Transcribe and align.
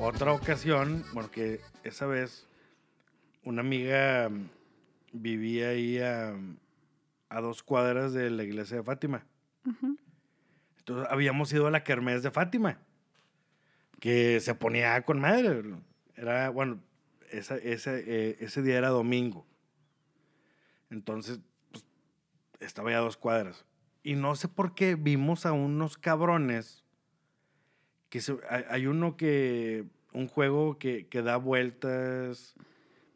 otra 0.00 0.32
ocasión, 0.32 1.04
porque 1.12 1.60
esa 1.84 2.06
vez 2.06 2.46
una 3.44 3.60
amiga 3.60 4.28
mm, 4.28 4.48
vivía 5.12 5.68
ahí 5.70 5.98
a, 5.98 6.34
a 7.28 7.40
dos 7.40 7.62
cuadras 7.62 8.12
de 8.12 8.30
la 8.30 8.42
iglesia 8.42 8.78
de 8.78 8.82
Fátima. 8.82 9.24
Entonces 10.78 11.06
habíamos 11.10 11.52
ido 11.52 11.66
a 11.66 11.70
la 11.70 11.84
kermés 11.84 12.22
de 12.22 12.30
Fátima, 12.30 12.78
que 14.00 14.40
se 14.40 14.54
ponía 14.54 15.00
con 15.02 15.20
madre. 15.20 15.62
Era, 16.16 16.50
bueno, 16.50 16.80
esa, 17.30 17.56
eh, 17.56 18.36
ese 18.40 18.62
día 18.62 18.78
era 18.78 18.88
domingo. 18.88 19.46
Entonces, 20.90 21.40
pues, 21.70 21.84
estaba 22.58 22.90
ya 22.90 22.98
a 22.98 23.02
dos 23.02 23.16
cuadras. 23.16 23.64
Y 24.02 24.14
no 24.14 24.34
sé 24.34 24.48
por 24.48 24.74
qué 24.74 24.96
vimos 24.96 25.46
a 25.46 25.52
unos 25.52 25.96
cabrones. 25.96 26.79
Que 28.10 28.20
se- 28.20 28.36
hay, 28.50 28.64
hay 28.68 28.86
uno 28.86 29.16
que. 29.16 29.84
Un 30.12 30.26
juego 30.26 30.76
que, 30.76 31.06
que 31.06 31.22
da 31.22 31.36
vueltas, 31.36 32.54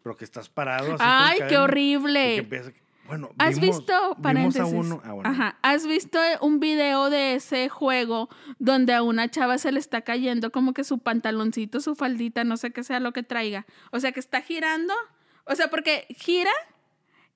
pero 0.02 0.16
que 0.16 0.25
estás 0.25 0.48
parado. 0.48 0.93
así 0.95 1.02
Ay, 1.05 1.41
qué 1.48 1.59
horrible. 1.59 2.37
empieza- 2.37 2.71
bueno, 3.09 3.30
¿Has 3.37 3.59
vimos- 3.59 3.79
visto, 3.79 3.93
vimos 3.93 4.19
a 4.19 4.23
paréntesis? 4.23 4.73
uno- 4.73 5.02
ah, 5.05 5.12
bueno. 5.12 5.29
Ajá. 5.29 5.59
¿Has 5.62 5.87
visto 5.87 6.19
un 6.41 6.61
video 6.61 7.11
de 7.11 7.35
ese 7.35 7.69
juego 7.69 8.29
donde 8.61 8.95
a 8.95 9.02
una 9.02 9.29
chava 9.29 9.59
se 9.59 9.73
le 9.73 9.80
está 9.80 10.02
cayendo 10.02 10.52
como 10.52 10.73
que 10.73 10.85
su 10.85 11.01
pantaloncito, 11.01 11.80
su 11.80 11.97
faldita, 11.97 12.45
no 12.45 12.57
sé 12.57 12.71
qué 12.71 12.85
sea 12.85 13.01
lo 13.01 13.13
que 13.13 13.23
traiga? 13.24 13.66
O 13.91 13.99
sea, 14.01 14.13
que 14.13 14.21
está 14.21 14.41
girando. 14.41 14.95
O 15.47 15.55
sea, 15.57 15.69
porque 15.69 16.07
gira 16.11 16.52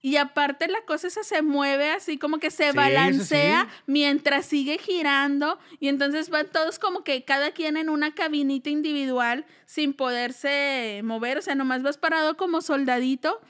y 0.01 0.17
aparte 0.17 0.69
la 0.69 0.81
cosa 0.83 1.09
esa 1.09 1.25
se 1.25 1.43
mueve 1.43 1.91
así 1.91 2.19
como 2.19 2.39
que 2.39 2.51
se 2.51 2.71
Sí, 2.71 2.77
balancea 2.77 3.67
sí. 3.69 3.83
mientras 3.87 4.47
sigue 4.47 4.79
girando 4.79 5.59
y 5.81 5.89
entonces 5.89 6.31
van 6.31 6.47
todos 6.53 6.79
como 6.79 7.03
que 7.03 7.25
cada 7.25 7.51
quien 7.51 7.77
en 7.77 7.89
una 7.89 8.15
cabinita 8.15 8.71
individual 8.71 9.45
sin 9.67 9.93
poderse 9.95 11.01
mover, 11.05 11.39
o 11.39 11.43
sea, 11.43 11.55
nomás 11.55 11.83
vas 11.83 11.99
parado 11.99 12.37
como 12.37 12.61
soldadito 12.61 13.41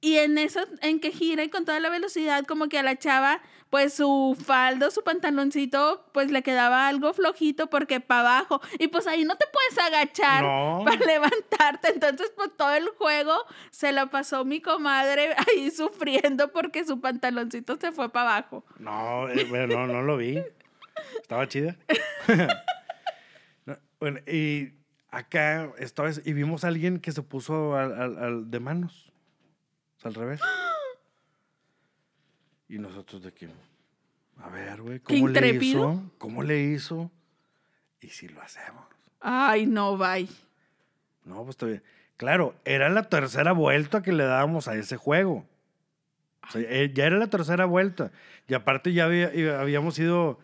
y 0.00 0.16
en 0.16 0.36
eso, 0.38 0.60
en 0.80 0.98
que 0.98 1.12
gira 1.12 1.44
y 1.44 1.48
con 1.48 1.64
toda 1.64 1.78
la 1.78 1.88
velocidad, 1.88 2.44
como 2.44 2.68
que 2.68 2.78
a 2.78 2.82
la 2.82 2.98
chava, 2.98 3.40
pues 3.72 3.94
su 3.94 4.36
faldo, 4.38 4.90
su 4.90 5.02
pantaloncito, 5.02 6.04
pues 6.12 6.30
le 6.30 6.42
quedaba 6.42 6.88
algo 6.88 7.14
flojito 7.14 7.70
porque 7.70 8.00
para 8.00 8.20
abajo. 8.40 8.60
Y 8.78 8.88
pues 8.88 9.06
ahí 9.06 9.24
no 9.24 9.34
te 9.38 9.46
puedes 9.50 9.86
agachar 9.86 10.42
No. 10.44 10.82
para 10.84 10.96
levantarte. 11.06 11.88
Entonces, 11.88 12.30
pues 12.36 12.50
todo 12.54 12.74
el 12.74 12.86
juego 12.90 13.32
se 13.70 13.92
lo 13.92 14.10
pasó 14.10 14.44
mi 14.44 14.60
comadre 14.60 15.34
ahí 15.48 15.70
sufriendo 15.74 16.52
porque 16.52 16.84
su 16.84 17.00
pantaloncito 17.00 17.78
se 17.80 17.92
fue 17.92 18.12
para 18.12 18.36
abajo. 18.36 18.62
No, 18.78 19.26
eh, 19.30 19.46
bueno, 19.48 19.86
no, 19.86 19.92
no 19.94 20.02
lo 20.02 20.18
vi. 20.18 20.42
Estaba 21.22 21.48
chida. 21.48 21.74
No, 23.64 23.78
bueno, 24.00 24.18
y 24.26 24.72
acá 25.10 25.72
vez, 25.78 26.20
y 26.26 26.32
vimos 26.34 26.64
a 26.64 26.68
alguien 26.68 26.98
que 27.00 27.12
se 27.12 27.22
puso 27.22 27.74
al, 27.76 27.92
al- 27.98 28.18
al- 28.18 28.50
de 28.50 28.60
manos. 28.60 29.12
O 29.96 30.00
sea, 30.02 30.08
al 30.10 30.14
revés. 30.14 30.40
Y 32.72 32.78
nosotros 32.78 33.22
de 33.22 33.32
que, 33.32 33.48
a 34.42 34.48
ver, 34.48 34.80
güey, 34.80 34.98
¿cómo 35.00 35.28
le 35.28 35.48
hizo? 35.50 36.02
¿Cómo 36.16 36.42
le 36.42 36.58
hizo? 36.62 37.10
Y 38.00 38.08
si 38.08 38.28
lo 38.28 38.40
hacemos. 38.40 38.82
Ay, 39.20 39.66
no, 39.66 39.98
bye. 39.98 40.26
No, 41.26 41.36
pues 41.42 41.50
está 41.50 41.66
bien. 41.66 41.82
Claro, 42.16 42.54
era 42.64 42.88
la 42.88 43.02
tercera 43.02 43.52
vuelta 43.52 44.02
que 44.02 44.12
le 44.12 44.24
dábamos 44.24 44.68
a 44.68 44.74
ese 44.76 44.96
juego. 44.96 45.44
O 46.48 46.50
sea, 46.50 46.62
eh, 46.62 46.90
ya 46.94 47.04
era 47.04 47.18
la 47.18 47.26
tercera 47.26 47.66
vuelta. 47.66 48.10
Y 48.48 48.54
aparte 48.54 48.94
ya 48.94 49.04
había- 49.04 49.60
habíamos 49.60 49.98
ido... 49.98 50.38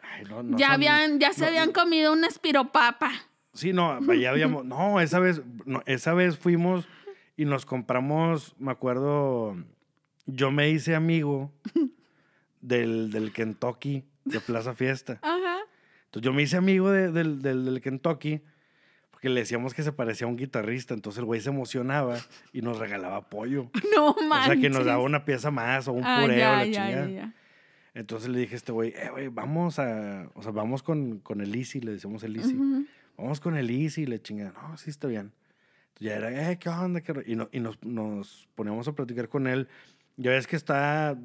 ay, 0.00 0.24
no, 0.24 0.42
no 0.42 0.56
ya 0.56 0.68
son- 0.68 0.74
habían, 0.76 1.20
ya 1.20 1.34
se 1.34 1.42
no, 1.42 1.46
habían 1.48 1.72
comido 1.72 2.14
un 2.14 2.24
espiropapa. 2.24 3.10
Sí, 3.52 3.74
no, 3.74 4.00
ya 4.14 4.30
habíamos... 4.30 4.64
No, 4.64 5.00
esa 5.02 5.18
vez, 5.18 5.42
no, 5.66 5.82
esa 5.84 6.14
vez 6.14 6.38
fuimos 6.38 6.88
y 7.36 7.44
nos 7.44 7.66
compramos, 7.66 8.54
me 8.58 8.70
acuerdo, 8.72 9.54
yo 10.28 10.50
me 10.52 10.70
hice 10.70 10.94
amigo 10.94 11.52
del, 12.60 13.10
del 13.10 13.32
Kentucky 13.32 14.04
de 14.24 14.40
Plaza 14.40 14.74
Fiesta. 14.74 15.18
Ajá. 15.22 15.58
Entonces 16.06 16.24
yo 16.24 16.32
me 16.32 16.42
hice 16.42 16.56
amigo 16.56 16.90
de- 16.90 17.10
del, 17.12 17.40
del, 17.42 17.64
del 17.64 17.80
Kentucky 17.80 18.40
porque 19.10 19.28
le 19.30 19.40
decíamos 19.40 19.74
que 19.74 19.82
se 19.82 19.90
parecía 19.92 20.26
a 20.26 20.30
un 20.30 20.36
guitarrista. 20.36 20.94
Entonces 20.94 21.18
el 21.18 21.24
güey 21.24 21.40
se 21.40 21.50
emocionaba 21.50 22.18
y 22.52 22.62
nos 22.62 22.78
regalaba 22.78 23.28
pollo. 23.28 23.70
No 23.94 24.10
O 24.12 24.22
manches. 24.22 24.52
sea, 24.54 24.60
que 24.62 24.70
nos 24.70 24.84
daba 24.84 25.02
una 25.02 25.24
pieza 25.24 25.50
más 25.50 25.88
o 25.88 25.92
un 25.92 26.04
Ah, 26.04 26.20
pureo, 26.22 26.38
ya, 26.38 26.56
la 26.56 26.64
ya, 26.66 26.72
chingada. 26.86 27.06
ya, 27.08 27.12
ya. 27.12 27.34
Entonces 27.94 28.28
le 28.28 28.38
dije 28.38 28.54
a 28.54 28.56
este 28.58 28.70
güey, 28.72 28.90
eh, 28.90 29.08
güey, 29.10 29.28
vamos 29.28 29.78
a... 29.80 30.30
O 30.34 30.42
sea, 30.42 30.52
vamos 30.52 30.82
con, 30.84 31.18
con 31.18 31.40
el 31.40 31.52
Easy, 31.54 31.80
le 31.80 31.92
decimos 31.92 32.22
el 32.22 32.36
Easy. 32.36 32.54
Ujú. 32.54 32.86
Vamos 33.16 33.40
con 33.40 33.56
el 33.56 33.70
Easy, 33.70 34.06
le 34.06 34.20
chingada. 34.22 34.52
No, 34.52 34.76
sí 34.76 34.90
está 34.90 35.08
bien. 35.08 35.32
Entonces 35.94 36.06
ya 36.06 36.14
era, 36.14 36.52
eh, 36.52 36.58
¿qué 36.60 36.68
onda? 36.68 37.00
¿Qué 37.00 37.12
ro-?" 37.12 37.22
Y, 37.26 37.34
no- 37.34 37.48
y 37.50 37.58
nos, 37.58 37.82
nos 37.82 38.48
poníamos 38.54 38.86
a 38.86 38.92
platicar 38.92 39.28
con 39.28 39.48
él. 39.48 39.66
Ya 40.18 40.32
ves 40.32 40.46
que 40.46 40.56
está, 40.56 41.16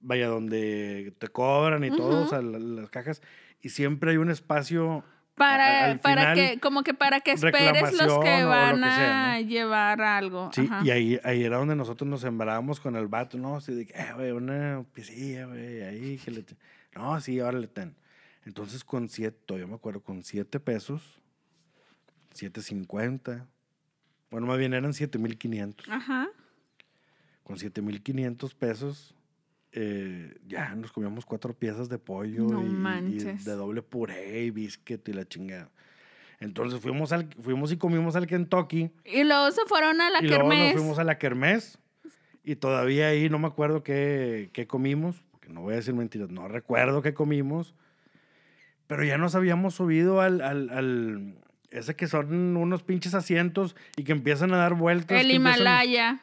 vaya, 0.00 0.28
donde 0.28 1.12
te 1.18 1.26
cobran 1.28 1.82
y 1.84 1.90
todo, 1.90 2.18
o 2.18 2.20
Ujú. 2.20 2.28
sea, 2.28 2.42
la- 2.42 2.58
las 2.58 2.90
cajas. 2.90 3.20
Y 3.62 3.70
siempre 3.70 4.12
hay 4.12 4.18
un 4.18 4.30
espacio 4.30 5.02
Para, 5.34 5.86
al 5.86 6.00
para 6.00 6.32
final, 6.32 6.34
que, 6.36 6.60
como 6.60 6.82
que 6.82 6.94
para 6.94 7.20
que 7.20 7.32
esperes 7.32 7.92
los 7.94 8.18
que 8.22 8.40
lo 8.42 8.48
van 8.48 8.76
que 8.76 8.82
sea, 8.90 9.32
a 9.34 9.40
llevar 9.40 10.00
algo. 10.02 10.50
Sí, 10.54 10.68
Ajá. 10.70 10.82
y 10.84 10.90
ahí, 10.90 11.20
ahí 11.24 11.42
era 11.44 11.56
donde 11.58 11.74
nosotros 11.76 12.08
nos 12.08 12.20
sembrábamos 12.20 12.78
con 12.78 12.94
el 12.94 13.06
vato, 13.08 13.36
¿no? 13.38 13.56
Así 13.56 13.74
de 13.74 13.86
que, 13.86 13.92
eh, 13.98 14.12
güey, 14.14 14.30
una 14.30 14.84
piecilla, 14.94 15.46
güey, 15.46 15.82
ahí, 15.82 16.18
que 16.24 16.30
le... 16.30 16.42
te-". 16.42 16.56
No, 16.94 17.18
sí, 17.20 17.40
ahora 17.40 17.58
le 17.58 17.66
ten. 17.68 17.96
Entonces 18.44 18.84
con 18.84 19.08
siete, 19.08 19.36
todavía 19.46 19.66
me 19.66 19.74
acuerdo, 19.74 20.00
con 20.02 20.22
siete 20.22 20.60
pesos, 20.60 21.20
siete 22.32 22.60
cincuenta, 22.62 23.46
bueno, 24.30 24.46
más 24.46 24.58
bien 24.58 24.74
eran 24.74 24.92
siete 24.92 25.18
mil 25.18 25.36
quinientos. 25.38 25.86
Ajá. 25.90 26.28
Con 27.46 27.58
siete 27.58 27.80
mil 27.80 28.02
quinientos 28.02 28.54
pesos, 28.54 29.14
eh, 29.70 30.34
ya 30.48 30.74
nos 30.74 30.90
comíamos 30.90 31.24
cuatro 31.24 31.54
piezas 31.54 31.88
de 31.88 31.96
pollo 31.98 32.42
No 32.48 32.62
y- 32.62 32.66
y, 32.66 33.18
de 33.44 33.52
doble 33.52 33.82
puré 33.82 34.42
y 34.44 34.50
biscuit 34.50 35.08
y 35.08 35.12
la 35.12 35.24
chingada. 35.28 35.70
Entonces 36.40 36.80
fuimos, 36.80 37.12
al, 37.12 37.28
fuimos 37.40 37.70
y 37.70 37.76
comimos 37.76 38.16
al 38.16 38.26
Kentucky. 38.26 38.90
Y 39.04 39.22
luego 39.24 39.50
se 39.52 39.62
fueron 39.66 40.00
a 40.00 40.10
la 40.10 40.18
y 40.18 40.28
luego 40.28 40.42
nos 40.44 40.52
kermés. 40.54 40.72
fuimos 40.74 40.98
a 40.98 41.04
la 41.04 41.18
kermés. 41.18 41.78
Y 42.42 42.56
todavía 42.56 43.08
ahí 43.08 43.28
no 43.30 43.38
me 43.38 43.46
acuerdo 43.46 43.82
qué, 43.84 44.50
qué 44.52 44.66
comimos. 44.66 45.22
Porque 45.30 45.48
no 45.48 45.60
voy 45.62 45.74
a 45.74 45.76
decir 45.76 45.94
mentiras. 45.94 46.30
No 46.30 46.48
recuerdo 46.48 47.00
qué 47.00 47.14
comimos. 47.14 47.74
Pero 48.88 49.04
ya 49.04 49.18
nos 49.18 49.34
habíamos 49.36 49.74
subido 49.74 50.20
al... 50.20 50.40
al, 50.40 50.70
al- 50.70 51.34
ese 51.70 51.94
que 51.96 52.06
son 52.06 52.56
unos 52.56 52.82
pinches 52.84 53.12
asientos 53.14 53.74
y 53.96 54.04
que 54.04 54.12
empiezan 54.12 54.52
a 54.52 54.56
dar 54.56 54.74
vueltas. 54.74 55.20
El 55.20 55.30
Himalaya. 55.30 56.20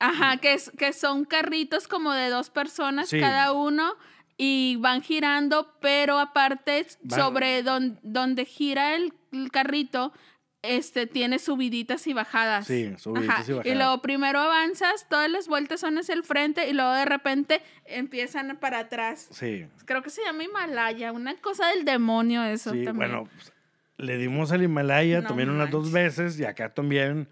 Ajá, 0.00 0.38
que, 0.38 0.54
es, 0.54 0.72
que 0.76 0.92
son 0.92 1.24
carritos 1.24 1.86
como 1.86 2.12
de 2.12 2.28
dos 2.30 2.50
personas 2.50 3.08
Sí. 3.10 3.20
cada 3.20 3.52
uno 3.52 3.94
y 4.38 4.76
van 4.80 5.02
girando, 5.02 5.74
pero 5.80 6.18
aparte 6.18 6.86
sobre 7.08 7.62
don- 7.62 7.98
donde 8.02 8.44
gira 8.46 8.94
el, 8.96 9.12
el 9.32 9.50
carrito, 9.52 10.12
este 10.62 11.06
tiene 11.06 11.38
subiditas 11.38 12.06
y 12.06 12.12
bajadas. 12.14 12.66
Sí, 12.66 12.92
subiditas 12.98 13.40
Ajá, 13.40 13.50
y 13.50 13.54
bajadas. 13.54 13.76
luego 13.76 14.02
primero 14.02 14.40
avanzas, 14.40 15.06
todas 15.08 15.30
las 15.30 15.48
vueltas 15.48 15.80
son 15.80 15.96
hacia 15.98 16.14
el 16.14 16.22
frente 16.22 16.68
y 16.68 16.72
luego 16.72 16.92
de 16.92 17.04
repente 17.06 17.62
empiezan 17.86 18.56
para 18.58 18.78
atrás. 18.80 19.28
Sí, 19.30 19.66
Creo 19.84 20.02
que 20.02 20.10
se 20.10 20.22
llama 20.22 20.44
Himalaya, 20.44 21.12
una 21.12 21.34
cosa 21.36 21.66
del 21.68 21.84
demonio 21.84 22.42
eso 22.44 22.72
sí. 22.72 22.84
también. 22.84 23.10
Bueno, 23.12 23.28
pues, 23.34 23.52
le 23.98 24.16
dimos 24.16 24.52
al 24.52 24.62
Himalaya 24.62 25.20
No 25.20 25.28
también 25.28 25.50
unas 25.50 25.70
dos 25.70 25.92
veces 25.92 26.38
y 26.40 26.44
acá 26.44 26.72
también 26.72 27.28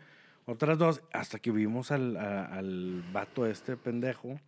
otras 0.48 0.78
dos. 0.78 1.02
Hasta 1.12 1.38
que 1.38 1.50
vimos 1.50 1.90
al, 1.90 2.16
a- 2.16 2.46
al 2.46 3.02
vato 3.12 3.46
este 3.46 3.76
pendejo. 3.76 4.40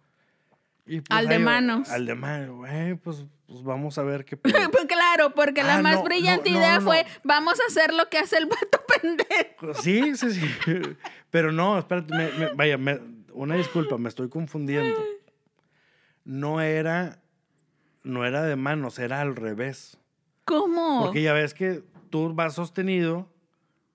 Y, 0.87 1.03
pues, 1.03 1.17
Al 1.19 1.29
de 1.29 1.39
manos. 1.39 1.89
Al 1.91 2.07
de 2.07 2.15
manos. 2.15 2.57
Güey, 2.57 2.95
pues, 2.97 3.25
pues 3.47 3.63
vamos 3.63 3.97
a 3.99 4.03
ver 4.03 4.25
qué. 4.25 4.37
Pues 4.73 4.87
claro, 4.89 5.35
porque 5.35 5.63
la 5.63 5.77
Ah, 5.77 5.83
más 5.83 5.97
no, 5.97 6.05
brillante 6.05 6.51
no, 6.51 6.57
no, 6.57 6.63
idea 6.63 6.81
fue, 6.81 7.07
vamos 7.23 7.61
a 7.61 7.67
hacer 7.69 7.95
lo 7.95 8.09
que 8.09 8.19
hace 8.19 8.39
el 8.39 8.47
vato 8.47 8.81
pendejo. 9.01 9.75
Sí, 9.83 10.17
sí, 10.17 10.33
sí. 10.33 10.47
Pero 11.31 11.53
no, 11.53 11.79
espérate, 11.79 12.13
me- 12.15 12.33
me- 12.33 12.53
vaya, 12.55 12.77
me- 12.79 13.01
una 13.33 13.55
disculpa, 13.55 13.97
me 13.99 14.09
estoy 14.09 14.29
confundiendo. 14.29 15.01
No 16.25 16.61
era, 16.61 17.21
no 18.03 18.25
era 18.27 18.43
de 18.43 18.57
manos, 18.57 18.99
era 18.99 19.21
al 19.21 19.37
revés. 19.37 19.97
¿Cómo? 20.45 21.03
Porque 21.05 21.23
ya 21.23 21.33
ves 21.33 21.55
que 21.55 21.83
tú 22.11 22.35
vas 22.35 22.55
sostenido 22.55 23.29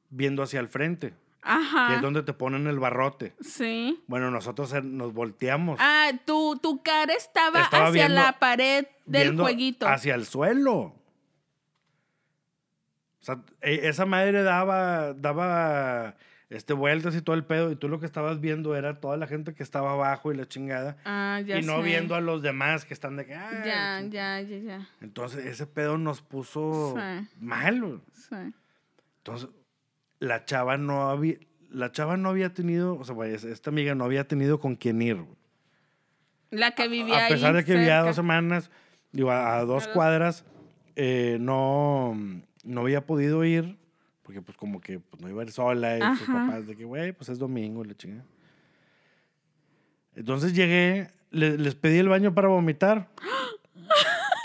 viendo 0.09 0.41
hacia 0.43 0.59
el 0.61 0.69
frente, 0.69 1.13
Ajá. 1.45 1.87
que 1.89 1.95
es 1.97 2.01
donde 2.01 2.23
te 2.23 2.33
ponen 2.33 2.67
el 2.67 2.79
barrote. 2.79 3.35
Sí. 3.39 4.03
Bueno, 4.07 4.31
nosotros 4.31 4.73
nos 4.83 5.13
volteamos. 5.13 5.77
Ah, 5.81 6.11
tu, 6.25 6.57
tu 6.57 6.81
cara 6.83 7.13
estaba, 7.13 7.61
Estaba 7.61 7.87
hacia 7.89 8.07
viendo- 8.07 8.21
la 8.21 8.39
pared 8.39 8.85
del 9.05 9.39
jueguito. 9.39 9.87
Hacia 9.87 10.15
el 10.15 10.25
suelo. 10.25 10.95
O 13.21 13.25
sea, 13.25 13.39
e- 13.61 13.87
esa 13.87 14.05
madre 14.05 14.43
daba, 14.43 15.13
daba 15.13 16.15
este, 16.49 16.73
vueltas 16.73 17.15
y 17.15 17.21
todo 17.21 17.35
el 17.35 17.43
pedo, 17.43 17.71
y 17.71 17.75
tú 17.75 17.89
lo 17.89 17.99
que 17.99 18.05
estabas 18.05 18.39
viendo 18.39 18.75
era 18.75 18.99
toda 18.99 19.17
la 19.17 19.25
gente 19.25 19.55
que 19.55 19.63
estaba 19.63 19.93
abajo 19.93 20.31
y 20.31 20.37
la 20.37 20.47
chingada, 20.47 20.97
Ah, 21.05 21.41
ya 21.45 21.57
y 21.57 21.63
no 21.63 21.77
sé. 21.77 21.83
viendo 21.83 22.13
a 22.15 22.21
los 22.21 22.43
demás 22.43 22.85
que 22.85 22.93
están 22.93 23.15
de 23.17 23.25
que... 23.25 23.33
"Ah", 23.33 23.63
Ya, 23.65 24.01
ya, 24.07 24.41
ya, 24.41 24.57
ya. 24.59 24.89
Entonces, 25.01 25.43
ese 25.45 25.65
pedo 25.65 25.97
nos 25.97 26.21
puso 26.21 26.93
Sí. 26.95 27.27
mal. 27.39 27.99
Sí. 28.13 28.35
Entonces, 29.17 29.49
la 30.25 30.45
chava 30.45 30.77
no 30.77 31.09
había, 31.09 31.35
la 31.69 31.91
chava 31.91 32.17
no 32.17 32.29
había 32.29 32.53
tenido, 32.53 32.97
o 32.97 33.03
sea, 33.03 33.15
vaya, 33.15 33.35
esta 33.35 33.69
amiga 33.69 33.95
no 33.95 34.03
había 34.05 34.27
tenido 34.27 34.59
con 34.59 34.75
quién 34.75 35.01
ir. 35.01 35.15
güey. 35.15 35.35
La 36.51 36.71
que 36.75 36.87
vivía 36.87 37.25
a 37.25 37.29
pesar 37.29 37.51
ahí 37.55 37.61
de 37.61 37.65
que 37.65 37.73
vivía 37.75 38.01
dos 38.01 38.15
semanas, 38.15 38.69
digo, 39.11 39.31
a, 39.31 39.57
a 39.57 39.65
dos 39.65 39.87
cuadras, 39.87 40.45
eh, 40.95 41.37
no, 41.41 42.17
no 42.63 42.81
había 42.81 43.05
podido 43.05 43.43
ir, 43.43 43.77
porque 44.23 44.41
pues 44.41 44.57
como 44.57 44.79
que 44.81 44.99
pues, 44.99 45.21
no 45.21 45.29
iba 45.29 45.41
a 45.41 45.45
ir 45.45 45.51
sola 45.51 45.97
y 45.97 46.17
sus 46.17 46.27
papás 46.27 46.65
de 46.67 46.75
que, 46.75 46.85
güey, 46.85 47.11
pues 47.13 47.29
es 47.29 47.39
domingo, 47.39 47.83
y 47.83 47.87
la 47.89 47.95
chingada. 47.95 48.25
Entonces 50.15 50.53
llegué, 50.53 51.09
le- 51.31 51.57
les 51.57 51.75
pedí 51.75 51.97
el 51.97 52.07
baño 52.09 52.33
para 52.33 52.47
vomitar. 52.47 53.09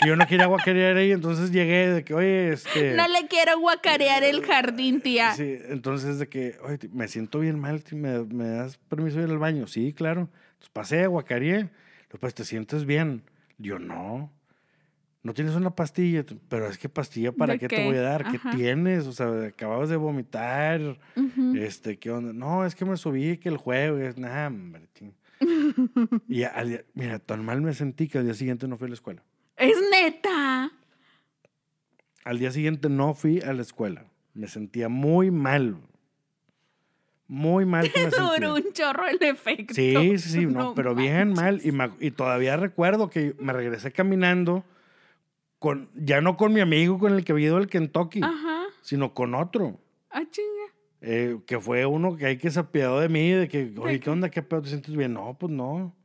Que 0.01 0.07
yo 0.07 0.15
no 0.15 0.25
quería 0.27 0.47
guacarear 0.47 0.97
ahí, 0.97 1.11
entonces 1.11 1.51
llegué 1.51 1.89
de 1.91 2.03
que, 2.03 2.13
oye, 2.13 2.51
este... 2.53 2.95
No 2.95 3.07
le 3.07 3.27
quiero 3.27 3.59
guacarear 3.59 4.23
el 4.23 4.43
jardín, 4.45 5.01
tía. 5.01 5.33
Sí, 5.33 5.57
entonces 5.69 6.19
de 6.19 6.27
que, 6.27 6.57
oye, 6.63 6.77
me 6.91 7.07
siento 7.07 7.39
bien 7.39 7.59
mal, 7.59 7.83
ti, 7.83 7.95
¿me, 7.95 8.23
me 8.23 8.47
das 8.47 8.77
permiso 8.77 9.17
de 9.19 9.25
ir 9.25 9.29
al 9.29 9.37
baño? 9.37 9.67
Sí, 9.67 9.93
claro. 9.93 10.29
Entonces 10.53 10.69
pasé, 10.73 11.07
guacareé. 11.07 11.69
Después, 12.11 12.33
¿te 12.33 12.43
sientes 12.43 12.85
bien? 12.85 13.23
Yo, 13.57 13.79
no. 13.79 14.31
No 15.23 15.33
tienes 15.35 15.53
una 15.53 15.75
pastilla, 15.75 16.25
pero 16.49 16.67
es 16.67 16.79
que 16.79 16.89
pastilla, 16.89 17.31
¿para 17.31 17.53
¿De 17.53 17.59
qué, 17.59 17.67
te 17.67 17.85
voy 17.85 17.95
a 17.97 18.01
dar? 18.01 18.25
¿Qué 18.31 18.39
tienes? 18.55 19.05
O 19.05 19.13
sea, 19.13 19.27
acababas 19.45 19.87
de 19.89 19.95
vomitar. 19.95 20.97
Este, 21.55 21.97
¿qué 21.99 22.09
onda? 22.09 22.33
No, 22.33 22.65
es 22.65 22.73
que 22.73 22.85
me 22.85 22.97
subí, 22.97 23.37
que 23.37 23.49
el 23.49 23.57
jueves. 23.57 24.17
Nah, 24.17 24.47
hombre, 24.47 24.87
y 26.27 26.43
al 26.43 26.69
día- 26.69 26.85
mira, 26.95 27.19
tan 27.19 27.45
mal 27.45 27.61
me 27.61 27.73
sentí 27.73 28.07
que 28.07 28.17
al 28.17 28.25
día 28.25 28.33
siguiente 28.33 28.67
no 28.67 28.77
fui 28.77 28.85
a 28.85 28.89
la 28.89 28.93
escuela. 28.95 29.23
Es 29.61 29.77
neta. 29.91 30.71
Al 32.23 32.39
día 32.39 32.51
siguiente 32.51 32.89
no 32.89 33.13
fui 33.13 33.41
a 33.41 33.53
la 33.53 33.61
escuela. 33.61 34.05
Me 34.33 34.47
sentía 34.47 34.89
muy 34.89 35.31
mal. 35.31 35.77
Muy 37.27 37.65
mal 37.65 37.91
que 37.91 37.99
me 38.05 38.11
sentía. 38.11 38.47
Duró 38.49 38.55
un 38.55 38.73
chorro 38.73 39.07
el 39.07 39.21
efecto. 39.21 39.73
Sí, 39.73 40.17
sí, 40.17 40.29
sí, 40.29 40.45
no, 40.45 40.73
pero 40.75 40.95
bien 40.95 41.33
mal. 41.33 41.61
Y, 41.63 41.71
me 41.71 41.85
ac- 41.85 41.97
y 41.99 42.11
todavía 42.11 42.57
recuerdo 42.57 43.09
que 43.09 43.35
me 43.39 43.53
regresé 43.53 43.91
caminando, 43.91 44.63
con, 45.59 45.89
ya 45.95 46.21
no 46.21 46.37
con 46.37 46.53
mi 46.53 46.59
amigo 46.59 46.97
con 46.99 47.13
el 47.13 47.23
que 47.23 47.31
había 47.31 47.47
ido 47.47 47.57
al 47.57 47.67
Kentucky, 47.67 48.21
Ajá. 48.23 48.63
sino 48.81 49.13
con 49.13 49.33
otro. 49.35 49.79
Ah, 50.09 50.23
chinga. 50.29 50.47
eh, 51.01 51.39
que 51.47 51.59
fue 51.59 51.85
uno 51.85 52.17
que 52.17 52.25
hay 52.25 52.37
que 52.37 52.51
se 52.51 52.59
apiadó 52.59 52.99
de 52.99 53.09
mí, 53.09 53.29
de 53.31 53.47
que, 53.47 53.73
oye, 53.79 53.93
qué? 53.93 53.99
¿qué 54.01 54.09
onda? 54.09 54.29
¿Qué 54.29 54.41
pedo? 54.41 54.61
¿Te 54.63 54.69
sientes 54.69 54.95
bien? 54.95 55.13
No, 55.13 55.35
pues 55.39 55.51
no. 55.51 55.95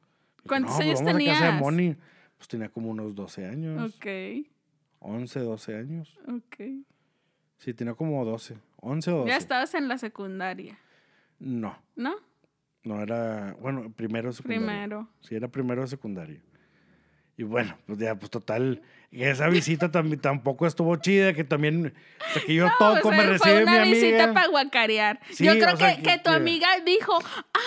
¿Cuántos 0.47 0.71
"No, 0.73 0.77
pues 0.77 0.87
años 1.01 1.03
vamos 1.03 1.11
a 1.11 1.27
casa 1.27 1.35
de 1.35 1.39
tenías? 1.51 1.61
Moni". 1.61 1.97
Pues 2.37 2.49
tenía 2.49 2.69
como 2.69 2.91
unos 2.91 3.15
12 3.15 3.47
años, 3.47 3.95
Ok, 3.97 4.07
11, 5.01 5.41
12 5.41 5.77
años. 5.77 6.19
ok. 6.29 6.85
Sí, 7.59 7.73
tenía 7.73 7.95
como 7.95 8.25
12, 8.25 8.57
11 8.83 9.11
o 9.11 9.17
12. 9.19 9.31
Ya 9.31 9.37
estabas 9.39 9.75
en 9.75 9.89
la 9.89 9.97
secundaria, 9.99 10.79
No, 11.39 11.79
¿no? 11.97 12.15
no 12.85 13.03
era, 13.03 13.57
bueno, 13.61 13.91
primero 13.93 14.29
de 14.29 14.35
secundaria. 14.35 14.67
Primero. 14.67 15.09
Sí, 15.21 15.35
era 15.35 15.49
primero 15.49 15.83
de 15.83 15.89
secundaria. 15.89 16.41
Y 17.39 17.43
bueno, 17.43 17.77
pues 17.87 17.99
ya, 17.99 18.15
pues 18.15 18.31
total, 18.31 18.81
esa 19.11 19.49
visita 19.49 19.91
también 19.91 20.21
tampoco 20.21 20.67
estuvo 20.67 20.97
chida, 20.97 21.33
que 21.35 21.45
también, 21.45 21.93
o 22.21 22.33
sea, 22.33 22.43
que 22.47 22.55
yo 22.55 22.69
todo 22.79 22.95
O 22.99 23.01
como 23.03 23.15
sea, 23.17 23.27
me 23.31 23.39
fue 23.39 23.49
recibe 23.51 23.67
mi 23.67 23.77
una 23.77 23.85
visita 23.85 24.25
amiga. 24.25 24.35
para 24.35 24.49
guacarear. 24.49 25.21
Sí, 25.33 25.45
Yo 25.45 25.53
creo 25.53 25.75
o 25.75 25.77
sea, 25.77 25.97
que, 25.97 26.03
que- 26.03 26.09
que 26.13 26.19
tu 26.19 26.31
amiga 26.31 26.69
dijo, 26.85 27.13
¡ay! 27.53 27.63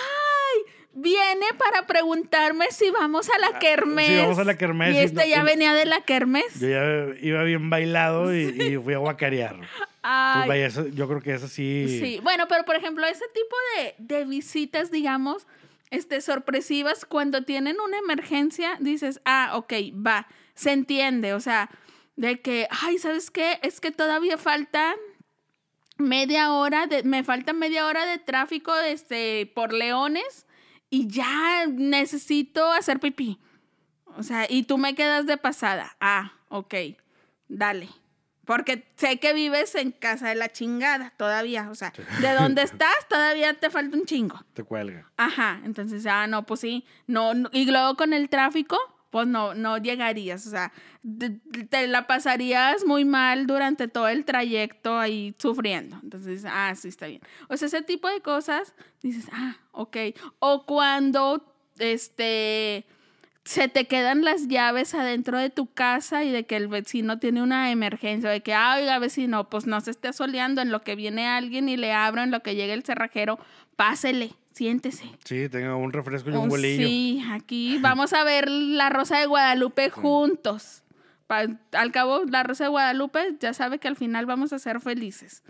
Viene 0.92 1.46
para 1.56 1.86
preguntarme 1.86 2.66
si 2.70 2.90
vamos 2.90 3.28
a 3.30 3.38
la 3.38 3.58
kermés. 3.60 4.08
Ah, 4.08 4.12
sí, 4.12 4.18
vamos 4.18 4.38
a 4.38 4.44
la 4.44 4.58
kermés 4.58 4.94
Y 4.94 4.98
este 4.98 5.28
ya 5.28 5.42
venía 5.44 5.72
de 5.72 5.86
la 5.86 6.00
kermés. 6.00 6.58
Yo 6.60 6.68
ya 6.68 7.14
iba 7.20 7.42
bien 7.44 7.70
bailado 7.70 8.34
y, 8.34 8.48
y 8.60 8.76
fui 8.76 8.94
a 8.94 8.98
guacarear. 8.98 9.56
Pues 9.56 9.68
Ay, 10.02 10.48
vaya, 10.48 10.66
eso- 10.66 10.88
yo 10.88 11.06
creo 11.06 11.20
que 11.20 11.34
eso 11.34 11.46
sí. 11.46 11.86
Sí, 12.00 12.20
bueno, 12.22 12.46
pero 12.48 12.64
por 12.64 12.74
ejemplo, 12.74 13.06
ese 13.06 13.24
tipo 13.32 13.56
de, 13.76 13.94
de 13.98 14.24
visitas, 14.24 14.90
digamos, 14.90 15.46
este, 15.90 16.20
sorpresivas, 16.20 17.04
cuando 17.04 17.44
tienen 17.44 17.76
una 17.80 17.98
emergencia, 17.98 18.76
dices, 18.80 19.20
ah, 19.24 19.52
ok, 19.54 19.72
va, 19.94 20.26
se 20.54 20.72
entiende, 20.72 21.34
o 21.34 21.40
sea, 21.40 21.70
de 22.16 22.40
que, 22.40 22.66
ay, 22.82 22.98
¿sabes 22.98 23.30
qué? 23.30 23.58
Es 23.62 23.80
que 23.80 23.90
todavía 23.92 24.38
falta 24.38 24.94
media 25.98 26.52
hora, 26.52 26.86
de, 26.86 27.02
me 27.04 27.22
falta 27.24 27.52
media 27.52 27.86
hora 27.86 28.06
de 28.06 28.18
tráfico 28.18 28.74
este, 28.78 29.50
por 29.54 29.72
Leones 29.72 30.46
y 30.90 31.06
ya 31.08 31.66
necesito 31.66 32.70
hacer 32.72 33.00
pipí. 33.00 33.38
O 34.16 34.22
sea, 34.22 34.46
y 34.50 34.64
tú 34.64 34.76
me 34.76 34.94
quedas 34.94 35.26
de 35.26 35.36
pasada. 35.36 35.96
Ah, 36.00 36.32
ok, 36.48 36.74
dale. 37.48 37.88
Porque 38.44 38.92
sé 38.96 39.18
que 39.20 39.32
vives 39.32 39.76
en 39.76 39.92
casa 39.92 40.28
de 40.30 40.34
la 40.34 40.50
chingada 40.50 41.12
todavía. 41.16 41.70
O 41.70 41.74
sea, 41.76 41.92
de 42.20 42.34
dónde 42.34 42.62
estás 42.64 43.06
todavía 43.08 43.54
te 43.54 43.70
falta 43.70 43.96
un 43.96 44.04
chingo. 44.06 44.40
Te 44.54 44.64
cuelga. 44.64 45.08
Ajá, 45.16 45.60
entonces, 45.64 46.04
ah, 46.06 46.26
no, 46.26 46.44
pues 46.44 46.60
sí, 46.60 46.84
no, 47.06 47.34
no- 47.34 47.48
y 47.52 47.70
luego 47.70 47.94
con 47.96 48.12
el 48.12 48.28
tráfico, 48.28 48.76
pues 49.10 49.26
no, 49.26 49.54
no 49.54 49.78
llegarías, 49.78 50.46
o 50.46 50.50
sea, 50.50 50.72
te, 51.68 51.86
la 51.88 52.06
pasarías 52.06 52.84
muy 52.84 53.04
mal 53.04 53.46
durante 53.46 53.88
todo 53.88 54.08
el 54.08 54.24
trayecto 54.24 54.98
ahí 54.98 55.34
sufriendo. 55.38 55.98
Entonces, 56.02 56.44
ah, 56.46 56.72
sí, 56.76 56.88
está 56.88 57.06
bien. 57.06 57.20
O 57.48 57.56
sea, 57.56 57.66
ese 57.66 57.82
tipo 57.82 58.08
de 58.08 58.20
cosas, 58.20 58.74
dices, 59.02 59.26
ah, 59.32 59.56
ok. 59.72 59.96
O 60.38 60.64
cuando, 60.64 61.44
este, 61.78 62.86
se 63.50 63.66
te 63.66 63.86
quedan 63.88 64.22
las 64.22 64.46
llaves 64.46 64.94
adentro 64.94 65.36
de 65.36 65.50
tu 65.50 65.66
casa 65.66 66.22
y 66.22 66.30
de 66.30 66.46
que 66.46 66.54
el 66.54 66.68
vecino 66.68 67.18
tiene 67.18 67.42
una 67.42 67.72
emergencia, 67.72 68.30
de 68.30 68.42
que, 68.42 68.54
ah, 68.54 68.76
oiga, 68.78 69.00
vecino, 69.00 69.48
pues 69.50 69.66
no 69.66 69.80
se 69.80 69.90
esté 69.90 70.12
soleando 70.12 70.60
en 70.62 70.70
lo 70.70 70.82
que 70.82 70.94
viene 70.94 71.26
alguien 71.26 71.68
y 71.68 71.76
le 71.76 71.92
abro, 71.92 72.22
en 72.22 72.30
lo 72.30 72.44
que 72.44 72.54
llegue 72.54 72.74
el 72.74 72.84
cerrajero, 72.84 73.40
pásele, 73.74 74.34
siéntese. 74.52 75.04
Sí, 75.24 75.48
tengo 75.48 75.76
un 75.78 75.92
refresco 75.92 76.30
y 76.30 76.34
un 76.34 76.46
Oh, 76.46 76.48
bolillo. 76.48 76.86
sí, 76.86 77.24
aquí 77.32 77.78
vamos 77.80 78.12
a 78.12 78.22
ver 78.22 78.48
la 78.48 78.88
Rosa 78.88 79.18
de 79.18 79.26
Guadalupe 79.26 79.90
juntos. 79.90 80.84
Pa- 81.26 81.46
al 81.72 81.90
cabo, 81.90 82.22
la 82.28 82.44
Rosa 82.44 82.64
de 82.64 82.70
Guadalupe 82.70 83.36
ya 83.40 83.52
sabe 83.52 83.80
que 83.80 83.88
al 83.88 83.96
final 83.96 84.26
vamos 84.26 84.52
a 84.52 84.60
ser 84.60 84.80
felices. 84.80 85.42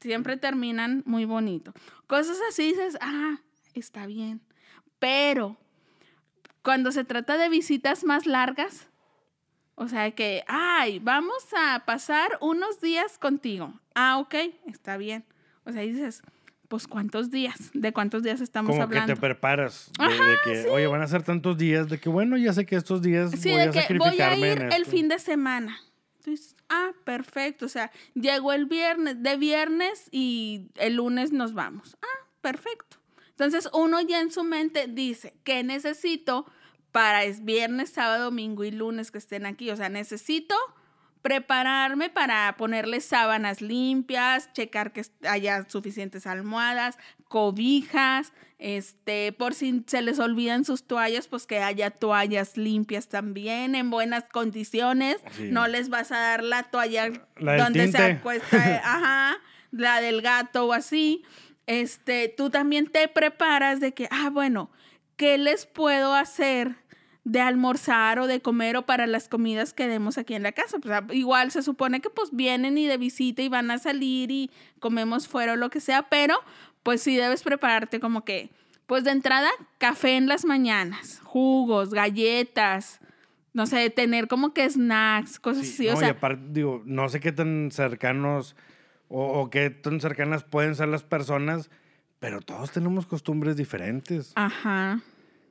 Siempre 0.00 0.36
terminan 0.36 1.02
muy 1.06 1.24
bonito. 1.24 1.72
Cosas 2.06 2.36
así 2.50 2.64
dices, 2.72 2.98
ah, 3.00 3.38
está 3.72 4.04
bien. 4.06 4.42
Pero 4.98 5.56
cuando 6.66 6.90
se 6.90 7.04
trata 7.04 7.38
de 7.38 7.48
visitas 7.48 8.02
más 8.02 8.26
largas, 8.26 8.88
o 9.76 9.86
sea 9.86 10.10
que, 10.10 10.42
ay, 10.48 10.98
vamos 10.98 11.46
a 11.56 11.84
pasar 11.86 12.36
unos 12.40 12.80
días 12.80 13.18
contigo. 13.18 13.72
Ah, 13.94 14.18
ok, 14.18 14.34
está 14.66 14.96
bien. 14.96 15.24
O 15.62 15.70
sea, 15.70 15.82
dices, 15.82 16.22
pues 16.66 16.88
cuántos 16.88 17.30
días, 17.30 17.70
de 17.72 17.92
cuántos 17.92 18.24
días 18.24 18.40
estamos 18.40 18.72
Como 18.72 18.82
hablando. 18.82 19.06
que 19.06 19.14
te 19.14 19.20
preparas. 19.20 19.92
De, 19.96 20.08
de 20.08 20.36
que, 20.64 20.70
oye, 20.70 20.88
van 20.88 21.02
a 21.02 21.06
ser 21.06 21.22
tantos 21.22 21.56
días. 21.56 21.88
De 21.88 22.00
que, 22.00 22.08
bueno, 22.08 22.36
ya 22.36 22.52
sé 22.52 22.66
que 22.66 22.74
estos 22.74 23.00
días 23.00 23.30
Sí, 23.30 23.50
voy 23.50 23.68
de 23.68 23.78
a 23.78 23.86
que 23.86 23.98
voy 23.98 24.20
a 24.20 24.36
ir 24.36 24.68
el 24.72 24.86
fin 24.86 25.06
de 25.06 25.20
semana. 25.20 25.78
Entonces, 26.18 26.56
ah, 26.68 26.90
perfecto. 27.04 27.66
O 27.66 27.68
sea, 27.68 27.92
llegó 28.14 28.52
el 28.52 28.66
viernes, 28.66 29.22
de 29.22 29.36
viernes 29.36 30.08
y 30.10 30.66
el 30.74 30.96
lunes 30.96 31.30
nos 31.30 31.54
vamos. 31.54 31.96
Ah, 32.02 32.26
perfecto. 32.40 32.95
Entonces, 33.38 33.68
uno 33.74 34.00
ya 34.00 34.20
en 34.20 34.32
su 34.32 34.44
mente 34.44 34.86
dice, 34.88 35.34
¿qué 35.44 35.62
necesito 35.62 36.46
para 36.90 37.24
es 37.24 37.44
viernes, 37.44 37.90
sábado, 37.90 38.24
domingo 38.24 38.64
y 38.64 38.70
lunes 38.70 39.10
que 39.10 39.18
estén 39.18 39.44
aquí? 39.44 39.70
O 39.70 39.76
sea, 39.76 39.90
necesito 39.90 40.54
prepararme 41.20 42.08
para 42.08 42.56
ponerle 42.56 43.00
sábanas 43.00 43.60
limpias, 43.60 44.50
checar 44.54 44.92
que 44.92 45.02
haya 45.28 45.68
suficientes 45.68 46.26
almohadas, 46.26 46.98
cobijas, 47.28 48.32
este, 48.58 49.32
por 49.32 49.52
si 49.52 49.82
se 49.86 50.00
les 50.00 50.18
olvidan 50.18 50.64
sus 50.64 50.84
toallas, 50.86 51.28
pues 51.28 51.46
que 51.46 51.58
haya 51.58 51.90
toallas 51.90 52.56
limpias 52.56 53.08
también, 53.08 53.74
en 53.74 53.90
buenas 53.90 54.24
condiciones. 54.32 55.18
Sí. 55.36 55.48
No 55.50 55.66
les 55.66 55.90
vas 55.90 56.10
a 56.10 56.18
dar 56.18 56.42
la 56.42 56.62
toalla 56.62 57.10
La 57.36 57.56
donde 57.58 57.90
se 57.92 57.98
acuesta, 57.98 58.56
ajá, 58.84 59.36
la 59.72 60.00
del 60.00 60.22
gato 60.22 60.66
o 60.66 60.72
así. 60.72 61.22
Este, 61.66 62.32
tú 62.36 62.50
también 62.50 62.86
te 62.86 63.08
preparas 63.08 63.80
de 63.80 63.92
que, 63.92 64.08
ah, 64.10 64.30
bueno, 64.30 64.70
¿qué 65.16 65.38
les 65.38 65.66
puedo 65.66 66.14
hacer? 66.14 66.76
de 67.28 67.40
almorzar 67.40 68.20
o 68.20 68.28
de 68.28 68.40
comer 68.40 68.76
o 68.76 68.86
para 68.86 69.08
las 69.08 69.26
comidas 69.26 69.72
que 69.72 69.88
demos 69.88 70.16
aquí 70.16 70.34
en 70.34 70.44
la 70.44 70.52
casa. 70.52 70.78
Pues, 70.78 70.94
ah, 70.94 71.04
igual 71.12 71.50
se 71.50 71.60
supone 71.64 72.00
que 72.00 72.08
pues 72.08 72.30
vienen 72.32 72.78
y 72.78 72.86
de 72.86 72.98
visita 72.98 73.42
y 73.42 73.48
van 73.48 73.68
a 73.72 73.78
salir 73.78 74.30
y 74.30 74.48
comemos 74.78 75.26
fuera 75.26 75.54
o 75.54 75.56
lo 75.56 75.68
que 75.68 75.80
sea, 75.80 76.08
pero 76.08 76.36
pues 76.84 77.02
sí 77.02 77.16
debes 77.16 77.42
prepararte 77.42 77.98
como 77.98 78.24
que, 78.24 78.50
pues 78.86 79.02
de 79.02 79.10
entrada, 79.10 79.50
café 79.78 80.16
en 80.16 80.28
las 80.28 80.44
mañanas, 80.44 81.20
jugos, 81.24 81.90
galletas, 81.92 83.00
no 83.54 83.66
sé, 83.66 83.90
tener 83.90 84.28
como 84.28 84.54
que 84.54 84.70
snacks, 84.70 85.40
cosas 85.40 85.66
Sí, 85.66 85.72
así. 85.72 85.86
no, 85.88 85.94
o 85.94 85.96
y 85.96 85.98
sea, 85.98 86.10
aparte, 86.10 86.42
digo, 86.50 86.82
no 86.84 87.08
sé 87.08 87.18
qué 87.18 87.32
tan 87.32 87.70
cercanos 87.72 88.54
o, 89.08 89.40
o 89.40 89.50
qué 89.50 89.70
tan 89.70 90.00
cercanas 90.00 90.44
pueden 90.44 90.74
ser 90.74 90.88
las 90.88 91.02
personas, 91.02 91.70
pero 92.18 92.40
todos 92.40 92.70
tenemos 92.72 93.06
costumbres 93.06 93.56
diferentes. 93.56 94.32
ajá. 94.34 95.00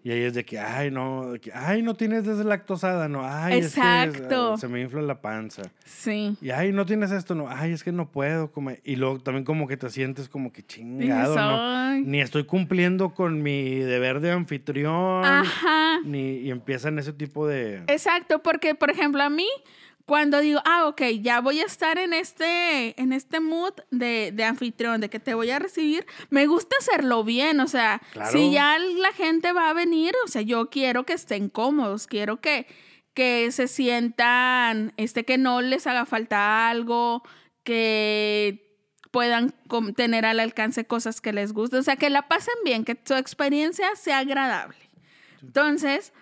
Y 0.03 0.11
ahí 0.11 0.21
es 0.21 0.35
de 0.35 0.45
que, 0.45 0.59
ay, 0.59 0.91
no, 0.91 1.31
de 1.31 1.39
que, 1.39 1.51
ay, 1.51 1.81
no 1.81 1.95
tienes 1.95 2.25
deslactosada, 2.25 3.09
no, 3.09 3.21
ay, 3.25 3.57
es 3.57 3.73
que 3.73 3.79
Exacto. 3.81 4.53
eh, 4.53 4.57
se 4.59 4.67
me 4.67 4.79
infla 4.79 5.01
la 5.01 5.19
panza. 5.19 5.63
Sí. 5.83 6.37
Y 6.41 6.51
ay, 6.51 6.71
no 6.71 6.85
tienes 6.85 7.11
esto, 7.11 7.33
no, 7.33 7.49
ay, 7.49 7.71
es 7.71 7.83
que 7.83 7.91
no 7.91 8.11
puedo 8.11 8.51
comer. 8.51 8.81
Y 8.83 8.97
luego 8.97 9.17
también 9.17 9.45
como 9.45 9.67
que 9.67 9.77
te 9.77 9.89
sientes 9.89 10.29
como 10.29 10.51
que 10.53 10.63
chingado, 10.63 11.35
¿no? 11.35 11.95
Ni 12.01 12.21
estoy 12.21 12.43
cumpliendo 12.43 13.15
con 13.15 13.41
mi 13.41 13.79
deber 13.79 14.19
de 14.19 14.29
anfitrión. 14.29 15.25
Ajá. 15.25 15.99
Ni, 16.03 16.33
y 16.37 16.51
empiezan 16.51 16.99
ese 16.99 17.11
tipo 17.11 17.47
de... 17.47 17.77
Exacto, 17.87 18.43
porque 18.43 18.75
por 18.75 18.91
ejemplo 18.91 19.23
a 19.23 19.31
mí, 19.31 19.47
cuando 20.05 20.39
digo, 20.39 20.61
ah, 20.65 20.85
ok, 20.87 21.01
ya 21.21 21.41
voy 21.41 21.59
a 21.61 21.65
estar 21.65 21.97
en 21.97 22.13
este, 22.13 22.99
en 23.01 23.11
este 23.11 23.39
mood 23.39 23.73
de, 23.89 24.31
de 24.33 24.43
anfitrión, 24.43 25.01
de 25.01 25.09
que 25.09 25.19
te 25.19 25.33
voy 25.33 25.49
a 25.49 25.57
recibir, 25.59 26.05
me 26.29 26.45
gusta 26.45 26.75
hacerlo 26.79 27.23
bien, 27.23 27.59
o 27.59 27.67
sea, 27.67 28.01
Claro. 28.13 28.31
si 28.31 28.51
ya 28.51 28.77
la 28.77 29.11
gente 29.13 29.51
va 29.51 29.69
a 29.69 29.73
venir, 29.73 30.13
o 30.23 30.27
sea, 30.27 30.43
yo 30.43 30.69
quiero 30.69 31.05
que 31.05 31.13
estén 31.13 31.49
cómodos, 31.49 32.05
quiero 32.05 32.39
que, 32.39 32.67
que 33.15 33.51
se 33.51 33.67
sientan, 33.67 34.93
este, 34.97 35.25
que 35.25 35.37
no 35.39 35.61
les 35.61 35.87
haga 35.87 36.05
falta 36.05 36.69
algo, 36.69 37.23
que 37.63 38.61
puedan 39.11 39.55
tener 39.95 40.25
al 40.25 40.39
alcance 40.39 40.85
cosas 40.85 41.21
que 41.21 41.33
les 41.33 41.51
gusten, 41.53 41.79
o 41.79 41.83
sea, 41.83 41.95
que 41.95 42.09
la 42.09 42.27
pasen 42.27 42.53
bien, 42.63 42.83
que 42.85 42.99
su 43.05 43.15
experiencia 43.15 43.87
sea 43.95 44.19
agradable. 44.19 44.77
Entonces, 45.41 46.13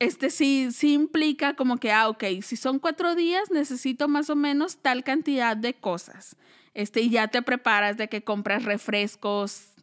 este 0.00 0.30
sí, 0.30 0.72
sí 0.72 0.94
implica 0.94 1.54
como 1.54 1.76
que, 1.76 1.92
ah, 1.92 2.08
ok, 2.08 2.24
si 2.42 2.56
son 2.56 2.78
cuatro 2.78 3.14
días, 3.14 3.50
necesito 3.50 4.08
más 4.08 4.30
o 4.30 4.34
menos 4.34 4.78
tal 4.78 5.04
cantidad 5.04 5.56
de 5.56 5.74
cosas. 5.74 6.36
Este, 6.72 7.02
y 7.02 7.10
ya 7.10 7.28
te 7.28 7.42
preparas 7.42 7.98
de 7.98 8.08
que 8.08 8.24
compras 8.24 8.64
refrescos, 8.64 9.74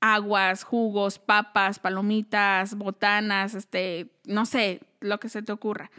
aguas, 0.00 0.64
jugos, 0.64 1.18
papas, 1.18 1.78
palomitas, 1.78 2.74
botanas, 2.76 3.54
este, 3.54 4.10
no 4.24 4.46
sé, 4.46 4.80
lo 5.00 5.20
que 5.20 5.28
se 5.28 5.42
te 5.42 5.52
ocurra. 5.52 5.90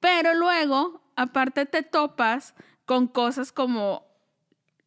Pero 0.00 0.34
luego, 0.34 1.00
aparte 1.14 1.66
te 1.66 1.84
topas 1.84 2.54
con 2.86 3.06
cosas 3.06 3.52
como, 3.52 4.04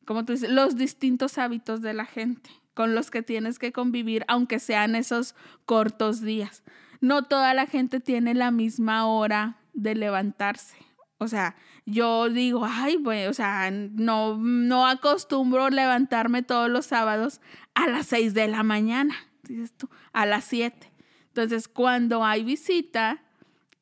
como 0.06 0.26
tú 0.26 0.34
dices, 0.34 0.50
los 0.50 0.76
distintos 0.76 1.38
hábitos 1.38 1.82
de 1.82 1.94
la 1.94 2.06
gente 2.06 2.50
con 2.74 2.96
los 2.96 3.12
que 3.12 3.22
tienes 3.22 3.60
que 3.60 3.72
convivir, 3.72 4.26
aunque 4.28 4.60
sean 4.60 4.96
esos 4.96 5.36
cortos 5.66 6.22
días. 6.22 6.64
No 7.04 7.24
toda 7.24 7.54
la 7.54 7.68
gente 7.68 8.00
tiene 8.00 8.34
la 8.34 8.50
misma 8.50 9.08
hora 9.08 9.58
de 9.74 9.94
levantarse. 9.94 10.78
O 11.18 11.28
sea, 11.28 11.58
yo 11.86 12.30
digo, 12.30 12.66
ay, 12.66 12.98
pues, 12.98 13.28
o 13.28 13.34
sea, 13.34 13.70
no, 13.72 14.38
no 14.38 14.88
acostumbro 14.88 15.70
levantarme 15.70 16.44
todos 16.44 16.70
los 16.70 16.86
sábados 16.86 17.42
a 17.74 17.88
las 17.88 18.06
6 18.06 18.34
de 18.34 18.48
la 18.48 18.64
mañana, 18.64 19.16
dices 19.44 19.74
tú, 19.76 19.90
a 20.14 20.26
las 20.26 20.46
7. 20.46 20.94
Entonces, 21.28 21.68
cuando 21.68 22.24
hay 22.24 22.46
visita 22.46 23.22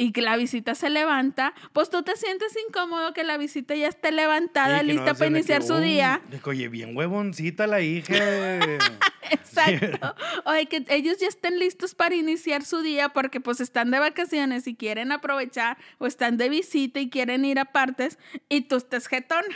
y 0.02 0.14
que 0.14 0.24
la 0.24 0.36
visita 0.36 0.74
se 0.74 0.90
levanta, 0.90 1.54
pues 1.74 1.92
tú 1.92 2.02
te 2.02 2.16
sientes 2.18 2.52
incómodo 2.68 3.14
que 3.14 3.24
la 3.24 3.38
visita 3.38 3.76
ya 3.76 3.88
esté 3.88 4.12
levantada, 4.12 4.80
Sí, 4.80 4.88
no 4.88 4.94
lista 4.94 5.12
a 5.12 5.14
para 5.14 5.30
de 5.30 5.38
iniciar 5.38 5.62
que, 5.62 5.68
su 5.68 5.78
día. 5.78 6.22
de 6.28 6.42
Oye, 6.44 6.70
bien 6.70 6.98
huevoncita 6.98 7.68
la 7.68 7.82
hija. 7.82 8.16
Exacto. 9.30 10.16
Oye, 10.46 10.66
que 10.66 10.84
ellos 10.90 11.20
ya 11.20 11.28
estén 11.28 11.60
listos 11.60 11.94
para 11.94 12.16
iniciar 12.16 12.64
su 12.66 12.82
día 12.82 13.10
porque 13.10 13.40
pues 13.42 13.62
están 13.62 13.92
de 13.92 14.00
vacaciones 14.00 14.66
y 14.66 14.76
quieren 14.76 15.12
aprovechar 15.12 15.78
o 16.00 16.08
están 16.08 16.36
de 16.38 16.50
visita 16.50 17.00
y 17.00 17.12
quieren 17.12 17.46
ir 17.46 17.60
a 17.60 17.66
partes 17.66 18.18
y 18.50 18.62
tú 18.62 18.78
estás 18.78 19.06
jetona. 19.08 19.56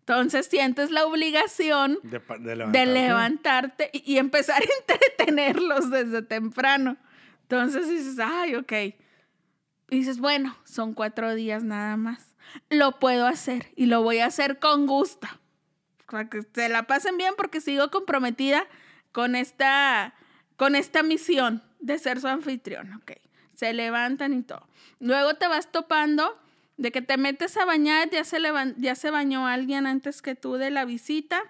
Entonces 0.00 0.46
sientes 0.46 0.90
la 0.90 1.04
obligación 1.04 1.98
de, 2.04 2.20
de 2.20 2.34
de 2.38 2.56
levantarte. 2.56 2.86
levantarte 2.86 3.90
y, 3.92 4.14
y 4.14 4.16
empezar 4.16 4.62
a 4.62 4.66
entretenerlos 4.94 5.90
desde 5.90 6.22
temprano. 6.22 6.96
Entonces 7.42 7.86
dices, 7.86 8.18
ay, 8.18 8.54
ok. 8.54 8.72
Y 9.90 9.98
dices, 9.98 10.18
bueno, 10.18 10.56
son 10.64 10.94
cuatro 10.94 11.34
días 11.34 11.62
nada 11.62 11.96
más. 11.96 12.34
Lo 12.70 12.98
puedo 12.98 13.26
hacer 13.26 13.72
y 13.76 13.86
lo 13.86 14.02
voy 14.02 14.18
a 14.18 14.26
hacer 14.26 14.58
con 14.58 14.86
gusto. 14.86 15.28
Para 16.06 16.28
que 16.28 16.42
se 16.54 16.68
la 16.68 16.84
pasen 16.84 17.16
bien 17.16 17.34
porque 17.36 17.60
sigo 17.60 17.90
comprometida 17.90 18.66
con 19.12 19.36
esta, 19.36 20.14
con 20.56 20.76
esta 20.76 21.02
misión 21.02 21.62
de 21.80 21.98
ser 21.98 22.20
su 22.20 22.28
anfitrión, 22.28 22.92
ok. 22.94 23.12
Se 23.54 23.72
levantan 23.72 24.32
y 24.32 24.42
todo. 24.42 24.66
Luego 24.98 25.34
te 25.34 25.48
vas 25.48 25.70
topando 25.70 26.38
de 26.76 26.90
que 26.90 27.02
te 27.02 27.16
metes 27.16 27.56
a 27.56 27.64
bañar, 27.64 28.10
ya 28.10 28.24
se, 28.24 28.38
ya 28.78 28.94
se 28.94 29.10
bañó 29.10 29.46
alguien 29.46 29.86
antes 29.86 30.22
que 30.22 30.34
tú 30.34 30.54
de 30.54 30.70
la 30.70 30.84
visita 30.84 31.42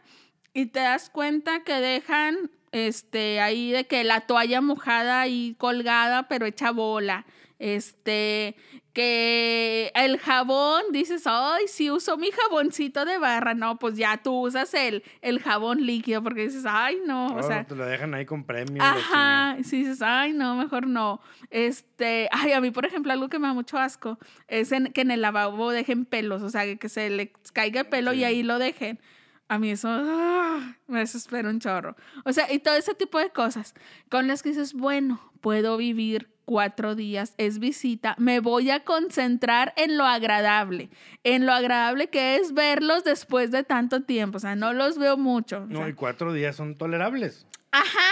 y 0.52 0.66
te 0.66 0.80
das 0.80 1.10
cuenta 1.10 1.60
que 1.64 1.74
dejan 1.74 2.50
este 2.72 3.40
ahí 3.40 3.70
de 3.70 3.86
que 3.86 4.04
la 4.04 4.22
toalla 4.22 4.60
mojada 4.60 5.26
y 5.26 5.54
colgada 5.54 6.28
pero 6.28 6.46
hecha 6.46 6.70
bola. 6.70 7.24
Este, 7.58 8.56
que 8.92 9.90
el 9.94 10.18
jabón, 10.18 10.82
dices, 10.92 11.23
ay, 11.26 11.66
si 11.68 11.90
uso 11.90 12.16
mi 12.16 12.30
jaboncito 12.30 13.04
de 13.04 13.18
barra, 13.18 13.54
no, 13.54 13.78
pues 13.78 13.96
ya 13.96 14.23
tú 14.23 14.40
usas 14.46 14.73
el, 14.75 15.02
el 15.23 15.40
jabón 15.40 15.84
líquido 15.84 16.23
porque 16.23 16.42
dices, 16.42 16.64
ay, 16.66 16.99
no, 17.06 17.26
o 17.28 17.38
Oh, 17.38 17.42
sea, 17.42 17.64
te 17.64 17.75
lo 17.75 17.84
dejan 17.87 18.14
ahí 18.14 18.25
con 18.26 18.44
premio. 18.44 18.82
Ajá, 18.82 19.56
si 19.62 19.78
dices, 19.78 20.02
ay, 20.02 20.32
no, 20.32 20.56
mejor 20.56 20.87
no. 20.87 21.20
Este, 21.50 22.28
ay, 22.32 22.52
a 22.52 22.61
mí, 22.61 22.70
por 22.70 22.87
ejemplo, 22.87 23.12
algo 23.12 23.28
que 23.28 23.38
me 23.38 23.46
da 23.49 23.52
mucho 23.54 23.78
asco 23.78 24.18
es 24.49 24.73
en- 24.73 24.92
que 24.92 25.00
en 25.02 25.11
el 25.11 25.20
lavabo 25.23 25.70
dejen 25.70 26.04
pelos, 26.04 26.42
o 26.42 26.50
sea, 26.50 26.76
que 26.76 26.88
se 26.88 27.11
le 27.11 27.32
caiga 27.52 27.80
el 27.82 27.87
pelo 27.88 28.12
y 28.12 28.25
ahí 28.25 28.42
lo 28.42 28.58
dejen. 28.58 29.00
A 29.49 29.58
mí 29.58 29.70
eso 29.70 29.88
ah, 29.90 30.76
me 30.87 31.00
desespera 31.00 31.50
un 31.50 31.61
chorro. 31.61 31.96
O 32.25 32.32
sea, 32.32 32.50
y 32.52 32.58
todo 32.61 32.75
ese 32.76 32.94
tipo 32.94 33.18
de 33.18 33.30
cosas 33.30 33.75
con 34.11 34.26
las 34.26 34.42
que 34.42 34.49
dices, 34.50 34.73
bueno, 34.73 35.20
puedo 35.40 35.76
vivir 35.76 36.33
cuatro 36.44 36.94
días, 36.94 37.34
es 37.38 37.58
visita, 37.58 38.14
me 38.18 38.40
voy 38.40 38.70
a 38.70 38.84
concentrar 38.84 39.72
en 39.76 39.96
lo 39.96 40.04
agradable, 40.04 40.90
en 41.22 41.46
lo 41.46 41.52
agradable 41.52 42.08
que 42.08 42.36
es 42.36 42.52
verlos 42.52 43.04
después 43.04 43.50
de 43.50 43.64
tanto 43.64 44.02
tiempo, 44.02 44.36
o 44.36 44.40
sea, 44.40 44.56
no 44.56 44.72
los 44.72 44.98
veo 44.98 45.16
mucho. 45.16 45.66
No, 45.68 45.80
sea, 45.80 45.88
y 45.88 45.94
cuatro 45.94 46.32
días 46.32 46.56
son 46.56 46.76
tolerables. 46.76 47.46
Ajá, 47.70 48.10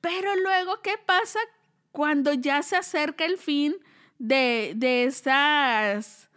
pero 0.00 0.36
luego, 0.36 0.80
¿qué 0.82 0.94
pasa 1.04 1.38
cuando 1.90 2.32
ya 2.32 2.62
se 2.62 2.76
acerca 2.76 3.24
el 3.24 3.38
fin 3.38 3.76
de, 4.18 4.72
de 4.76 5.04
esas, 5.04 6.28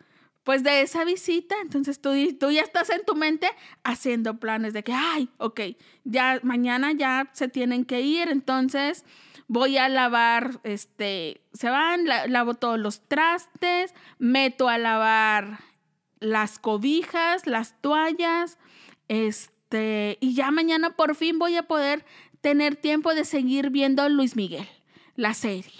pues 0.43 0.63
de 0.63 0.81
esa 0.81 1.03
visita? 1.03 1.55
Entonces 1.61 1.99
tú, 1.99 2.11
tú 2.39 2.51
ya 2.51 2.61
estás 2.61 2.89
en 2.89 3.03
tu 3.03 3.15
mente 3.15 3.47
haciendo 3.83 4.39
planes 4.39 4.73
de 4.73 4.83
que, 4.83 4.93
ay, 4.93 5.29
ok, 5.37 5.61
ya 6.03 6.39
mañana 6.43 6.91
ya 6.93 7.29
se 7.33 7.47
tienen 7.47 7.85
que 7.85 8.01
ir, 8.01 8.29
entonces 8.29 9.05
voy 9.47 9.77
a 9.77 9.89
lavar, 9.89 10.59
este, 10.63 11.41
se 11.53 11.69
van, 11.69 12.05
la- 12.07 12.27
lavo 12.27 12.55
todos 12.55 12.79
los 12.79 13.01
trastes, 13.07 13.93
meto 14.19 14.69
a 14.69 14.77
lavar 14.77 15.59
las 16.19 16.57
cobijas, 16.59 17.45
las 17.45 17.79
toallas, 17.81 18.57
este, 19.07 20.17
y 20.21 20.33
ya 20.33 20.51
mañana 20.51 20.95
por 20.95 21.15
fin 21.15 21.37
voy 21.39 21.55
a 21.57 21.63
poder 21.63 22.05
tener 22.41 22.75
tiempo 22.75 23.13
de 23.13 23.25
seguir 23.25 23.69
viendo 23.69 24.07
Luis 24.09 24.35
Miguel, 24.35 24.67
la 25.15 25.33
serie. 25.33 25.71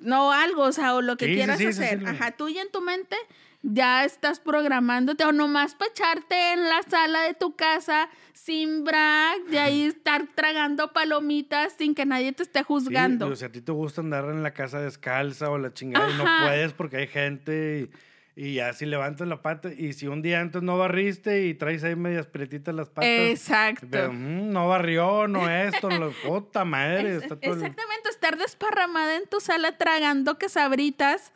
No 0.00 0.32
algo, 0.32 0.62
o 0.64 0.72
sea, 0.72 0.94
o 0.94 1.00
lo 1.02 1.16
que 1.16 1.26
Sí, 1.26 1.34
quieras 1.34 1.58
sí, 1.58 1.72
sí, 1.72 1.82
hacer. 1.82 2.06
Ajá, 2.06 2.32
tú 2.32 2.48
ya 2.48 2.62
en 2.62 2.70
tu 2.72 2.80
mente 2.80 3.16
ya 3.62 4.04
estás 4.04 4.40
programándote 4.40 5.24
o 5.24 5.32
nomás 5.32 5.74
para 5.74 5.90
echarte 5.90 6.52
en 6.52 6.68
la 6.68 6.82
sala 6.82 7.22
de 7.22 7.34
tu 7.34 7.54
casa 7.54 8.08
sin 8.32 8.82
bra, 8.84 9.32
de 9.50 9.58
ahí 9.60 9.82
estar 9.86 10.26
tragando 10.34 10.92
palomitas 10.92 11.74
sin 11.78 11.94
que 11.94 12.04
nadie 12.04 12.32
te 12.32 12.42
esté 12.42 12.60
Sí, 12.60 12.64
juzgando. 12.66 13.28
o 13.28 13.36
sea, 13.36 13.48
a 13.48 13.52
ti 13.52 13.60
te 13.60 13.72
gusta 13.72 14.00
andar 14.00 14.24
en 14.26 14.42
la 14.42 14.52
casa 14.52 14.80
descalza 14.80 15.48
o 15.50 15.58
la 15.58 15.72
chingada 15.72 16.10
y 16.10 16.14
no 16.14 16.24
puedes 16.42 16.72
porque 16.72 16.96
hay 16.96 17.06
gente 17.06 17.88
y, 18.36 18.44
y 18.48 18.54
ya 18.54 18.72
si 18.72 18.84
levantas 18.86 19.28
la 19.28 19.42
pata 19.42 19.70
y 19.72 19.92
si 19.92 20.06
un 20.08 20.22
día 20.22 20.40
antes 20.40 20.62
no 20.62 20.76
barriste 20.78 21.46
y 21.46 21.54
traes 21.54 21.84
ahí 21.84 21.94
medias 21.94 22.26
prietitas 22.26 22.74
las 22.74 22.88
patas. 22.88 23.08
Exacto. 23.08 23.86
pero, 23.90 24.12
mm, 24.12 24.50
no 24.50 24.66
barrió, 24.68 25.28
no 25.28 25.48
esto, 25.48 25.88
la 25.88 26.08
puta 26.26 26.64
madre. 26.64 27.16
Es- 27.16 27.22
está 27.22 27.36
todo 27.38 27.52
el- 27.52 27.58
exactamente, 27.60 28.08
estar 28.08 28.36
desparramada 28.38 29.16
en 29.16 29.28
tu 29.28 29.38
sala 29.40 29.76
tragando 29.78 30.36
quesabritas 30.38 31.30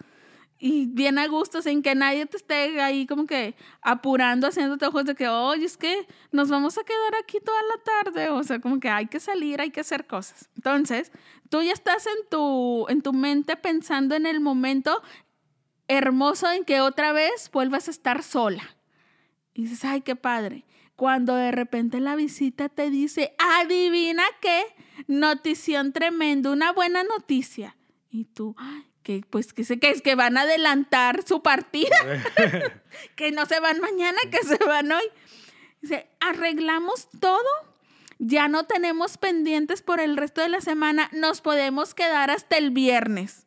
y 0.58 0.86
bien 0.86 1.18
a 1.18 1.26
gusto 1.26 1.60
sin 1.60 1.82
que 1.82 1.94
nadie 1.94 2.24
te 2.24 2.38
esté 2.38 2.80
ahí 2.80 3.06
como 3.06 3.26
que 3.26 3.54
apurando, 3.82 4.46
haciéndote 4.46 4.86
ojos 4.86 5.04
de 5.04 5.14
que, 5.14 5.28
oye, 5.28 5.66
es 5.66 5.76
que 5.76 6.06
nos 6.32 6.48
vamos 6.48 6.78
a 6.78 6.84
quedar 6.84 7.14
aquí 7.22 7.38
toda 7.44 7.60
la 7.62 7.82
tarde. 7.82 8.30
O 8.30 8.42
sea, 8.42 8.58
como 8.58 8.80
que 8.80 8.88
hay 8.88 9.06
que 9.06 9.20
salir, 9.20 9.60
hay 9.60 9.70
que 9.70 9.80
hacer 9.80 10.06
cosas. 10.06 10.48
Entonces, 10.56 11.12
tú 11.50 11.62
ya 11.62 11.72
estás 11.72 12.06
en 12.06 12.28
tu, 12.30 12.86
en 12.88 13.02
tu 13.02 13.12
mente 13.12 13.56
pensando 13.56 14.14
en 14.14 14.24
el 14.24 14.40
momento 14.40 15.02
hermoso 15.88 16.50
en 16.50 16.64
que 16.64 16.80
otra 16.80 17.12
vez 17.12 17.50
vuelvas 17.52 17.88
a 17.88 17.90
estar 17.90 18.22
sola. 18.22 18.76
Y 19.52 19.62
dices, 19.62 19.84
ay, 19.84 20.00
qué 20.00 20.16
padre. 20.16 20.64
Cuando 20.96 21.34
de 21.34 21.52
repente 21.52 22.00
la 22.00 22.16
visita 22.16 22.70
te 22.70 22.90
dice, 22.90 23.34
adivina 23.38 24.24
qué, 24.40 24.64
notición 25.06 25.92
tremenda, 25.92 26.50
una 26.50 26.72
buena 26.72 27.04
noticia. 27.04 27.76
Y 28.08 28.24
tú, 28.24 28.54
ay, 28.56 28.86
que 29.06 29.22
pues 29.30 29.52
que 29.52 29.62
sé 29.62 29.78
que 29.78 29.90
es 29.90 30.02
que 30.02 30.16
van 30.16 30.36
a 30.36 30.40
adelantar 30.40 31.22
su 31.24 31.40
partida, 31.40 31.96
que 33.14 33.30
no 33.30 33.46
se 33.46 33.60
van 33.60 33.80
mañana, 33.80 34.18
que 34.32 34.42
se 34.42 34.56
van 34.64 34.90
hoy. 34.90 35.04
Dice, 35.80 36.10
arreglamos 36.18 37.08
todo 37.20 37.46
ya 38.18 38.48
no 38.48 38.64
tenemos 38.64 39.18
pendientes 39.18 39.82
por 39.82 40.00
el 40.00 40.16
resto 40.16 40.40
de 40.40 40.48
la 40.48 40.60
semana, 40.60 41.10
nos 41.12 41.40
podemos 41.40 41.94
quedar 41.94 42.30
hasta 42.30 42.56
el 42.56 42.70
viernes. 42.70 43.46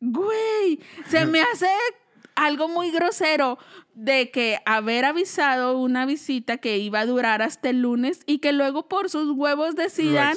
Güey, 0.00 0.80
se 1.08 1.26
me 1.26 1.42
hace 1.52 1.68
algo 2.36 2.68
muy 2.68 2.90
grosero 2.92 3.58
de 3.94 4.30
que 4.30 4.58
haber 4.66 5.04
avisado 5.04 5.78
una 5.78 6.04
visita 6.06 6.56
que 6.58 6.78
iba 6.78 7.00
a 7.00 7.06
durar 7.06 7.42
hasta 7.42 7.70
el 7.70 7.82
lunes 7.82 8.20
y 8.26 8.38
que 8.38 8.52
luego 8.52 8.88
por 8.88 9.08
sus 9.08 9.30
huevos 9.30 9.76
decidan 9.76 10.36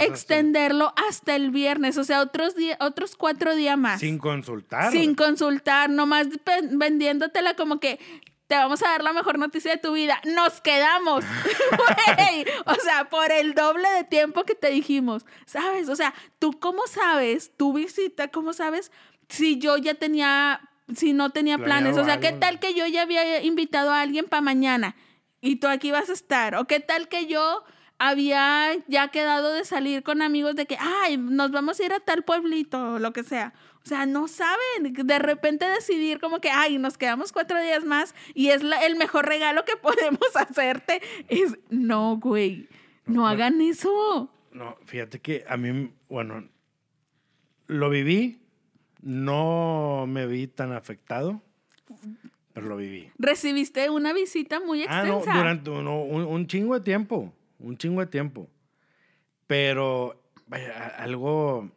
extenderlo 0.00 0.92
hasta... 1.08 1.36
el 1.36 1.50
viernes, 1.50 1.98
o 1.98 2.04
sea, 2.04 2.22
otros, 2.22 2.54
otros 2.80 3.16
cuatro 3.16 3.54
días 3.54 3.76
más. 3.76 4.00
Sin 4.00 4.18
consultar. 4.18 4.90
Sin 4.92 5.14
consultar, 5.14 5.90
nomás 5.90 6.28
vendiéndotela 6.70 7.54
como 7.54 7.78
que 7.78 7.98
te 8.46 8.54
vamos 8.54 8.82
a 8.82 8.88
dar 8.88 9.02
la 9.02 9.12
mejor 9.12 9.38
noticia 9.38 9.72
de 9.72 9.78
tu 9.78 9.92
vida. 9.92 10.20
Nos 10.24 10.60
quedamos. 10.60 11.24
o 12.66 12.74
sea, 12.76 13.08
por 13.10 13.32
el 13.32 13.54
doble 13.54 13.88
de 13.90 14.04
tiempo 14.04 14.44
que 14.44 14.54
te 14.54 14.70
dijimos. 14.70 15.26
¿Sabes? 15.46 15.88
O 15.88 15.96
sea, 15.96 16.14
tú 16.38 16.58
cómo 16.58 16.86
sabes, 16.86 17.52
tu 17.56 17.72
visita, 17.72 18.28
cómo 18.28 18.52
sabes 18.52 18.92
si 19.28 19.58
yo 19.58 19.76
ya 19.76 19.94
tenía 19.94 20.60
si 20.94 21.12
no 21.12 21.30
tenía 21.30 21.58
planes. 21.58 21.96
O 21.96 22.04
sea, 22.04 22.20
¿qué 22.20 22.32
tal 22.32 22.60
que 22.60 22.74
yo 22.74 22.86
ya 22.86 23.02
había 23.02 23.42
invitado 23.42 23.90
a 23.90 24.00
alguien 24.00 24.26
para 24.26 24.40
mañana 24.40 24.96
y 25.40 25.56
tú 25.56 25.68
aquí 25.68 25.90
vas 25.90 26.10
a 26.10 26.12
estar? 26.12 26.54
¿O 26.56 26.66
qué 26.66 26.80
tal 26.80 27.08
que 27.08 27.26
yo 27.26 27.64
había 27.98 28.72
ya 28.88 29.08
quedado 29.08 29.52
de 29.52 29.64
salir 29.64 30.02
con 30.02 30.22
amigos 30.22 30.54
de 30.54 30.66
que, 30.66 30.76
ay, 30.78 31.16
nos 31.16 31.50
vamos 31.50 31.80
a 31.80 31.84
ir 31.84 31.92
a 31.92 32.00
tal 32.00 32.22
pueblito 32.22 32.94
o 32.94 32.98
lo 32.98 33.12
que 33.12 33.24
sea? 33.24 33.52
O 33.84 33.88
sea, 33.88 34.04
no 34.04 34.26
saben. 34.26 34.92
De 34.92 35.18
repente 35.18 35.64
decidir 35.64 36.18
como 36.18 36.40
que, 36.40 36.50
ay, 36.50 36.78
nos 36.78 36.98
quedamos 36.98 37.32
cuatro 37.32 37.60
días 37.60 37.84
más 37.84 38.14
y 38.34 38.48
es 38.48 38.62
el 38.82 38.96
mejor 38.96 39.26
regalo 39.26 39.64
que 39.64 39.76
podemos 39.82 40.34
hacerte. 40.34 41.00
Es, 41.28 41.56
no, 41.70 42.16
güey, 42.18 42.68
no, 43.04 43.28
hagan 43.28 43.60
eso. 43.60 44.30
No, 44.52 44.76
fíjate 44.86 45.20
que 45.20 45.44
a 45.48 45.56
mí, 45.56 45.92
bueno, 46.08 46.48
lo 47.66 47.90
viví 47.90 48.40
no 49.02 50.06
me 50.08 50.26
vi 50.26 50.46
tan 50.46 50.72
afectado, 50.72 51.42
pero 52.52 52.66
lo 52.66 52.76
viví. 52.76 53.10
Recibiste 53.18 53.90
una 53.90 54.12
visita 54.12 54.60
muy 54.60 54.82
extensa. 54.82 55.02
Ah, 55.02 55.06
no, 55.06 55.38
durante 55.38 55.70
un, 55.70 56.46
chingo 56.46 56.74
de 56.74 56.80
tiempo, 56.80 57.32
un 57.58 57.76
chingo 57.76 58.00
de 58.00 58.06
tiempo. 58.06 58.48
Pero, 59.46 60.22
vaya, 60.46 60.88
algo, 60.98 61.70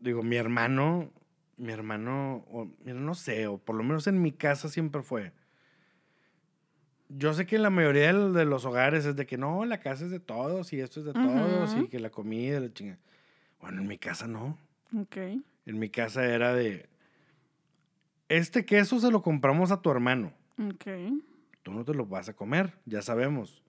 digo, 0.00 0.22
mi 0.22 0.36
hermano, 0.36 1.10
mi 1.56 1.72
hermano, 1.72 2.44
o, 2.50 2.68
no 2.84 3.14
sé, 3.14 3.46
o 3.46 3.58
por 3.58 3.76
lo 3.76 3.84
menos 3.84 4.06
en 4.06 4.20
mi 4.20 4.32
casa 4.32 4.68
siempre 4.68 5.02
fue. 5.02 5.32
Yo 7.08 7.32
sé 7.32 7.46
que 7.46 7.56
en 7.56 7.62
la 7.62 7.70
mayoría 7.70 8.12
de 8.12 8.44
los 8.44 8.64
hogares 8.64 9.06
es 9.06 9.14
de 9.14 9.26
que 9.26 9.38
no, 9.38 9.64
la 9.64 9.78
casa 9.78 10.04
es 10.04 10.10
de 10.10 10.20
todos 10.20 10.72
y 10.72 10.80
esto 10.80 11.00
es 11.00 11.06
de 11.06 11.12
todos 11.12 11.76
y 11.76 11.86
que 11.86 12.00
la 12.00 12.10
comida, 12.10 12.58
la 12.58 12.72
chingada. 12.72 12.98
Bueno, 13.60 13.82
en 13.82 13.88
mi 13.88 13.98
casa 13.98 14.26
no. 14.26 14.58
Ok. 15.00 15.16
En 15.66 15.78
mi 15.78 15.88
casa 15.88 16.26
era 16.26 16.52
de, 16.54 16.88
este 18.28 18.64
queso 18.64 18.98
se 19.00 19.10
lo 19.10 19.22
compramos 19.22 19.70
a 19.70 19.80
tu 19.80 19.90
hermano. 19.90 20.32
Ok. 20.58 20.86
Tú 21.62 21.72
no 21.72 21.84
te 21.84 21.94
lo 21.94 22.06
vas 22.06 22.28
a 22.28 22.34
comer, 22.34 22.74
ya 22.84 23.02
sabemos. 23.02 23.62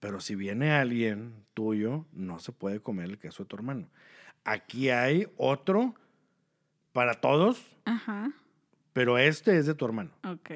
Pero 0.00 0.20
si 0.20 0.34
viene 0.34 0.72
alguien 0.72 1.34
tuyo, 1.54 2.04
no 2.12 2.38
se 2.38 2.52
puede 2.52 2.80
comer 2.80 3.06
el 3.06 3.18
queso 3.18 3.44
de 3.44 3.48
tu 3.48 3.56
hermano. 3.56 3.88
Aquí 4.44 4.90
hay 4.90 5.26
otro 5.36 5.94
para 6.92 7.14
todos, 7.14 7.64
Ajá. 7.86 8.30
pero 8.92 9.16
este 9.16 9.56
es 9.56 9.66
de 9.66 9.74
tu 9.74 9.86
hermano. 9.86 10.10
Ok. 10.28 10.50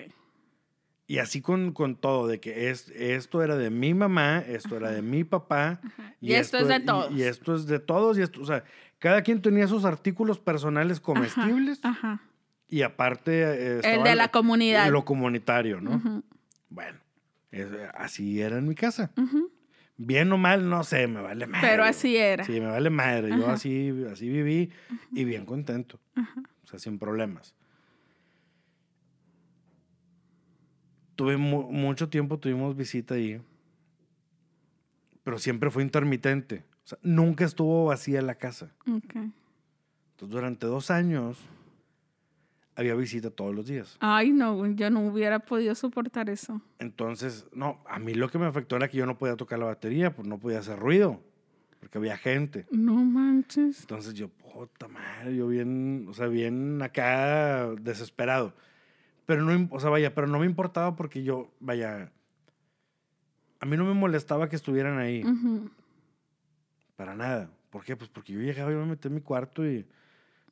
Y 1.07 1.19
así 1.21 1.41
con, 1.41 1.73
con 1.73 1.97
todo, 1.97 2.27
de 2.27 2.39
que 2.39 2.69
es, 2.69 2.91
esto 2.91 3.43
era 3.43 3.57
de 3.57 3.71
mi 3.71 3.95
mamá, 3.95 4.41
esto 4.41 4.77
era 4.77 4.91
de 4.91 5.01
mi 5.01 5.25
papá. 5.25 5.81
Y, 6.21 6.35
esto, 6.35 6.59
es 6.59 6.69
de 6.69 6.81
todos. 6.81 7.11
Y, 7.13 7.23
esto 7.23 7.55
es 7.55 7.67
de 7.67 7.79
todos. 7.79 8.19
Y 8.19 8.23
esto, 8.23 8.43
o 8.43 8.45
sea, 8.45 8.65
cada 8.99 9.23
quien 9.23 9.43
tenía 9.43 9.67
sus 9.69 9.85
artículos 9.85 10.39
personales 10.39 11.01
comestibles. 11.01 11.81
Ajá. 11.83 12.21
Y 12.69 12.83
aparte... 12.83 13.79
Eh, 13.79 13.81
el 13.83 14.03
de 14.03 14.15
la 14.15 14.29
comunidad. 14.29 14.91
Lo 14.91 15.05
comunitario, 15.05 15.81
¿no? 15.81 16.23
Bueno, 16.69 16.99
así 17.95 18.41
era 18.41 18.59
en 18.59 18.69
mi 18.69 18.75
casa. 18.75 19.13
Bien 19.97 20.31
o 20.33 20.39
mal, 20.39 20.69
no 20.69 20.85
sé, 20.85 21.07
me 21.07 21.21
vale 21.21 21.47
madre. 21.47 21.69
Pero 21.69 21.85
así 21.85 22.17
era. 22.17 22.45
Sí, 22.45 22.61
me 22.61 22.67
vale 22.67 22.91
madre. 22.91 23.31
Yo 23.31 23.49
así, 23.49 23.93
así 24.13 24.29
viví 24.29 24.71
y 25.13 25.25
bien 25.25 25.47
contento. 25.47 25.99
O 26.65 26.67
sea, 26.67 26.79
sin 26.79 26.99
problemas. 26.99 27.55
tuve 31.19 31.37
mucho 31.37 32.09
tiempo, 32.09 32.39
tuvimos 32.39 32.77
visita 32.77 33.15
ahí, 33.15 33.43
pero 35.25 35.37
siempre 35.37 35.69
fue 35.69 35.83
intermitente. 35.83 36.63
O 36.89 36.97
sea, 36.97 36.99
nunca 37.03 37.45
estuvo 37.45 37.85
vacía 37.85 38.23
la 38.23 38.37
casa. 38.37 38.73
Entonces, 38.87 39.31
durante 40.17 40.67
dos 40.67 40.91
años 40.91 41.39
había 42.75 42.95
visita 42.95 43.29
todos 43.29 43.55
los 43.55 43.67
días. 43.67 43.99
Ay, 44.01 44.31
no, 44.31 44.67
yo 44.69 44.89
no 44.89 45.07
hubiera 45.07 45.39
podido 45.41 45.75
soportar 45.75 46.31
eso. 46.31 46.63
Entonces, 46.79 47.45
no, 47.53 47.79
a 47.87 47.99
mí 47.99 48.15
lo 48.15 48.31
que 48.31 48.39
me 48.39 48.47
afectó 48.47 48.77
era 48.77 48.89
que 48.89 48.97
yo 48.97 49.05
no 49.05 49.19
podía 49.19 49.37
tocar 49.37 49.59
la 49.59 49.67
batería, 49.67 50.15
pues 50.15 50.27
no 50.27 50.39
podía 50.39 50.61
hacer 50.61 50.79
ruido, 50.79 51.21
porque 51.79 51.99
había 51.99 52.17
gente. 52.17 52.65
No 52.71 52.95
manches. 52.95 53.83
Entonces 53.83 54.15
yo, 54.15 54.29
puta 54.29 54.89
madre, 54.89 55.37
yo 55.37 55.47
bien, 55.47 56.07
o 56.09 56.15
sea, 56.15 56.29
bien 56.29 56.81
acá 56.81 57.69
desesperado. 57.83 58.55
Pero 59.27 59.43
no, 59.43 59.69
o 59.71 59.79
sea, 59.79 59.91
vaya, 59.91 60.15
pero 60.15 60.27
no 60.27 60.39
me 60.39 60.47
importaba 60.47 60.97
porque 60.97 61.23
yo, 61.23 61.51
vaya, 61.61 62.13
a 63.61 63.67
mí 63.67 63.77
no 63.77 63.85
me 63.85 63.93
molestaba 63.93 64.49
que 64.49 64.57
estuvieran 64.57 64.99
ahí. 64.99 65.23
Para 66.99 67.15
nada. 67.15 67.49
¿Por 67.71 67.85
qué? 67.85 67.97
Pues 67.97 68.11
porque 68.11 68.33
yo 68.33 68.41
llegaba 68.41 68.73
y 68.73 68.75
me 68.75 68.85
metí 68.85 69.07
en 69.07 69.15
mi 69.15 69.21
cuarto 69.21 69.65
y 69.65 69.87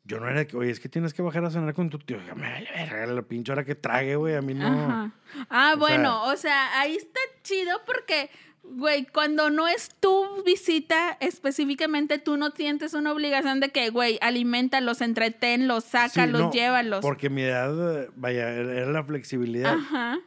yo 0.04 0.20
no 0.20 0.28
era 0.28 0.44
que, 0.46 0.56
oye, 0.56 0.70
es 0.70 0.78
que 0.78 0.88
tienes 0.88 1.12
que 1.12 1.20
bajar 1.20 1.44
a 1.44 1.50
cenar 1.50 1.74
con 1.74 1.90
tu 1.90 1.98
tío. 1.98 2.18
Me 2.36 2.48
vale 2.48 2.70
verga 2.72 3.06
la 3.06 3.22
pinche 3.22 3.50
hora 3.50 3.64
que 3.64 3.74
trague, 3.74 4.14
güey, 4.14 4.36
a 4.36 4.42
mí 4.42 4.54
no. 4.54 5.12
Ah, 5.50 5.74
bueno, 5.76 6.22
o 6.26 6.36
sea, 6.36 6.78
ahí 6.78 6.94
está 6.94 7.18
chido 7.42 7.80
porque 7.84 8.30
Güey, 8.68 9.06
cuando 9.06 9.48
no 9.48 9.68
es 9.68 9.90
tu 10.00 10.42
visita 10.44 11.16
específicamente, 11.20 12.18
tú 12.18 12.36
no 12.36 12.50
sientes 12.50 12.94
una 12.94 13.12
obligación 13.12 13.60
de 13.60 13.70
que, 13.70 13.90
güey, 13.90 14.18
alimentalos, 14.20 15.00
entretenlos, 15.02 15.84
sácalos, 15.84 16.52
sí, 16.52 16.58
llévalos. 16.58 17.00
Porque 17.00 17.30
mi 17.30 17.42
edad, 17.42 18.08
vaya, 18.16 18.50
era 18.50 18.90
la 18.90 19.04
flexibilidad. 19.04 19.76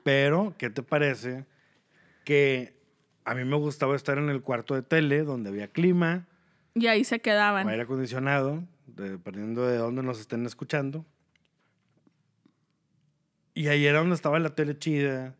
Pero, 0.03 0.55
¿qué 0.58 0.69
te 0.69 0.84
parece? 0.84 1.45
Que 2.23 2.79
a 3.30 3.36
mí 3.36 3.44
me 3.44 3.56
gustaba 3.58 3.96
estar 3.96 4.18
en 4.18 4.30
el 4.30 4.42
cuarto 4.42 4.76
de 4.76 4.82
tele, 4.82 5.24
donde 5.24 5.50
había 5.50 5.68
clima. 5.68 6.28
Y 6.74 6.88
ahí 6.88 7.04
se 7.04 7.20
quedaban. 7.20 7.68
Aire 7.68 7.84
acondicionado, 7.84 8.63
dependiendo 8.88 9.68
de 9.68 9.78
dónde 9.78 10.04
nos 10.04 10.20
estén 10.20 10.46
escuchando. 10.46 11.06
Y 13.54 13.68
ahí 13.68 13.86
era 13.86 14.00
donde 14.00 14.15
estaba 14.15 14.39
la 14.39 14.50
tele 14.50 14.78
chida, 14.78 15.36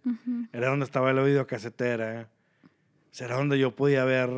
era 0.52 0.70
donde 0.70 0.86
estaba 0.86 1.14
la 1.14 1.24
videocasetera 1.24 2.28
era 3.18 3.36
donde 3.36 3.60
yo 3.60 3.76
podía 3.76 4.06
ver, 4.06 4.30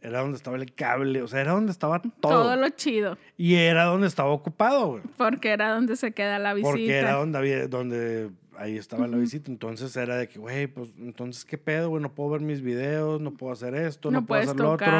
era 0.00 0.20
donde 0.20 0.36
estaba 0.36 0.56
el 0.56 0.72
cable, 0.74 1.22
o 1.22 1.28
sea, 1.28 1.40
era 1.40 1.52
donde 1.52 1.72
estaba 1.72 2.00
todo. 2.00 2.10
Todo 2.20 2.56
lo 2.56 2.68
chido. 2.70 3.18
Y 3.36 3.54
era 3.54 3.84
donde 3.84 4.06
estaba 4.06 4.30
ocupado, 4.30 4.86
güey. 4.92 5.02
Porque 5.16 5.50
era 5.50 5.72
donde 5.72 5.96
se 5.96 6.12
queda 6.12 6.38
la 6.38 6.54
visita. 6.54 6.70
Porque 6.70 6.96
era 6.96 7.14
donde 7.14 7.38
había, 7.38 7.68
donde 7.68 8.30
ahí 8.56 8.76
estaba 8.76 9.06
la 9.06 9.16
visita. 9.16 9.50
Entonces 9.50 9.96
era 9.96 10.16
de 10.16 10.28
que, 10.28 10.38
güey, 10.38 10.66
pues 10.66 10.92
entonces, 10.98 11.44
¿qué 11.44 11.58
pedo, 11.58 11.90
güey? 11.90 12.02
No 12.02 12.14
puedo 12.14 12.30
ver 12.30 12.40
mis 12.40 12.62
videos, 12.62 13.20
no 13.20 13.32
puedo 13.32 13.52
hacer 13.52 13.74
esto, 13.74 14.10
no, 14.10 14.24
puedo 14.24 14.42
hacer 14.42 14.56
lo 14.56 14.72
otro. 14.72 14.92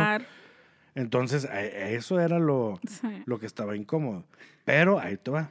Entonces, 0.95 1.49
eso 1.53 2.21
era 2.21 2.39
lo, 2.39 2.79
lo 3.25 3.39
que 3.39 3.47
estaba 3.47 3.77
incómodo. 3.77 4.25
Pero 4.65 4.99
ahí 4.99 5.17
te 5.17 5.31
va. 5.31 5.51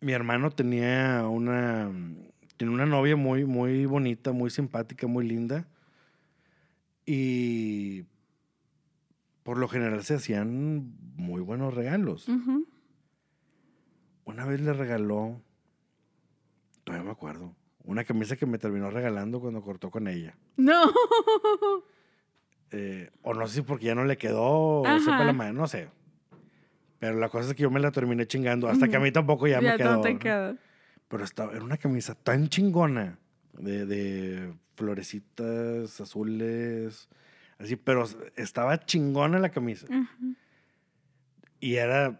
Mi 0.00 0.12
hermano 0.12 0.50
tenía 0.50 1.26
una 1.28 1.90
tiene 2.60 2.74
una 2.74 2.84
novia 2.84 3.16
muy, 3.16 3.46
muy 3.46 3.86
bonita, 3.86 4.32
muy 4.32 4.50
simpática, 4.50 5.06
muy 5.06 5.26
linda. 5.26 5.66
Y 7.06 8.04
por 9.42 9.56
lo 9.56 9.66
general 9.66 10.04
se 10.04 10.16
hacían 10.16 10.92
muy 11.16 11.40
buenos 11.40 11.72
regalos. 11.72 12.28
Una 14.26 14.44
vez 14.44 14.60
le 14.60 14.74
regaló, 14.74 15.40
todavía 16.90 17.06
me 17.06 17.12
acuerdo, 17.12 17.54
una 17.84 18.04
camisa 18.04 18.36
que 18.36 18.46
me 18.46 18.58
terminó 18.58 18.90
regalando 18.90 19.40
cuando 19.40 19.62
cortó 19.62 19.90
con 19.90 20.08
ella. 20.08 20.34
No. 20.56 20.90
Eh, 22.72 23.10
o 23.22 23.34
no 23.34 23.48
sé 23.48 23.56
si 23.56 23.62
porque 23.62 23.86
ya 23.86 23.96
no 23.96 24.04
le 24.04 24.16
quedó, 24.16 24.82
o 24.82 25.00
sepa 25.00 25.24
la 25.24 25.32
madre, 25.32 25.52
no 25.52 25.66
sé. 25.66 25.88
Pero 27.00 27.18
la 27.18 27.28
cosa 27.28 27.48
es 27.48 27.54
que 27.56 27.64
yo 27.64 27.70
me 27.70 27.80
la 27.80 27.90
terminé 27.90 28.26
chingando, 28.26 28.68
hasta 28.68 28.86
que 28.86 28.94
a 28.94 29.00
mí 29.00 29.10
tampoco 29.10 29.48
ya, 29.48 29.60
me 29.60 29.76
quedó. 29.76 29.96
No 29.96 30.00
te 30.02 30.18
quedó. 30.18 30.56
Pero 31.08 31.24
estaba, 31.24 31.52
era 31.52 31.64
una 31.64 31.78
camisa 31.78 32.14
tan 32.14 32.48
chingona 32.48 33.18
de, 33.54 33.86
de 33.86 34.54
florecitas 34.76 36.00
azules, 36.00 37.08
así, 37.58 37.74
pero 37.74 38.04
estaba 38.36 38.78
chingona 38.84 39.40
la 39.40 39.48
camisa. 39.48 39.86
Y 41.58 41.74
era, 41.74 42.18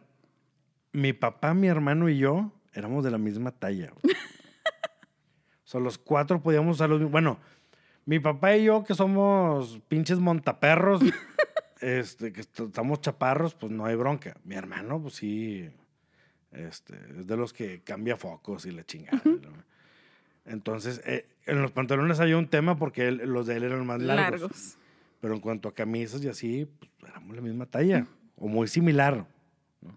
mi 0.92 1.12
papá, 1.12 1.54
mi 1.54 1.68
hermano 1.68 2.08
y 2.08 2.18
yo 2.18 2.52
éramos 2.72 3.04
de 3.04 3.10
la 3.10 3.18
misma 3.18 3.52
talla. 3.52 3.92
o 5.70 5.72
sea, 5.72 5.80
los 5.80 5.98
cuatro 5.98 6.42
podíamos 6.42 6.78
usar 6.78 6.90
los. 6.90 7.08
Bueno, 7.10 7.38
Mi 8.04 8.18
papá 8.18 8.56
y 8.56 8.64
yo, 8.64 8.82
que 8.82 8.94
somos 8.94 9.78
pinches 9.86 10.18
montaperros, 10.18 11.00
este, 11.80 12.32
que 12.32 12.40
est- 12.40 12.58
estamos 12.58 13.00
chaparros, 13.02 13.54
pues 13.54 13.70
no 13.70 13.84
hay 13.84 13.94
bronca. 13.94 14.36
Mi 14.42 14.56
hermano, 14.56 15.00
pues 15.00 15.14
sí, 15.14 15.70
este, 16.50 16.94
es 17.20 17.26
de 17.28 17.36
los 17.36 17.52
que 17.52 17.82
cambia 17.84 18.16
focos 18.16 18.66
y 18.66 18.72
la 18.72 18.84
chingada. 18.84 19.20
¿no? 19.24 19.38
Entonces, 20.44 21.00
eh, 21.04 21.26
en 21.46 21.62
los 21.62 21.70
pantalones 21.70 22.18
había 22.18 22.36
un 22.36 22.48
tema 22.48 22.76
porque 22.76 23.06
él- 23.08 23.22
los 23.26 23.46
de 23.46 23.56
él 23.58 23.62
eran 23.64 23.86
más 23.86 24.00
largos. 24.00 24.40
Largos. 24.40 24.76
Pero 25.20 25.34
en 25.34 25.40
cuanto 25.40 25.68
a 25.68 25.74
camisas 25.74 26.24
y 26.24 26.28
así, 26.28 26.66
pues 26.80 26.90
éramos 27.12 27.36
la 27.36 27.42
misma 27.42 27.66
talla 27.66 28.06
o 28.38 28.48
muy 28.48 28.66
similar. 28.66 29.24
¿no? 29.82 29.90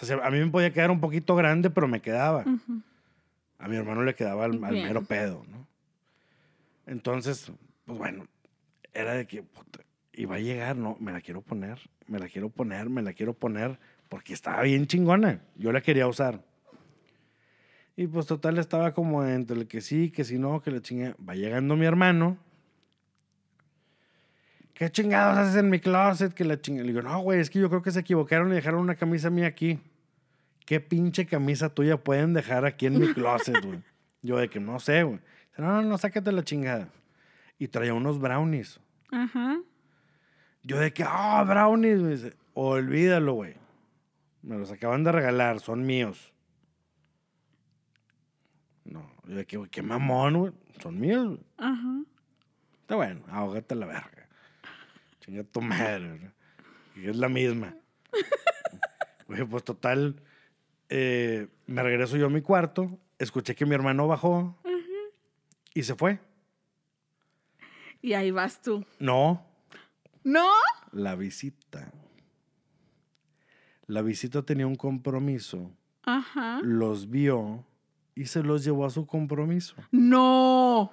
O 0.00 0.04
sea, 0.04 0.16
a 0.26 0.30
mí 0.30 0.38
me 0.40 0.46
podía 0.50 0.72
quedar 0.72 0.90
un 0.90 0.98
poquito 1.00 1.36
grande, 1.36 1.70
pero 1.70 1.86
me 1.86 2.00
quedaba. 2.00 2.40
Ujú. 2.40 2.80
A 3.62 3.68
mi 3.68 3.76
hermano 3.76 4.02
le 4.02 4.16
quedaba 4.16 4.44
al, 4.44 4.58
mero 4.58 5.04
pedo, 5.04 5.44
¿no? 5.48 5.68
Entonces, 6.84 7.52
pues 7.84 7.96
bueno, 7.96 8.26
era 8.92 9.14
de 9.14 9.24
que 9.24 9.44
puta, 9.44 9.78
iba 10.12 10.34
a 10.34 10.40
llegar, 10.40 10.76
no, 10.76 10.96
me 10.98 11.12
la 11.12 11.20
quiero 11.20 11.42
poner, 11.42 11.78
me 12.08 12.18
la 12.18 12.28
quiero 12.28 12.50
poner, 12.50 12.90
me 12.90 13.02
la 13.02 13.12
quiero 13.12 13.34
poner, 13.34 13.78
porque 14.08 14.34
estaba 14.34 14.62
bien 14.62 14.88
chingona. 14.88 15.42
Yo 15.54 15.70
la 15.70 15.80
quería 15.80 16.08
usar. 16.08 16.44
Y 17.94 18.08
pues 18.08 18.26
total 18.26 18.58
estaba 18.58 18.94
como 18.94 19.24
entre 19.24 19.56
el 19.56 19.68
que 19.68 19.80
sí, 19.80 20.10
que 20.10 20.24
si 20.24 20.40
no, 20.40 20.60
que 20.60 20.72
la 20.72 20.80
chinga. 20.80 21.14
Va 21.26 21.36
llegando 21.36 21.76
mi 21.76 21.86
hermano. 21.86 22.38
¿Qué 24.74 24.90
chingados 24.90 25.38
haces 25.38 25.54
en 25.54 25.70
mi 25.70 25.78
closet? 25.78 26.34
Que 26.34 26.44
la 26.44 26.60
chinga. 26.60 26.82
Le 26.82 26.88
digo, 26.88 27.02
no, 27.02 27.20
güey, 27.20 27.38
es 27.38 27.48
que 27.48 27.60
yo 27.60 27.68
creo 27.68 27.80
que 27.80 27.92
se 27.92 28.00
equivocaron 28.00 28.50
y 28.50 28.56
dejaron 28.56 28.80
una 28.80 28.96
camisa 28.96 29.30
mía 29.30 29.46
aquí. 29.46 29.78
¿Qué 30.66 30.80
pinche 30.80 31.26
camisa 31.26 31.68
tuya 31.68 32.02
pueden 32.02 32.34
dejar 32.34 32.64
aquí 32.64 32.86
en 32.86 32.98
mi 32.98 33.12
closet, 33.12 33.64
güey? 33.64 33.82
Yo 34.22 34.36
de 34.36 34.48
que 34.48 34.60
no 34.60 34.78
sé, 34.78 35.02
güey. 35.02 35.18
Dice, 35.50 35.62
No, 35.62 35.82
no, 35.82 35.82
no, 35.82 35.98
sácate 35.98 36.30
la 36.32 36.44
chingada. 36.44 36.88
Y 37.58 37.68
traía 37.68 37.94
unos 37.94 38.20
brownies. 38.20 38.80
Ajá. 39.10 39.58
Yo 40.62 40.78
de 40.78 40.92
que, 40.92 41.04
ah, 41.06 41.44
brownies, 41.46 42.00
me 42.00 42.10
dice, 42.10 42.36
olvídalo, 42.54 43.34
güey. 43.34 43.54
Me 44.42 44.56
los 44.56 44.70
acaban 44.70 45.04
de 45.04 45.12
regalar, 45.12 45.60
son 45.60 45.84
míos. 45.84 46.32
No, 48.84 49.10
yo 49.26 49.36
de 49.36 49.46
que, 49.46 49.56
güey, 49.56 49.70
qué 49.70 49.82
mamón, 49.82 50.38
güey. 50.38 50.52
Son 50.80 50.98
míos, 50.98 51.26
güey. 51.26 51.40
Ajá. 51.58 52.02
Está 52.80 52.96
bueno, 52.96 53.22
ahógate 53.28 53.74
la 53.74 53.86
verga. 53.86 54.28
Chinga 55.20 55.44
tu 55.44 55.60
madre, 55.60 56.18
¿no? 56.18 56.32
Y 57.00 57.08
es 57.08 57.16
la 57.16 57.28
misma. 57.28 57.76
Güey, 59.28 59.44
pues 59.44 59.64
total, 59.64 60.20
eh, 60.94 61.48
me 61.66 61.82
regreso 61.82 62.18
yo 62.18 62.26
a 62.26 62.28
mi 62.28 62.42
cuarto, 62.42 62.98
escuché 63.18 63.54
que 63.54 63.64
mi 63.64 63.74
hermano 63.74 64.06
bajó 64.06 64.58
y 65.72 65.82
se 65.84 65.94
fue. 65.94 66.20
Y 68.02 68.12
ahí 68.12 68.30
vas 68.30 68.60
tú. 68.60 68.84
No, 68.98 69.42
¿No? 70.22 70.46
la 70.92 71.14
visita. 71.14 71.90
La 73.86 74.02
visita 74.02 74.42
tenía 74.42 74.66
un 74.66 74.74
compromiso, 74.76 75.70
Ajá. 76.02 76.60
los 76.62 77.08
vio 77.08 77.64
y 78.14 78.26
se 78.26 78.42
los 78.42 78.62
llevó 78.62 78.84
a 78.84 78.90
su 78.90 79.06
compromiso. 79.06 79.76
No. 79.90 80.92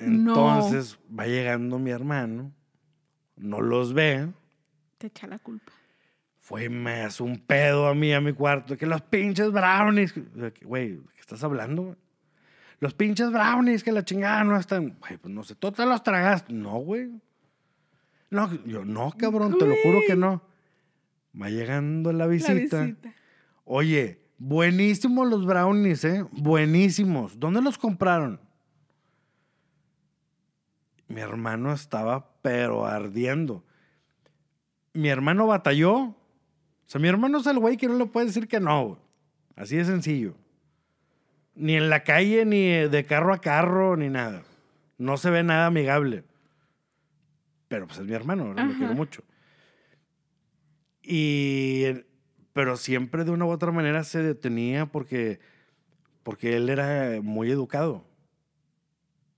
No. 0.00 0.30
Entonces 0.30 0.98
va 1.16 1.26
llegando 1.26 1.78
mi 1.78 1.90
hermano, 1.92 2.52
no 3.36 3.60
los 3.60 3.94
ve, 3.94 4.28
Te 4.98 5.06
echa 5.06 5.28
la 5.28 5.38
culpa. 5.38 5.72
Fue 6.44 6.68
me 6.68 7.00
hace 7.00 7.22
un 7.22 7.38
pedo 7.38 7.88
a 7.88 7.94
mí, 7.94 8.12
a 8.12 8.20
mi 8.20 8.34
cuarto, 8.34 8.76
que 8.76 8.84
los 8.84 9.00
pinches 9.00 9.50
brownies, 9.50 10.12
güey, 10.62 10.96
¿de 10.96 11.02
qué 11.14 11.20
estás 11.20 11.42
hablando? 11.42 11.82
güey? 11.84 11.96
Los 12.80 12.92
pinches 12.92 13.32
brownies, 13.32 13.82
que 13.82 13.90
la 13.90 14.04
chingada 14.04 14.44
no 14.44 14.54
están, 14.58 14.94
güey, 15.00 15.16
pues 15.16 15.32
no 15.32 15.42
sé, 15.42 15.54
tú 15.54 15.72
te 15.72 15.86
los 15.86 16.02
tragaste. 16.02 16.52
No, 16.52 16.76
güey. 16.80 17.08
No, 18.28 18.52
yo, 18.66 18.84
no, 18.84 19.10
cabrón, 19.16 19.56
te 19.58 19.66
lo 19.66 19.74
juro 19.82 20.00
que 20.06 20.16
no. 20.16 20.42
Va 21.40 21.48
llegando 21.48 22.12
la 22.12 22.26
visita. 22.26 22.76
La 22.76 22.84
visita. 22.84 23.14
Oye, 23.64 24.20
buenísimos 24.36 25.26
los 25.26 25.46
brownies, 25.46 26.04
¿eh? 26.04 26.26
Buenísimos. 26.30 27.40
¿Dónde 27.40 27.62
los 27.62 27.78
compraron? 27.78 28.38
Mi 31.08 31.22
hermano 31.22 31.72
estaba 31.72 32.28
pero 32.42 32.84
ardiendo. 32.84 33.64
Mi 34.92 35.08
hermano 35.08 35.46
batalló. 35.46 36.14
O 36.86 36.90
sea, 36.90 37.00
mi 37.00 37.08
hermano 37.08 37.38
es 37.38 37.46
el 37.46 37.58
güey 37.58 37.76
que 37.76 37.88
no 37.88 37.96
le 37.96 38.06
puede 38.06 38.26
decir 38.26 38.46
que 38.46 38.60
no. 38.60 38.84
güey. 38.88 38.98
Así 39.56 39.76
de 39.76 39.84
sencillo. 39.84 40.34
Ni 41.54 41.76
en 41.76 41.88
la 41.88 42.02
calle, 42.02 42.44
ni 42.44 42.68
de 42.88 43.04
carro 43.04 43.32
a 43.32 43.40
carro, 43.40 43.96
ni 43.96 44.08
nada. 44.08 44.42
No 44.98 45.16
se 45.16 45.30
ve 45.30 45.42
nada 45.42 45.66
amigable. 45.66 46.24
Pero 47.68 47.86
pues 47.86 47.98
es 47.98 48.06
mi 48.06 48.12
hermano, 48.12 48.52
lo 48.52 48.74
quiero 48.74 48.94
mucho. 48.94 49.22
Y, 51.02 51.84
pero 52.52 52.76
siempre 52.76 53.24
de 53.24 53.30
una 53.30 53.44
u 53.44 53.50
otra 53.50 53.72
manera 53.72 54.04
se 54.04 54.22
detenía 54.22 54.86
porque, 54.86 55.40
porque 56.22 56.56
él 56.56 56.68
era 56.68 57.20
muy 57.22 57.50
educado. 57.50 58.04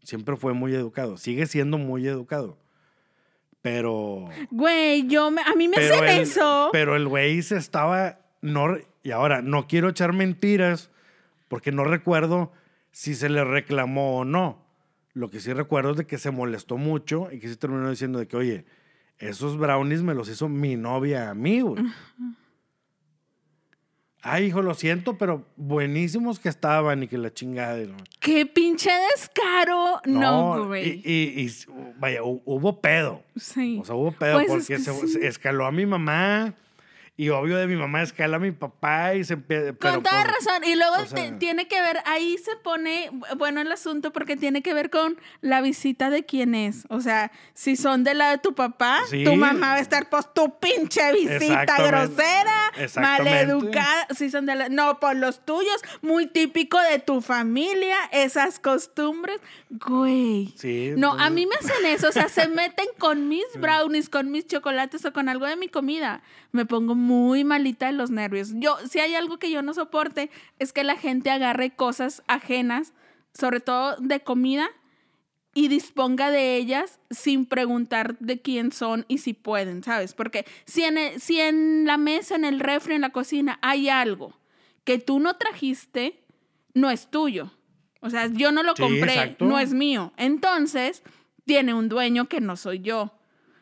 Siempre 0.02 0.36
fue 0.36 0.52
muy 0.52 0.74
educado. 0.74 1.16
Sigue 1.16 1.46
siendo 1.46 1.78
muy 1.78 2.06
educado. 2.06 2.58
Pero. 3.62 4.28
Güey, 4.50 5.06
yo 5.08 5.30
me, 5.30 5.42
a 5.42 5.54
mí 5.56 5.68
me 5.68 5.76
hacen 5.76 6.04
eso. 6.22 6.68
Pero 6.72 6.94
el 6.96 7.08
güey 7.08 7.42
se 7.42 7.56
estaba. 7.56 8.20
No, 8.42 8.76
y 9.02 9.10
ahora, 9.10 9.42
no 9.42 9.66
quiero 9.66 9.88
echar 9.88 10.12
mentiras 10.12 10.90
porque 11.48 11.72
no 11.72 11.84
recuerdo 11.84 12.52
si 12.92 13.14
se 13.14 13.28
le 13.28 13.44
reclamó 13.44 14.18
o 14.18 14.24
no. 14.24 14.64
Lo 15.14 15.30
que 15.30 15.40
sí 15.40 15.52
recuerdo 15.52 15.92
es 15.92 15.96
de 15.96 16.06
que 16.06 16.18
se 16.18 16.30
molestó 16.30 16.76
mucho 16.76 17.28
y 17.32 17.40
que 17.40 17.48
sí 17.48 17.56
terminó 17.56 17.88
diciendo 17.90 18.18
de 18.18 18.28
que, 18.28 18.36
oye, 18.36 18.66
esos 19.18 19.56
brownies 19.56 20.02
me 20.02 20.14
los 20.14 20.28
hizo 20.28 20.48
mi 20.48 20.76
novia 20.76 21.30
a 21.30 21.34
mí, 21.34 21.60
güey. 21.62 21.82
Ay, 24.22 24.46
hijo, 24.46 24.60
lo 24.60 24.74
siento, 24.74 25.16
pero 25.18 25.46
buenísimos 25.56 26.40
que 26.40 26.48
estaban 26.48 27.02
y 27.04 27.08
que 27.08 27.16
la 27.16 27.32
chingada. 27.32 27.78
no- 27.78 27.96
¡Qué 28.18 28.44
pinche 28.44 28.90
descaro! 29.14 30.00
No, 30.04 30.66
güey. 30.66 31.00
Y, 31.04 31.12
y- 31.12 31.40
y, 31.44 31.48
vaya, 31.98 32.22
hu- 32.22 32.42
hubo 32.44 32.80
pedo. 32.80 33.22
sí. 33.36 33.78
O 33.80 33.84
sea, 33.84 33.94
hubo 33.94 34.12
pedo 34.12 34.34
Pues 34.34 34.46
es 34.46 34.50
porque 34.52 34.66
que 34.76 34.78
se, 34.78 34.92
sí. 35.06 35.08
se 35.08 35.26
escaló 35.26 35.66
a 35.66 35.72
mi 35.72 35.86
mamá 35.86 36.54
y 37.18 37.30
obvio 37.30 37.56
de 37.56 37.66
mi 37.66 37.76
mamá 37.76 38.02
escala 38.02 38.36
a 38.36 38.40
mi 38.40 38.52
papá 38.52 39.14
y 39.14 39.24
se 39.24 39.32
empieza... 39.34 39.72
Con 39.74 40.02
toda 40.02 40.24
razón. 40.24 40.62
Y 40.64 40.74
luego 40.76 40.96
o 40.96 41.06
sea- 41.06 41.14
te- 41.30 41.32
tiene 41.32 41.66
que 41.66 41.80
ver, 41.80 41.98
ahí 42.04 42.36
se 42.36 42.56
pone, 42.56 43.10
bueno, 43.38 43.60
el 43.62 43.72
asunto 43.72 44.12
porque 44.12 44.36
tiene 44.36 44.62
que 44.62 44.74
ver 44.74 44.90
con 44.90 45.18
la 45.40 45.60
visita 45.62 46.10
de 46.10 46.24
quién 46.26 46.54
es. 46.54 46.84
O 46.90 47.00
sea, 47.00 47.32
si 47.54 47.76
son 47.76 48.04
de 48.04 48.14
la 48.14 48.30
de 48.30 48.38
tu 48.38 48.54
papá, 48.54 49.00
Sí. 49.08 49.24
tu 49.24 49.34
mamá 49.34 49.68
va 49.68 49.74
a 49.74 49.80
estar, 49.80 50.10
pues, 50.10 50.26
tu 50.34 50.58
pinche 50.58 51.10
visita 51.12 51.76
grosera, 51.86 52.72
maleducada. 53.00 54.06
Si 54.14 54.30
son 54.30 54.46
de 54.46 54.54
la, 54.54 54.68
no, 54.68 55.00
por 55.00 55.16
los 55.16 55.44
tuyos, 55.44 55.80
muy 56.02 56.26
típico 56.26 56.78
de 56.80 56.98
tu 56.98 57.20
familia, 57.20 57.96
esas 58.12 58.58
costumbres. 58.58 59.40
Güey. 59.70 60.52
Sí, 60.56 60.92
No, 60.96 61.12
a 61.18 61.30
mí 61.30 61.46
me 61.46 61.54
hacen 61.56 61.86
eso, 61.86 62.08
o 62.08 62.12
sea, 62.12 62.28
se 62.28 62.48
meten 62.48 62.86
con 62.98 63.28
mis 63.28 63.44
brownies, 63.58 64.08
con 64.08 64.30
mis 64.30 64.46
chocolates 64.46 65.04
o 65.04 65.12
con 65.12 65.28
algo 65.28 65.46
de 65.46 65.56
mi 65.56 65.68
comida. 65.68 66.22
Me 66.56 66.64
pongo 66.66 66.94
muy 66.94 67.44
malita 67.44 67.86
de 67.86 67.92
los 67.92 68.10
nervios. 68.10 68.52
Yo, 68.54 68.76
si 68.88 68.98
hay 68.98 69.14
algo 69.14 69.38
que 69.38 69.50
yo 69.50 69.60
no 69.62 69.74
soporte, 69.74 70.30
es 70.58 70.72
que 70.72 70.84
la 70.84 70.96
gente 70.96 71.30
agarre 71.30 71.76
cosas 71.76 72.22
ajenas, 72.26 72.94
sobre 73.34 73.60
todo 73.60 73.96
de 73.98 74.20
comida, 74.20 74.68
y 75.52 75.68
disponga 75.68 76.30
de 76.30 76.56
ellas 76.56 76.98
sin 77.10 77.46
preguntar 77.46 78.18
de 78.18 78.40
quién 78.40 78.72
son 78.72 79.04
y 79.08 79.18
si 79.18 79.32
pueden, 79.34 79.82
¿sabes? 79.82 80.12
Porque 80.14 80.44
si 80.66 80.84
en, 80.84 80.98
el- 80.98 81.20
si 81.20 81.40
en 81.40 81.84
la 81.86 81.96
mesa, 81.98 82.34
en 82.36 82.44
el 82.44 82.60
refri, 82.60 82.94
en 82.94 83.00
la 83.02 83.10
cocina 83.10 83.58
hay 83.62 83.88
algo 83.88 84.38
que 84.84 84.98
tú 84.98 85.18
no 85.18 85.34
trajiste, 85.36 86.22
no 86.74 86.90
es 86.90 87.10
tuyo. 87.10 87.52
O 88.00 88.10
sea, 88.10 88.28
yo 88.28 88.52
no 88.52 88.62
lo 88.62 88.76
Sí, 88.76 88.82
compré, 88.82 89.14
exacto. 89.14 89.44
no 89.46 89.58
es 89.58 89.72
mío. 89.74 90.12
Entonces, 90.16 91.02
tiene 91.44 91.74
un 91.74 91.88
dueño 91.88 92.28
que 92.28 92.40
no 92.40 92.56
soy 92.56 92.80
yo. 92.80 93.12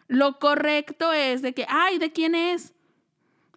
Lo 0.07 0.39
correcto 0.39 1.13
es 1.15 1.41
de 1.43 1.55
que, 1.55 1.65
ay, 1.69 1.99
¿de 1.99 2.13
quién 2.13 2.35
es? 2.35 2.74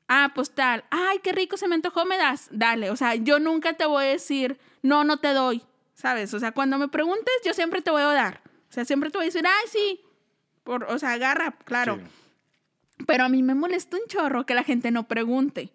Ah, 0.08 0.32
pues 0.34 0.52
tal. 0.52 0.84
Ay, 0.90 1.20
qué 1.22 1.32
rico, 1.32 1.58
se 1.58 1.68
me 1.68 1.76
antojó, 1.76 2.06
me 2.06 2.18
das. 2.18 2.48
Dale. 2.52 2.90
O 2.90 2.96
sea, 2.96 3.16
yo 3.16 3.40
nunca 3.40 3.74
te 3.74 3.86
voy 3.86 4.06
a 4.06 4.08
decir, 4.08 4.58
no, 4.82 5.04
no 5.04 5.18
te 5.18 5.34
doy. 5.34 5.64
¿Sabes? 5.94 6.34
O 6.34 6.40
sea, 6.40 6.52
cuando 6.52 6.78
me 6.78 6.88
preguntes, 6.88 7.34
yo 7.44 7.54
siempre 7.54 7.82
te 7.82 7.92
voy 7.92 8.02
a 8.02 8.06
dar. 8.06 8.42
O 8.70 8.74
sea, 8.74 8.86
siempre 8.86 9.10
te 9.10 9.18
voy 9.18 9.26
a 9.26 9.30
decir, 9.30 9.46
ay, 9.46 9.70
sí. 9.72 10.02
Por, 10.64 10.84
o 10.86 11.00
sea, 11.00 11.14
agarra, 11.14 11.52
claro. 11.66 11.98
Sí. 11.98 13.04
Pero 13.06 13.26
a 13.26 13.30
mí 13.30 13.44
me 13.44 13.56
molesta 13.56 13.98
un 13.98 14.08
chorro 14.08 14.46
que 14.46 14.56
la 14.56 14.64
gente 14.64 14.92
no 14.92 15.08
pregunte 15.08 15.72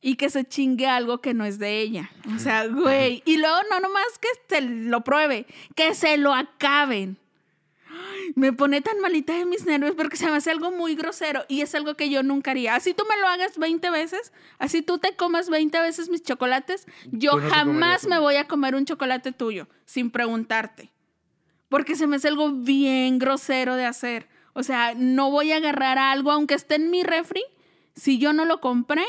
y 0.00 0.16
que 0.16 0.30
se 0.30 0.44
chingue 0.44 0.86
algo 0.86 1.20
que 1.20 1.34
no 1.34 1.44
es 1.44 1.58
de 1.58 1.80
ella. 1.80 2.10
O 2.34 2.38
sea, 2.38 2.66
güey. 2.66 3.22
Y 3.24 3.38
luego 3.38 3.56
no 3.70 3.80
nomás 3.80 4.18
que 4.20 4.28
se 4.48 4.60
lo 4.60 5.02
pruebe, 5.02 5.46
que 5.74 5.94
se 5.94 6.16
lo 6.16 6.34
acaben. 6.34 7.18
Me 8.34 8.52
pone 8.52 8.80
tan 8.80 9.00
malita 9.00 9.32
de 9.36 9.44
mis 9.46 9.64
nervios 9.64 9.94
porque 9.96 10.16
se 10.16 10.26
me 10.26 10.36
hace 10.36 10.50
algo 10.50 10.70
muy 10.70 10.94
grosero 10.94 11.44
y 11.48 11.60
es 11.62 11.74
algo 11.74 11.94
que 11.94 12.10
yo 12.10 12.22
nunca 12.22 12.50
haría. 12.52 12.74
Así 12.74 12.94
tú 12.94 13.04
me 13.08 13.16
lo 13.20 13.26
hagas 13.28 13.58
20 13.58 13.90
veces, 13.90 14.32
así 14.58 14.82
tú 14.82 14.98
te 14.98 15.14
comas 15.16 15.48
20 15.50 15.78
veces 15.80 16.08
mis 16.08 16.22
chocolates, 16.22 16.86
yo 17.12 17.32
no 17.38 17.48
jamás 17.50 18.06
me 18.06 18.18
voy 18.18 18.36
a 18.36 18.46
comer 18.48 18.74
un 18.74 18.84
chocolate 18.84 19.32
tuyo 19.32 19.68
sin 19.84 20.10
preguntarte. 20.10 20.90
porque 21.68 21.96
se 21.96 22.06
me 22.06 22.16
hace 22.16 22.28
algo 22.28 22.50
bien 22.52 23.18
grosero 23.18 23.76
de 23.76 23.84
hacer. 23.84 24.26
O 24.54 24.62
sea, 24.62 24.94
no 24.96 25.30
voy 25.30 25.52
a 25.52 25.56
agarrar 25.58 25.98
algo, 25.98 26.30
aunque 26.32 26.54
esté 26.54 26.76
en 26.76 26.90
mi 26.90 27.02
refri, 27.02 27.42
si 27.94 28.18
yo 28.18 28.32
no 28.32 28.44
lo 28.46 28.60
compré, 28.60 29.04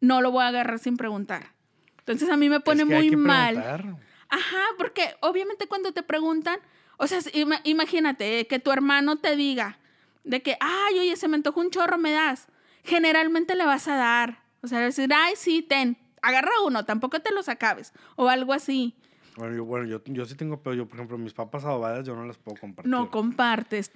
no 0.00 0.20
lo 0.22 0.30
voy 0.30 0.42
a 0.44 0.48
agarrar 0.48 0.78
sin 0.78 0.96
preguntar. 0.96 1.52
Entonces 1.98 2.30
a 2.30 2.36
mí 2.38 2.48
me 2.48 2.60
pone 2.60 2.82
Es 2.84 2.88
que 2.88 2.94
muy 2.94 3.10
mal. 3.16 3.54
preguntar. 3.54 3.84
Ajá, 4.30 4.62
porque 4.78 5.14
obviamente 5.20 5.66
cuando 5.66 5.92
te 5.92 6.02
preguntan, 6.02 6.58
o 6.98 7.06
sea, 7.06 7.20
imagínate 7.64 8.40
eh, 8.40 8.46
que 8.46 8.58
tu 8.58 8.70
hermano 8.70 9.16
te 9.16 9.34
diga 9.36 9.78
de 10.24 10.42
que, 10.42 10.56
ay, 10.60 10.98
oye, 10.98 11.16
se 11.16 11.26
me 11.26 11.36
antojó 11.36 11.60
un 11.60 11.70
chorro, 11.70 11.96
me 11.96 12.12
das. 12.12 12.48
Generalmente 12.84 13.54
le 13.54 13.64
vas 13.64 13.88
a 13.88 13.96
dar. 13.96 14.42
O 14.62 14.68
sea, 14.68 14.80
decir, 14.80 15.10
ay, 15.14 15.34
sí, 15.36 15.62
ten, 15.62 15.96
agarra 16.20 16.50
uno, 16.66 16.84
tampoco 16.84 17.20
te 17.20 17.32
los 17.32 17.48
acabes. 17.48 17.92
O 18.16 18.28
algo 18.28 18.52
así. 18.52 18.94
Bueno, 19.36 19.56
yo, 19.56 19.64
bueno, 19.64 19.86
yo, 19.86 20.02
yo 20.04 20.24
sí 20.26 20.34
tengo, 20.34 20.60
pero 20.60 20.74
yo, 20.74 20.86
por 20.86 20.96
ejemplo, 20.96 21.16
mis 21.16 21.32
papas 21.32 21.64
adobadas 21.64 22.04
yo 22.06 22.14
no 22.14 22.26
las 22.26 22.36
puedo 22.36 22.58
compartir. 22.60 22.90
No 22.90 23.10
compartes. 23.10 23.92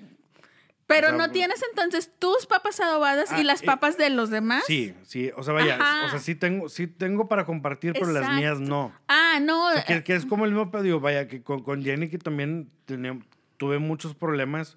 Pero 0.86 1.08
O 1.08 1.10
sea, 1.10 1.18
no 1.18 1.30
tienes 1.30 1.62
entonces 1.70 2.10
tus 2.18 2.46
papas 2.46 2.80
adobadas 2.80 3.30
Ah, 3.32 3.40
y 3.40 3.44
las 3.44 3.62
eh, 3.62 3.66
papas 3.66 3.96
de 3.96 4.10
los 4.10 4.30
demás. 4.30 4.64
Sí, 4.66 4.94
sí, 5.04 5.30
o 5.36 5.42
sea, 5.42 5.54
vaya, 5.54 5.76
Ajá. 5.80 6.06
o 6.06 6.10
sea, 6.10 6.18
sí 6.18 6.34
tengo, 6.34 6.68
sí 6.68 6.86
tengo 6.86 7.28
para 7.28 7.44
compartir, 7.46 7.92
pero 7.94 8.10
las 8.12 8.30
mías 8.36 8.60
no. 8.60 8.92
Ah, 9.08 9.38
no. 9.40 9.68
O 9.68 9.72
sea, 9.72 9.84
que, 9.84 10.02
que 10.04 10.14
es 10.14 10.26
como 10.26 10.44
el 10.44 10.50
mismo 10.50 10.70
pedo, 10.70 10.82
digo, 10.82 11.00
vaya, 11.00 11.28
que 11.28 11.42
con, 11.42 11.62
con 11.62 11.82
Jenny 11.82 12.08
que 12.08 12.18
también 12.18 12.70
tenía- 12.84 13.18
tuve 13.56 13.78
muchos 13.78 14.14
problemas 14.14 14.76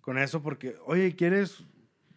con 0.00 0.18
eso 0.18 0.42
porque, 0.42 0.76
oye, 0.86 1.14
¿quieres 1.14 1.64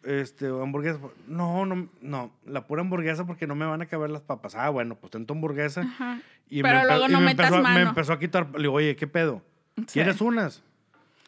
este, 0.03 0.47
hamburguesa? 0.47 0.99
No, 1.27 1.65
no, 1.65 1.89
no, 2.01 2.33
la 2.45 2.65
pura 2.67 2.81
hamburguesa 2.81 3.25
porque 3.27 3.45
no 3.47 3.53
me 3.55 3.65
van 3.65 3.81
a 3.81 3.85
caber 3.87 4.09
las 4.09 4.21
papas. 4.21 4.55
Ah, 4.55 4.69
bueno, 4.69 4.95
pues 4.95 5.11
ten 5.11 5.25
tu 5.25 5.33
hamburguesa. 5.33 5.81
Ajá. 5.81 6.21
Y 6.49 6.61
Pero 6.63 6.79
me, 6.79 6.85
luego 6.85 7.07
no 7.09 7.19
me 7.19 7.25
metas 7.27 7.47
empezó, 7.47 7.55
a- 7.55 7.69
me 7.69 7.75
mano. 7.79 7.89
empezó 7.89 8.13
a 8.13 8.19
quitar, 8.19 8.49
le 8.53 8.59
digo, 8.59 8.73
oye, 8.73 8.95
¿qué 8.95 9.07
pedo? 9.07 9.43
Sí. 9.75 9.85
¿Quieres 9.93 10.19
unas? 10.21 10.63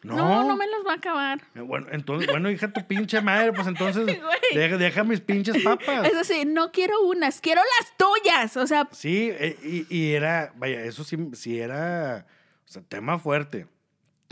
No, 0.02 0.16
No, 0.16 0.44
no 0.48 0.56
me 0.56 0.66
los 0.66 0.84
va 0.86 0.92
a 0.92 0.96
acabar. 0.96 1.40
Eh, 1.54 1.60
Bueno, 1.60 1.86
entonces, 1.92 2.28
bueno, 2.30 2.50
hija, 2.50 2.72
tu 2.72 2.84
pinche 2.86 3.20
madre, 3.20 3.52
pues 3.52 3.66
entonces 3.68 4.04
deja, 4.54 4.76
deja 4.76 5.04
mis 5.04 5.20
pinches 5.20 5.62
papas. 5.62 6.06
Es 6.08 6.14
así, 6.16 6.44
no 6.44 6.72
quiero 6.72 7.00
unas, 7.02 7.40
quiero 7.40 7.60
las 7.78 7.96
tuyas. 7.96 8.56
O 8.56 8.66
sea, 8.66 8.88
Sí, 8.90 9.30
eh, 9.32 9.56
y, 9.62 9.86
y 9.96 10.12
era, 10.14 10.52
vaya, 10.56 10.82
eso 10.84 11.04
sí, 11.04 11.16
sí 11.34 11.60
era, 11.60 12.26
o 12.66 12.68
sea, 12.68 12.82
tema 12.82 13.18
fuerte. 13.18 13.66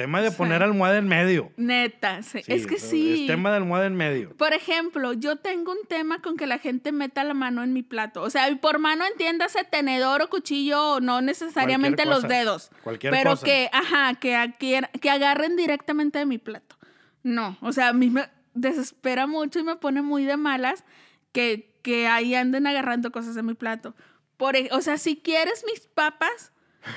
Tema 0.00 0.22
de 0.22 0.30
Sí. 0.30 0.36
poner 0.38 0.62
almohada 0.62 0.96
en 0.96 1.08
medio. 1.08 1.52
neta, 1.58 2.22
sí. 2.22 2.42
Sí, 2.42 2.52
es 2.54 2.66
que 2.66 2.78
sí. 2.78 3.20
Es 3.22 3.26
tema 3.26 3.50
de 3.50 3.58
almohada 3.58 3.84
en 3.84 3.94
medio. 3.96 4.34
Por 4.34 4.54
ejemplo, 4.54 5.12
yo 5.12 5.36
tengo 5.36 5.72
un 5.72 5.86
tema 5.86 6.22
con 6.22 6.38
que 6.38 6.46
la 6.46 6.56
gente 6.58 6.90
meta 6.90 7.22
la 7.22 7.34
mano 7.34 7.62
en 7.62 7.74
mi 7.74 7.82
plato. 7.82 8.22
O 8.22 8.30
sea, 8.30 8.48
y 8.48 8.54
por 8.54 8.78
mano 8.78 9.04
entiéndase 9.04 9.62
tenedor 9.64 10.22
o 10.22 10.30
cuchillo, 10.30 10.92
o 10.94 11.00
no 11.00 11.20
necesariamente 11.20 12.04
Cualquier 12.04 12.08
los 12.08 12.22
cosa. 12.24 12.34
dedos. 12.34 12.70
Cualquier 12.82 13.12
pero 13.12 13.30
cosa. 13.32 13.44
que, 13.44 13.68
ajá, 13.74 14.14
que, 14.14 14.88
que 15.02 15.10
agarren 15.10 15.56
directamente 15.56 16.18
de 16.18 16.24
mi 16.24 16.38
plato. 16.38 16.76
No, 17.22 17.58
o 17.60 17.70
sea, 17.72 17.88
a 17.88 17.92
mí 17.92 18.08
me 18.08 18.26
desespera 18.54 19.26
mucho 19.26 19.58
y 19.58 19.64
me 19.64 19.76
pone 19.76 20.00
muy 20.00 20.24
de 20.24 20.38
malas 20.38 20.82
que, 21.32 21.74
que 21.82 22.08
ahí 22.08 22.34
anden 22.34 22.66
agarrando 22.66 23.12
cosas 23.12 23.34
de 23.34 23.42
mi 23.42 23.52
plato. 23.52 23.94
Por, 24.38 24.56
e- 24.56 24.70
o 24.72 24.80
sea, 24.80 24.96
si 24.96 25.16
quieres 25.18 25.62
mis 25.66 25.80
papas, 25.88 26.52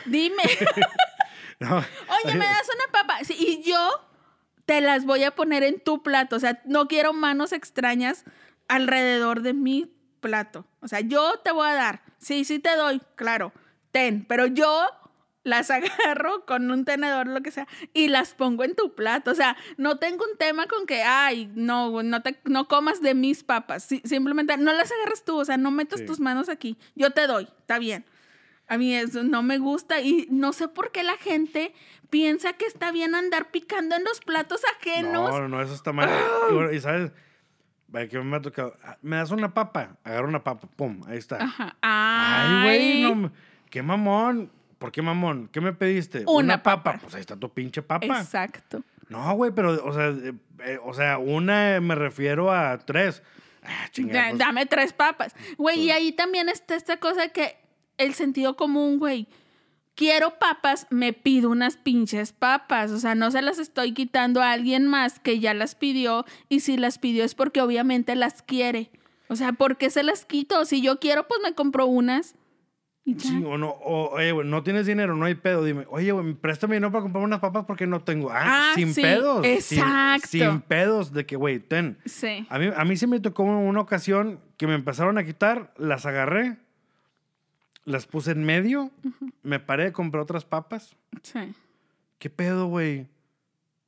dime. 0.06 0.44
No, 1.60 1.78
Oye, 1.78 2.36
¿me 2.36 2.46
das 2.46 2.68
una 2.74 2.92
papa? 2.92 3.24
Sí, 3.24 3.36
y 3.38 3.64
yo 3.70 3.78
te 4.66 4.82
las 4.82 5.06
voy 5.06 5.24
a 5.24 5.32
poner 5.36 5.64
en 5.64 5.80
tu 5.80 6.04
plato. 6.04 6.36
O 6.36 6.40
sea, 6.40 6.62
no 6.66 6.88
quiero 6.88 7.14
manos 7.14 7.52
extrañas 7.52 8.24
alrededor 8.68 9.42
de 9.42 9.54
mi 9.54 9.92
plato. 10.20 10.66
O 10.82 10.88
sea, 10.88 11.02
yo 11.02 11.40
te 11.44 11.52
voy 11.52 11.68
a 11.68 11.74
dar. 11.74 12.02
Sí, 12.18 12.46
sí 12.46 12.60
te 12.60 12.76
doy, 12.76 13.02
claro. 13.16 13.52
Ten. 13.92 14.26
Pero 14.26 14.46
yo 14.48 14.86
las 15.44 15.70
agarro 15.72 16.46
con 16.46 16.72
un 16.72 16.86
tenedor, 16.86 17.28
lo 17.28 17.42
que 17.42 17.52
sea, 17.52 17.68
y 17.94 18.08
las 18.08 18.34
pongo 18.34 18.64
en 18.64 18.76
tu 18.76 18.96
plato. 18.96 19.32
O 19.32 19.36
sea, 19.36 19.58
no 19.78 19.98
tengo 20.00 20.24
un 20.30 20.38
tema 20.38 20.68
con 20.68 20.86
que, 20.86 21.04
ay, 21.04 21.52
no, 21.54 22.02
no, 22.02 22.22
te, 22.22 22.40
no 22.46 22.68
comas 22.70 23.02
de 23.02 23.14
mis 23.14 23.44
papas. 23.44 23.84
Sí, 23.84 24.02
simplemente 24.06 24.56
no 24.58 24.72
las 24.74 24.92
agarras 24.92 25.24
tú. 25.26 25.38
O 25.38 25.46
sea, 25.46 25.58
no 25.58 25.72
metas 25.72 26.00
Sí. 26.00 26.06
tus 26.06 26.20
manos 26.22 26.48
aquí. 26.50 26.78
Yo 26.96 27.12
te 27.12 27.28
doy, 27.28 27.48
está 27.60 27.78
bien. 27.80 28.06
A 28.74 28.78
mí 28.78 28.92
eso 28.96 29.22
no 29.24 29.44
me 29.44 29.60
gusta 29.60 30.02
y 30.02 30.28
no 30.32 30.52
sé 30.52 30.68
por 30.68 30.92
qué 30.92 31.04
la 31.04 31.16
gente 31.18 31.74
piensa 32.10 32.54
que 32.54 32.66
está 32.66 32.92
bien 32.92 33.14
andar 33.14 33.52
picando 33.52 33.96
en 33.96 34.04
los 34.04 34.20
platos 34.20 34.62
ajenos. 34.80 35.30
no, 35.30 35.48
no, 35.48 35.62
eso 35.62 35.76
está 35.76 35.94
mal. 35.94 36.10
Y, 36.50 36.54
bueno, 36.56 36.72
y 36.72 36.80
sabes, 36.80 37.12
que 38.10 38.20
me 38.20 38.38
ha 38.38 38.42
tocado, 38.42 38.76
ah, 38.84 38.98
me 39.04 39.18
das 39.18 39.30
una 39.30 39.54
papa, 39.54 39.98
agarro 40.04 40.28
una 40.28 40.44
papa, 40.44 40.68
pum, 40.76 41.02
ahí 41.08 41.20
está. 41.20 41.44
Ajá. 41.44 41.78
Ay, 41.82 42.64
güey, 42.64 43.16
no, 43.16 43.32
qué 43.70 43.84
mamón. 43.84 44.52
¿Por 44.80 44.92
qué 44.92 45.04
mamón? 45.04 45.50
¿Qué 45.52 45.62
me 45.62 45.72
pediste? 45.72 46.24
Una 46.28 46.64
papa. 46.64 46.84
papa. 46.94 47.00
Pues 47.04 47.14
ahí 47.14 47.22
está 47.22 47.36
tu 47.36 47.54
pinche 47.54 47.84
papa. 47.84 48.06
Exacto. 48.22 48.82
No, 49.08 49.36
güey, 49.36 49.52
pero, 49.52 49.86
o 49.86 49.94
sea, 49.94 50.10
eh, 50.10 50.34
eh, 50.66 50.80
o 50.84 50.96
sea, 50.96 51.20
una 51.20 51.80
me 51.80 51.94
refiero 51.94 52.52
a 52.52 52.80
tres. 52.80 53.22
Ah, 53.62 53.88
chingada, 53.92 54.24
Da- 54.24 54.30
pues, 54.30 54.40
Dame 54.40 54.66
tres 54.66 54.94
papas. 54.94 55.36
Güey, 55.58 55.80
y 55.80 55.88
pues- 55.88 55.96
ahí 55.96 56.12
también 56.12 56.50
está 56.50 56.76
esta 56.76 56.98
cosa 56.98 57.30
que 57.30 57.63
el 57.98 58.14
sentido 58.14 58.56
común, 58.56 59.00
güey. 59.00 59.28
Quiero 59.96 60.40
papas, 60.40 60.88
me 60.90 61.14
pido 61.14 61.50
unas 61.52 61.78
pinches 61.78 62.34
papas. 62.34 62.92
O 62.92 62.98
sea, 63.00 63.14
no 63.14 63.30
se 63.30 63.42
las 63.44 63.60
estoy 63.60 63.94
quitando 63.94 64.42
a 64.42 64.52
alguien 64.52 64.88
más 64.88 65.20
que 65.20 65.40
ya 65.40 65.54
las 65.54 65.76
pidió. 65.76 66.26
Y 66.50 66.62
si 66.62 66.78
las 66.78 66.98
pidió 66.98 67.24
es 67.24 67.36
porque 67.36 67.62
obviamente 67.62 68.16
las 68.16 68.42
quiere. 68.42 68.90
O 69.28 69.36
sea, 69.36 69.54
¿por 69.54 69.78
qué 69.78 69.90
se 69.92 70.02
las 70.04 70.26
quito? 70.26 70.66
Si 70.66 70.82
yo 70.82 71.00
quiero, 71.00 71.28
pues 71.28 71.40
me 71.44 71.54
compro 71.54 71.86
unas. 71.86 72.36
Y 73.06 73.16
ya. 73.16 73.30
Sí, 73.30 73.44
o 73.46 73.58
no, 73.58 73.70
o, 73.70 74.12
oye, 74.16 74.32
güey, 74.32 74.48
no 74.48 74.64
tienes 74.64 74.86
dinero, 74.88 75.16
no 75.16 75.26
hay 75.26 75.36
pedo. 75.36 75.64
Dime, 75.64 75.86
oye, 75.90 76.12
güey, 76.12 76.34
préstame 76.36 76.76
dinero 76.76 76.92
para 76.92 77.02
comprar 77.04 77.24
unas 77.24 77.40
papas 77.42 77.66
porque 77.66 77.86
no 77.86 78.02
tengo. 78.04 78.32
Ah, 78.32 78.72
Ah, 78.72 78.72
sin 78.76 78.94
sí, 78.96 79.02
pedos. 79.02 79.46
sin- 79.60 79.80
exacto. 79.80 80.28
Sin, 80.30 80.62
pedos 80.62 81.12
de 81.14 81.26
que, 81.26 81.36
güey, 81.36 81.60
ten. 81.60 82.00
Sí. 82.06 82.48
A 82.50 82.58
mí, 82.58 82.70
a 82.76 82.84
mí 82.86 82.96
sí 82.98 83.06
me 83.06 83.20
tocó 83.20 83.44
una 83.44 83.82
ocasión 83.82 84.40
que 84.58 84.66
me 84.68 84.74
empezaron 84.74 85.18
a 85.20 85.24
quitar, 85.26 85.74
las 85.78 86.06
agarré, 86.06 86.58
las 87.86 88.06
puse 88.08 88.32
en 88.32 88.44
medio, 88.44 88.92
me 89.42 89.60
paré 89.60 89.88
a 89.88 89.94
comprar 89.94 90.24
otras 90.24 90.46
papas. 90.46 90.96
Sí. 91.22 91.54
¿Qué 92.18 92.30
pedo, 92.30 92.68
güey? 92.68 93.08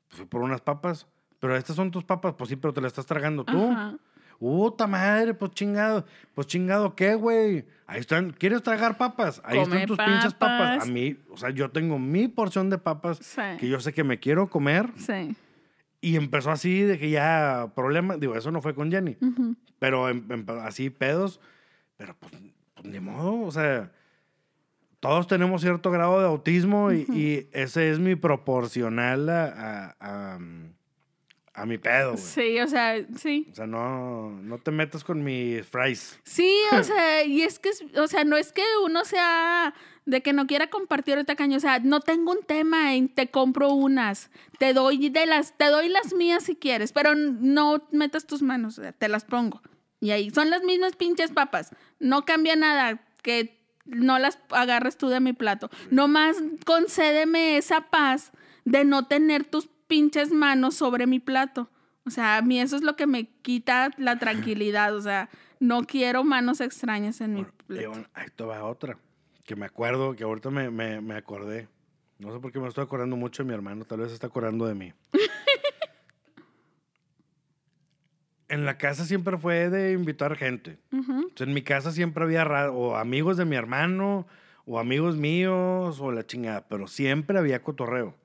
Pues 0.07 0.17
fui 0.17 0.25
por 0.25 0.41
unas 0.41 0.61
papas. 0.61 1.07
Pero 1.39 1.55
estas 1.55 1.75
son 1.75 1.91
tus 1.91 2.03
papas. 2.03 2.33
Pues 2.37 2.49
sí, 2.49 2.55
pero 2.55 2.73
te 2.73 2.81
las 2.81 2.91
estás 2.91 3.05
tragando 3.05 3.43
tú. 3.45 3.71
Ajá. 3.71 3.95
Puta 4.39 4.85
madre, 4.85 5.33
pues 5.33 5.51
chingado. 5.51 6.05
Pues 6.33 6.47
chingado, 6.47 6.93
¿qué, 6.95 7.15
güey? 7.15 7.65
Ahí 7.87 8.01
están. 8.01 8.31
¿Quieres 8.31 8.61
tragar 8.63 8.97
papas? 8.97 9.41
Ahí 9.45 9.57
Come 9.59 9.75
están 9.83 9.87
tus 9.87 9.97
pinches 9.97 10.33
papas. 10.33 10.71
papas. 10.77 10.87
A 10.87 10.91
mí, 10.91 11.17
o 11.29 11.37
sea, 11.37 11.49
yo 11.51 11.71
tengo 11.71 11.97
mi 11.97 12.27
porción 12.27 12.69
de 12.69 12.77
papas 12.77 13.17
Sí. 13.21 13.41
que 13.59 13.67
yo 13.69 13.79
sé 13.79 13.93
que 13.93 14.03
me 14.03 14.19
quiero 14.19 14.49
comer. 14.49 14.89
Sí. 14.97 15.35
Y 16.01 16.17
empezó 16.17 16.51
así 16.51 16.81
de 16.81 16.99
que 16.99 17.09
ya 17.09 17.71
problema. 17.75 18.17
Digo, 18.17 18.35
eso 18.35 18.51
no 18.51 18.61
fue 18.61 18.75
con 18.75 18.91
Jenny. 18.91 19.17
Ujú. 19.21 19.55
Pero 19.79 20.09
em- 20.09 20.25
em- 20.29 20.45
así 20.63 20.89
pedos. 20.89 21.39
Pero 21.97 22.15
pues, 22.19 22.33
ni 22.85 22.99
modo. 22.99 23.41
O 23.41 23.51
sea, 23.51 23.91
todos 24.99 25.27
tenemos 25.27 25.61
cierto 25.61 25.91
grado 25.91 26.19
de 26.19 26.27
autismo 26.27 26.91
y, 26.91 27.05
y 27.13 27.49
ese 27.51 27.91
es 27.91 27.99
mi 27.99 28.15
proporcional 28.15 29.29
a, 29.29 29.45
a, 29.45 29.95
a, 29.99 30.39
a 31.53 31.65
mi 31.65 31.77
pedo, 31.77 32.13
güey. 32.13 32.23
Sí, 32.23 32.59
o 32.59 32.67
sea, 32.67 33.05
sí. 33.17 33.47
O 33.51 33.55
sea, 33.55 33.67
no, 33.67 34.31
no 34.41 34.57
te 34.57 34.71
metas 34.71 35.03
con 35.03 35.23
mis 35.23 35.65
fries. 35.65 36.19
Sí, 36.23 36.51
o 36.71 36.83
sea, 36.83 37.23
y 37.23 37.43
es 37.43 37.59
que, 37.59 37.69
o 37.99 38.07
sea, 38.07 38.23
no 38.23 38.35
es 38.35 38.51
que 38.51 38.63
uno 38.83 39.05
sea 39.05 39.73
de 40.05 40.21
que 40.21 40.33
no 40.33 40.47
quiera 40.47 40.69
compartir 40.69 41.15
ahorita 41.15 41.35
caño, 41.35 41.57
o 41.57 41.61
sea, 41.61 41.79
no 41.79 41.99
tengo 41.99 42.31
un 42.31 42.43
tema 42.43 42.95
en 42.95 43.09
te 43.09 43.29
compro 43.29 43.69
unas, 43.73 44.29
te 44.59 44.73
doy 44.73 45.09
de 45.09 45.25
las, 45.25 45.57
te 45.57 45.65
doy 45.65 45.89
las 45.89 46.13
mías 46.13 46.43
si 46.43 46.55
quieres, 46.55 46.91
pero 46.91 47.15
no 47.15 47.87
metas 47.91 48.27
tus 48.27 48.41
manos, 48.41 48.79
te 48.97 49.07
las 49.07 49.25
pongo. 49.25 49.61
Y 50.05 50.11
ahí 50.11 50.29
son 50.29 50.49
las 50.51 50.61
mismas 50.63 50.95
pinches 50.95 51.31
papas, 51.31 51.75
no 51.99 52.25
cambia 52.25 52.55
nada 52.55 53.03
que 53.23 53.59
no 53.85 54.19
las 54.19 54.37
agarres 54.51 54.97
tú 54.97 55.09
de 55.09 55.19
mi 55.19 55.33
plato. 55.33 55.69
Nomás 55.89 56.37
concédeme 56.65 57.57
esa 57.57 57.81
paz 57.89 58.31
de 58.65 58.85
no 58.85 59.07
tener 59.07 59.43
tus 59.45 59.67
pinches 59.87 60.31
manos 60.31 60.75
sobre 60.75 61.07
mi 61.07 61.19
plato. 61.19 61.69
O 62.05 62.11
sea, 62.11 62.37
a 62.37 62.41
mí 62.43 62.59
eso 62.59 62.75
es 62.75 62.83
lo 62.83 62.95
que 62.95 63.07
me 63.07 63.25
quita 63.41 63.89
la 63.97 64.19
tranquilidad. 64.19 64.95
O 64.95 65.01
sea, 65.01 65.29
no 65.59 65.83
quiero 65.85 66.23
manos 66.23 66.61
extrañas 66.61 67.19
en 67.21 67.33
mi 67.33 67.41
Bueno, 67.41 67.53
plato. 67.67 67.89
bueno, 67.89 68.05
ahí 68.13 68.27
te 68.35 68.43
va 68.43 68.63
otra. 68.63 68.97
Que 69.43 69.55
me 69.55 69.65
acuerdo, 69.65 70.15
que 70.15 70.23
ahorita 70.23 70.51
me, 70.51 70.69
me, 70.69 71.01
me 71.01 71.15
acordé. 71.15 71.67
No 72.19 72.31
sé 72.31 72.39
por 72.39 72.51
qué 72.51 72.59
me 72.59 72.67
estoy 72.67 72.83
acordando 72.83 73.15
mucho 73.15 73.41
de 73.43 73.47
mi 73.49 73.53
hermano. 73.55 73.85
Tal 73.85 73.99
vez 73.99 74.09
se 74.09 74.13
está 74.15 74.27
acordando 74.27 74.65
de 74.67 74.75
mí. 74.75 74.93
en 78.49 78.65
la 78.65 78.77
casa 78.77 79.05
siempre 79.05 79.37
fue 79.37 79.69
de 79.69 79.93
invitar 79.93 80.35
gente. 80.35 80.77
Entonces, 80.91 81.47
en 81.47 81.53
mi 81.53 81.61
casa 81.61 81.91
siempre 81.91 82.23
había 82.23 82.45
o 82.71 82.95
amigos 82.95 83.37
de 83.37 83.45
mi 83.45 83.55
hermano, 83.55 84.27
o 84.65 84.79
amigos 84.79 85.15
míos, 85.15 85.99
o 85.99 86.11
la 86.11 86.25
chingada, 86.25 86.67
pero 86.67 86.87
siempre 86.87 87.37
había 87.37 87.61
cotorreo. 87.61 88.15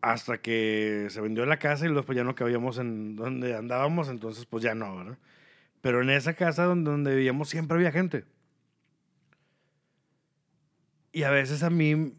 Hasta 0.00 0.38
que 0.38 1.06
se 1.10 1.20
vendió 1.20 1.46
la 1.46 1.58
casa 1.58 1.86
y 1.86 1.94
después 1.94 2.16
ya 2.16 2.24
no 2.24 2.34
cabíamos 2.34 2.78
en 2.78 3.16
donde 3.16 3.56
andábamos, 3.56 4.08
entonces 4.08 4.44
pues 4.44 4.62
ya 4.62 4.74
no, 4.74 4.96
¿verdad? 4.96 5.18
Pero 5.80 6.02
en 6.02 6.10
esa 6.10 6.34
casa 6.34 6.64
donde, 6.64 6.90
donde 6.90 7.14
vivíamos 7.14 7.48
siempre 7.48 7.76
había 7.76 7.92
gente. 7.92 8.24
Y 11.12 11.22
a 11.22 11.30
veces 11.30 11.62
a 11.62 11.70
mí, 11.70 12.14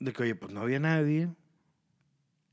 de 0.00 0.12
que, 0.12 0.24
oye, 0.24 0.34
pues 0.34 0.52
no 0.52 0.60
había 0.60 0.80
nadie, 0.80 1.28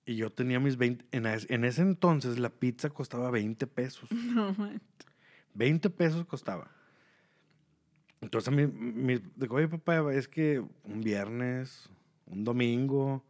Y 0.10 0.16
yo 0.16 0.32
tenía 0.32 0.60
mis 0.60 0.76
20. 0.76 1.06
En, 1.12 1.28
en 1.28 1.66
ese 1.66 1.84
entonces 1.84 2.40
la 2.40 2.50
pizza 2.50 2.90
costaba 2.90 3.30
20 3.30 3.68
pesos. 3.68 4.10
No, 4.12 4.56
man. 4.56 4.82
20 5.54 5.88
pesos 5.92 6.26
costaba. 6.26 6.72
Entonces 8.20 8.48
a 8.48 8.52
mí, 8.52 8.66
mi, 8.66 9.22
digo, 9.36 9.58
oye 9.58 9.68
papá, 9.68 10.12
es 10.12 10.28
que 10.28 10.66
un 10.84 11.02
viernes, 11.02 11.92
un 12.26 12.44
domingo, 12.44 13.24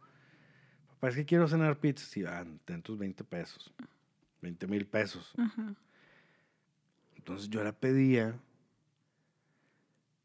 papá, 0.88 1.10
es 1.10 1.16
que 1.16 1.26
quiero 1.26 1.46
cenar 1.48 1.78
pizza. 1.78 2.06
Sí, 2.06 2.24
ah, 2.24 2.46
ten 2.64 2.80
tus 2.80 2.96
20 2.96 3.24
pesos, 3.24 3.74
20 4.40 4.66
mil 4.66 4.86
pesos. 4.86 5.34
Ajá. 5.36 5.74
Entonces 7.14 7.50
yo 7.50 7.62
la 7.62 7.72
pedía 7.72 8.40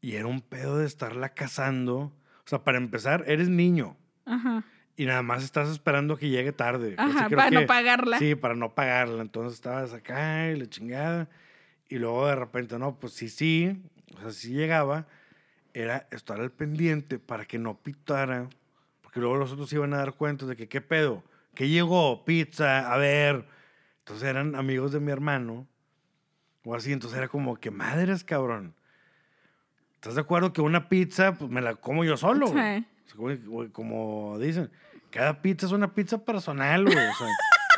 y 0.00 0.14
era 0.14 0.26
un 0.26 0.40
pedo 0.40 0.78
de 0.78 0.86
estarla 0.86 1.34
cazando. 1.34 1.98
O 1.98 2.48
sea, 2.48 2.64
para 2.64 2.78
empezar, 2.78 3.24
eres 3.26 3.50
niño 3.50 3.98
Ajá. 4.24 4.64
Y 4.96 5.04
nada 5.06 5.22
más 5.22 5.44
estás 5.44 5.68
esperando 5.68 6.16
que 6.16 6.28
llegue 6.28 6.52
tarde. 6.52 6.94
Ajá, 6.98 7.28
para 7.28 7.50
no 7.50 7.60
que- 7.60 7.66
pagarla. 7.66 8.18
Sí, 8.18 8.34
para 8.34 8.54
no 8.54 8.74
pagarla. 8.74 9.22
Entonces 9.22 9.54
estabas 9.54 9.92
acá 9.92 10.50
y 10.50 10.56
la 10.58 10.66
chingada. 10.66 11.28
Y 11.88 11.96
luego 11.98 12.26
de 12.26 12.34
repente, 12.34 12.78
no, 12.78 12.96
pues 12.98 13.12
sí, 13.12 13.28
sí. 13.28 13.82
O 14.16 14.20
sea, 14.20 14.30
sí 14.30 14.52
llegaba. 14.52 15.06
Era 15.74 16.06
estar 16.10 16.40
al 16.40 16.50
pendiente 16.50 17.18
para 17.18 17.44
que 17.44 17.58
no 17.58 17.76
pitara. 17.76 18.48
Porque 19.02 19.20
luego 19.20 19.36
los 19.36 19.52
otros 19.52 19.72
iban 19.72 19.92
a 19.94 19.98
dar 19.98 20.14
cuenta 20.14 20.46
de 20.46 20.56
que, 20.56 20.68
¿qué 20.68 20.80
pedo? 20.80 21.22
¿Qué 21.54 21.68
llegó? 21.68 22.24
Pizza, 22.24 22.92
a 22.92 22.96
ver. 22.96 23.44
Entonces 24.00 24.28
eran 24.28 24.54
amigos 24.56 24.92
de 24.92 25.00
mi 25.00 25.12
hermano. 25.12 25.66
O 26.64 26.74
así. 26.74 26.92
Entonces 26.92 27.18
era 27.18 27.28
como 27.28 27.56
que 27.56 27.70
madres, 27.70 28.24
cabrón. 28.24 28.74
¿Estás 29.94 30.14
de 30.14 30.20
acuerdo 30.22 30.52
que 30.52 30.60
una 30.60 30.88
pizza, 30.88 31.34
pues 31.34 31.50
me 31.50 31.60
la 31.60 31.74
como 31.74 32.04
yo 32.04 32.16
solo? 32.16 32.46
Sí. 32.48 32.86
Como 33.72 34.38
dicen, 34.38 34.70
cada 35.10 35.40
pizza 35.42 35.66
es 35.66 35.72
una 35.72 35.94
pizza 35.94 36.18
personal, 36.24 36.84
güey. 36.84 36.96
O 36.96 37.14
sea, 37.14 37.28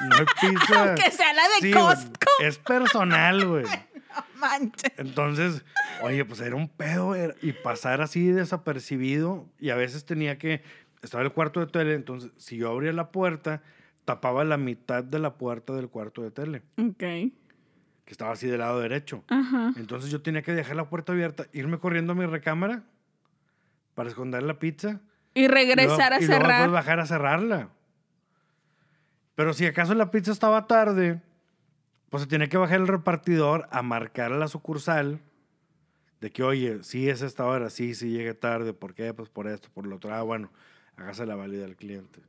no 0.08 0.16
hay 0.16 0.24
pizza. 0.50 0.88
Aunque 0.90 1.10
sea 1.10 1.32
la 1.32 1.42
de 1.42 1.54
Sí, 1.60 1.72
güey, 1.72 1.84
Costco. 1.84 2.30
Es 2.40 2.58
personal, 2.58 3.46
güey. 3.46 3.64
No 4.08 4.40
manches. 4.40 4.92
Entonces, 4.96 5.64
oye, 6.02 6.24
pues 6.24 6.40
era 6.40 6.56
un 6.56 6.68
pedo 6.68 7.14
era- 7.14 7.34
y 7.42 7.52
pasar 7.52 8.00
así 8.00 8.26
desapercibido. 8.28 9.46
Y 9.60 9.70
a 9.70 9.76
veces 9.76 10.06
tenía 10.06 10.38
que. 10.38 10.62
Estaba 11.02 11.22
el 11.22 11.30
cuarto 11.32 11.60
de 11.60 11.66
tele, 11.66 11.94
entonces 11.94 12.32
si 12.36 12.56
yo 12.56 12.70
abría 12.70 12.92
la 12.92 13.12
puerta, 13.12 13.62
tapaba 14.04 14.42
la 14.44 14.56
mitad 14.56 15.04
de 15.04 15.18
la 15.20 15.34
puerta 15.34 15.72
del 15.74 15.88
cuarto 15.88 16.22
de 16.22 16.30
tele, 16.32 16.62
Ok. 16.78 16.98
que 16.98 17.32
estaba 18.08 18.32
así 18.32 18.48
del 18.48 18.58
lado 18.58 18.80
derecho. 18.80 19.22
Ajá. 19.28 19.72
Entonces 19.76 20.10
yo 20.10 20.20
tenía 20.22 20.42
que 20.42 20.52
dejar 20.52 20.74
la 20.74 20.88
puerta 20.88 21.12
abierta, 21.12 21.46
irme 21.52 21.78
corriendo 21.78 22.14
a 22.14 22.16
mi 22.16 22.26
recámara 22.26 22.82
para 23.94 24.08
esconder 24.08 24.42
la 24.42 24.58
pizza. 24.58 25.00
Y 25.34 25.46
regresar 25.48 25.86
luego- 25.86 26.02
a 26.14 26.20
y 26.20 26.26
luego 26.26 26.42
cerrar. 26.44 26.70
bajar 26.70 27.00
a 27.00 27.06
cerrarla. 27.06 27.68
Pero 29.34 29.52
si 29.54 29.66
acaso 29.66 29.94
la 29.94 30.10
pizza 30.10 30.32
estaba 30.32 30.66
tarde, 30.66 31.20
pues 32.10 32.22
se 32.24 32.28
tiene 32.28 32.48
que 32.48 32.56
bajar 32.56 32.80
el 32.80 32.88
repartidor 32.88 33.68
a 33.70 33.82
marcar 33.82 34.32
a 34.32 34.36
la 34.38 34.48
sucursal 34.48 35.20
de 36.20 36.30
que, 36.32 36.42
oye, 36.42 36.82
sí 36.82 37.08
es 37.08 37.22
esta 37.22 37.44
hora, 37.46 37.70
sí, 37.70 37.94
sí 37.94 38.10
llegué 38.10 38.34
tarde, 38.34 38.72
¿por 38.72 38.94
qué? 38.94 39.14
Pues 39.14 39.28
por 39.28 39.46
esto, 39.46 39.68
por 39.72 39.86
lo 39.86 39.96
otro. 39.96 40.12
Ah, 40.12 40.22
bueno, 40.22 40.50
hágase 40.96 41.24
la 41.26 41.36
válida 41.36 41.64
al 41.66 41.76
cliente. 41.76 42.20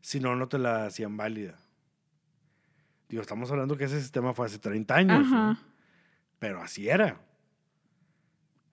Si 0.00 0.20
no, 0.20 0.36
no 0.36 0.48
te 0.48 0.58
la 0.58 0.86
hacían 0.86 1.16
válida. 1.16 1.56
Digo, 3.08 3.20
estamos 3.22 3.50
hablando 3.50 3.76
que 3.76 3.84
ese 3.84 4.00
sistema 4.00 4.32
fue 4.32 4.46
hace 4.46 4.60
30 4.60 4.94
años, 4.94 5.26
pero 6.38 6.62
así 6.62 6.88
era. 6.88 7.16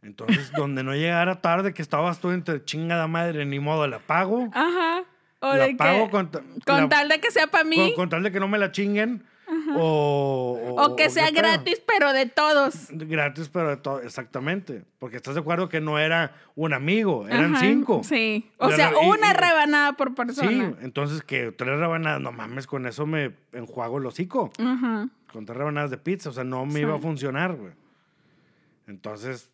Entonces, 0.04 0.52
donde 0.54 0.84
no 0.84 0.94
llegara 0.94 1.42
tarde, 1.42 1.74
que 1.74 1.82
estabas 1.82 2.20
tú 2.20 2.32
entre 2.32 2.64
chingada 2.64 3.08
madre, 3.08 3.46
ni 3.46 3.60
modo, 3.60 3.88
la 3.88 4.00
pago. 4.00 4.50
Ajá. 4.54 5.04
O 5.40 5.54
la 5.54 5.66
de 5.68 5.76
pago 5.76 6.06
que, 6.06 6.12
con, 6.12 6.28
con 6.66 6.82
la- 6.84 6.90
tal 6.90 7.10
de 7.10 7.20
que 7.20 7.30
sea 7.32 7.48
para 7.48 7.64
mí. 7.64 7.76
con- 7.90 7.96
con 7.96 8.10
tal 8.10 8.24
de 8.24 8.32
que 8.32 8.40
no 8.40 8.48
me 8.48 8.58
la 8.58 8.72
chinguen. 8.72 9.24
O, 9.78 10.76
o 10.78 10.96
que 10.98 11.10
sea 11.10 11.32
gratis, 11.32 11.82
pero 11.88 12.12
de 12.12 12.26
todos. 12.26 12.88
Gratis, 12.92 13.48
pero 13.50 13.70
de 13.70 13.78
todo, 13.78 14.02
exactamente. 14.02 14.84
Porque 15.00 15.16
estás 15.16 15.36
de 15.36 15.40
acuerdo 15.42 15.70
que 15.70 15.80
no 15.80 16.00
era 16.00 16.34
un 16.56 16.74
amigo, 16.74 17.26
eran 17.28 17.56
Ajá, 17.56 17.66
cinco. 17.66 18.02
Sí. 18.04 18.50
O 18.58 18.70
sea, 18.72 18.92
y- 18.92 19.08
una 19.08 19.32
y- 19.32 19.34
rebanada 19.34 19.94
por 19.94 20.10
Sí, 20.10 20.16
persona. 20.16 20.74
entonces 20.82 21.22
que 21.22 21.52
tres 21.54 21.80
rebanadas, 21.80 22.20
no 22.20 22.32
mames, 22.34 22.68
con 22.68 22.86
eso 22.88 23.06
me 23.06 23.36
enjuago 23.54 24.00
el 24.00 24.06
hocico. 24.06 24.52
Ajá. 24.60 25.08
Con 25.32 25.46
tres 25.46 25.58
rebanadas 25.58 25.92
de 25.92 25.98
pizza, 25.98 26.30
o 26.30 26.34
sea, 26.34 26.44
no 26.44 26.66
me 26.66 26.74
Sí. 26.74 26.80
iba 26.82 26.96
a 26.96 27.00
funcionar, 27.00 27.54
güey. 27.56 27.72
Entonces, 28.88 29.52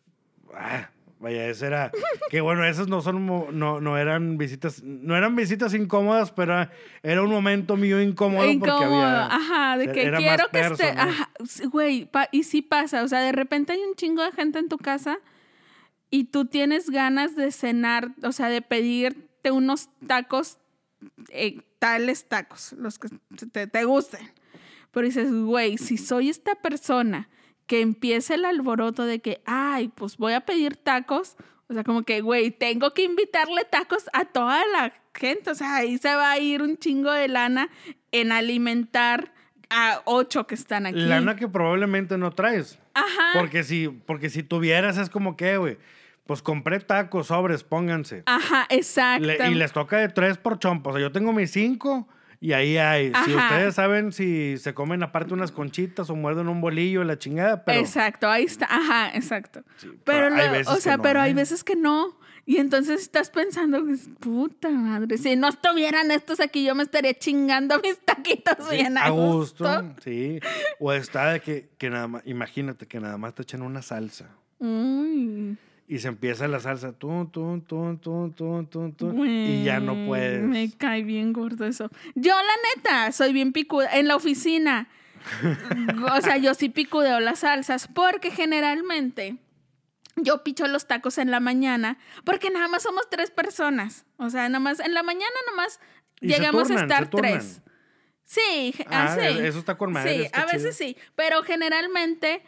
ah, 0.56 0.90
vaya, 1.18 1.48
ese 1.48 1.66
era. 1.66 1.90
que 2.30 2.40
bueno, 2.40 2.64
esas 2.64 2.88
no 2.88 3.00
son, 3.00 3.26
no, 3.26 3.80
no 3.80 3.98
eran 3.98 4.38
visitas, 4.38 4.82
no 4.82 5.16
eran 5.16 5.36
visitas 5.36 5.74
incómodas, 5.74 6.30
pero 6.30 6.52
era, 6.52 6.72
era 7.02 7.22
un 7.22 7.30
momento 7.30 7.76
mío 7.76 8.00
incómodo, 8.00 8.42
porque 8.42 8.52
Incómodo, 8.52 9.02
había. 9.02 9.26
ajá, 9.26 9.78
de 9.78 9.92
que 9.92 10.02
era 10.02 10.18
quiero 10.18 10.48
que 10.50 10.60
esté, 10.60 10.88
ajá, 10.90 11.30
güey, 11.70 12.10
y 12.32 12.42
sí 12.44 12.62
pasa, 12.62 13.02
o 13.02 13.08
sea, 13.08 13.20
de 13.20 13.32
repente 13.32 13.72
hay 13.72 13.80
un 13.80 13.94
chingo 13.94 14.22
de 14.22 14.32
gente 14.32 14.58
en 14.58 14.68
tu 14.68 14.78
casa 14.78 15.18
y 16.10 16.24
tú 16.24 16.44
tienes 16.44 16.90
ganas 16.90 17.34
de 17.36 17.50
cenar, 17.50 18.10
o 18.22 18.32
sea, 18.32 18.48
de 18.48 18.62
pedirte 18.62 19.50
unos 19.50 19.88
tacos, 20.06 20.58
eh, 21.30 21.60
tales 21.78 22.28
tacos, 22.28 22.72
los 22.74 22.98
que 22.98 23.08
te, 23.52 23.66
te 23.66 23.84
gusten. 23.84 24.30
Pero 24.90 25.06
dices, 25.06 25.32
güey, 25.32 25.76
si 25.76 25.98
soy 25.98 26.28
esta 26.28 26.54
persona 26.54 27.28
que 27.66 27.80
empieza 27.80 28.34
el 28.34 28.44
alboroto 28.44 29.04
de 29.04 29.20
que, 29.20 29.40
ay, 29.46 29.88
pues 29.88 30.16
voy 30.16 30.32
a 30.34 30.40
pedir 30.40 30.76
tacos, 30.76 31.36
o 31.68 31.74
sea, 31.74 31.82
como 31.84 32.02
que, 32.02 32.20
güey, 32.20 32.50
tengo 32.50 32.92
que 32.92 33.02
invitarle 33.04 33.64
tacos 33.64 34.04
a 34.12 34.24
toda 34.26 34.66
la 34.66 34.92
gente, 35.14 35.50
o 35.50 35.54
sea, 35.54 35.76
ahí 35.76 35.96
se 35.98 36.14
va 36.14 36.32
a 36.32 36.38
ir 36.38 36.60
un 36.62 36.76
chingo 36.76 37.10
de 37.10 37.28
lana 37.28 37.68
en 38.12 38.32
alimentar 38.32 39.32
a 39.70 40.02
ocho 40.04 40.46
que 40.46 40.54
están 40.54 40.86
aquí. 40.86 41.00
Lana 41.00 41.36
que 41.36 41.48
probablemente 41.48 42.18
no 42.18 42.30
traes. 42.32 42.78
Ajá. 42.92 43.38
Porque 43.38 43.64
si, 43.64 43.88
porque 43.88 44.28
si 44.28 44.42
tuvieras, 44.42 44.98
es 44.98 45.08
como 45.08 45.36
que, 45.36 45.56
güey, 45.56 45.78
pues 46.26 46.42
compré 46.42 46.80
tacos, 46.80 47.28
sobres, 47.28 47.64
pónganse. 47.64 48.22
Ajá, 48.26 48.66
exacto. 48.68 49.26
Le- 49.26 49.50
y 49.50 49.54
les 49.54 49.72
toca 49.72 49.96
de 49.98 50.08
tres 50.08 50.36
por 50.38 50.58
chompo. 50.58 50.90
O 50.90 50.92
sea, 50.92 51.00
yo 51.02 51.12
tengo 51.12 51.32
mis 51.32 51.50
cinco 51.50 52.08
y 52.44 52.52
ahí 52.52 52.76
hay. 52.76 53.10
Si 53.24 53.34
ustedes 53.34 53.74
saben 53.74 54.12
si 54.12 54.58
se 54.58 54.74
comen 54.74 55.02
aparte 55.02 55.32
unas 55.32 55.50
conchitas 55.50 56.10
o 56.10 56.14
muerden 56.16 56.48
un 56.48 56.60
bolillo, 56.60 57.02
la 57.04 57.18
chingada, 57.18 57.64
pero. 57.64 57.80
Exacto, 57.80 58.28
ahí 58.28 58.44
está. 58.44 58.66
Ajá, 58.68 59.10
exacto. 59.14 59.62
Sí, 59.78 59.88
pero, 60.04 60.28
pero 60.28 60.34
hay 60.36 60.46
lo- 60.48 60.52
veces 60.52 60.68
o 60.68 60.74
que 60.74 60.80
sea, 60.82 60.96
no, 60.98 61.02
pero 61.02 61.20
hay 61.20 61.30
¿eh? 61.30 61.34
veces 61.34 61.64
que 61.64 61.74
no. 61.74 62.18
Y 62.46 62.58
entonces 62.58 63.00
estás 63.00 63.30
pensando, 63.30 63.82
puta 64.20 64.68
madre, 64.68 65.16
si 65.16 65.34
no 65.36 65.48
estuvieran 65.48 66.10
estos 66.10 66.40
aquí, 66.40 66.62
yo 66.66 66.74
me 66.74 66.82
estaría 66.82 67.14
chingando 67.14 67.80
mis 67.80 67.98
taquitos 68.04 68.56
Sí, 68.68 68.76
bien 68.76 68.98
a, 68.98 69.06
a 69.06 69.08
gusto. 69.08 69.64
gusto, 69.64 69.94
sí. 70.04 70.40
O 70.78 70.92
está 70.92 71.32
de 71.32 71.40
que, 71.40 71.70
que 71.78 71.88
nada 71.88 72.06
más, 72.08 72.22
imagínate 72.26 72.86
que 72.86 73.00
nada 73.00 73.16
más 73.16 73.34
te 73.34 73.40
echan 73.44 73.62
una 73.62 73.80
salsa 73.80 74.28
Uy, 74.58 75.56
y 75.86 75.98
se 75.98 76.08
empieza 76.08 76.48
la 76.48 76.60
salsa, 76.60 76.92
tun, 76.92 77.30
tun, 77.30 77.60
tun, 77.62 77.98
tun, 77.98 78.32
tun, 78.32 78.66
tun, 78.66 78.92
tun, 78.94 79.28
y 79.28 79.64
ya 79.64 79.80
no 79.80 80.06
puedes. 80.06 80.42
Me 80.42 80.70
cae 80.72 81.02
bien 81.02 81.32
gordo 81.32 81.66
eso. 81.66 81.90
Yo, 82.14 82.32
la 82.34 82.54
neta, 82.76 83.12
soy 83.12 83.32
bien 83.32 83.52
picuda. 83.52 83.90
En 83.98 84.08
la 84.08 84.16
oficina, 84.16 84.88
o 86.16 86.20
sea, 86.20 86.36
yo 86.38 86.54
sí 86.54 86.68
picudeo 86.68 87.20
las 87.20 87.40
salsas 87.40 87.88
porque 87.88 88.30
generalmente 88.30 89.36
yo 90.16 90.42
picho 90.44 90.66
los 90.68 90.86
tacos 90.86 91.18
en 91.18 91.30
la 91.30 91.40
mañana 91.40 91.98
porque 92.24 92.50
nada 92.50 92.68
más 92.68 92.82
somos 92.82 93.08
tres 93.10 93.30
personas. 93.30 94.06
O 94.16 94.30
sea, 94.30 94.48
nada 94.48 94.60
más, 94.60 94.80
en 94.80 94.94
la 94.94 95.02
mañana 95.02 95.26
Y 96.20 96.30
se 96.30 96.38
llegamos 96.38 96.68
turnan, 96.68 96.78
a 96.78 96.82
estar 96.94 97.10
tres. 97.10 97.60
Sí, 98.24 98.74
Ah, 98.86 99.08
ah, 99.12 99.16
sí. 99.20 99.38
eso 99.40 99.58
está 99.58 99.76
con 99.76 99.92
madre, 99.92 100.24
Sí, 100.24 100.30
a 100.32 100.46
veces 100.46 100.76
chido. 100.78 100.88
sí, 100.92 100.96
pero 101.14 101.42
generalmente, 101.42 102.42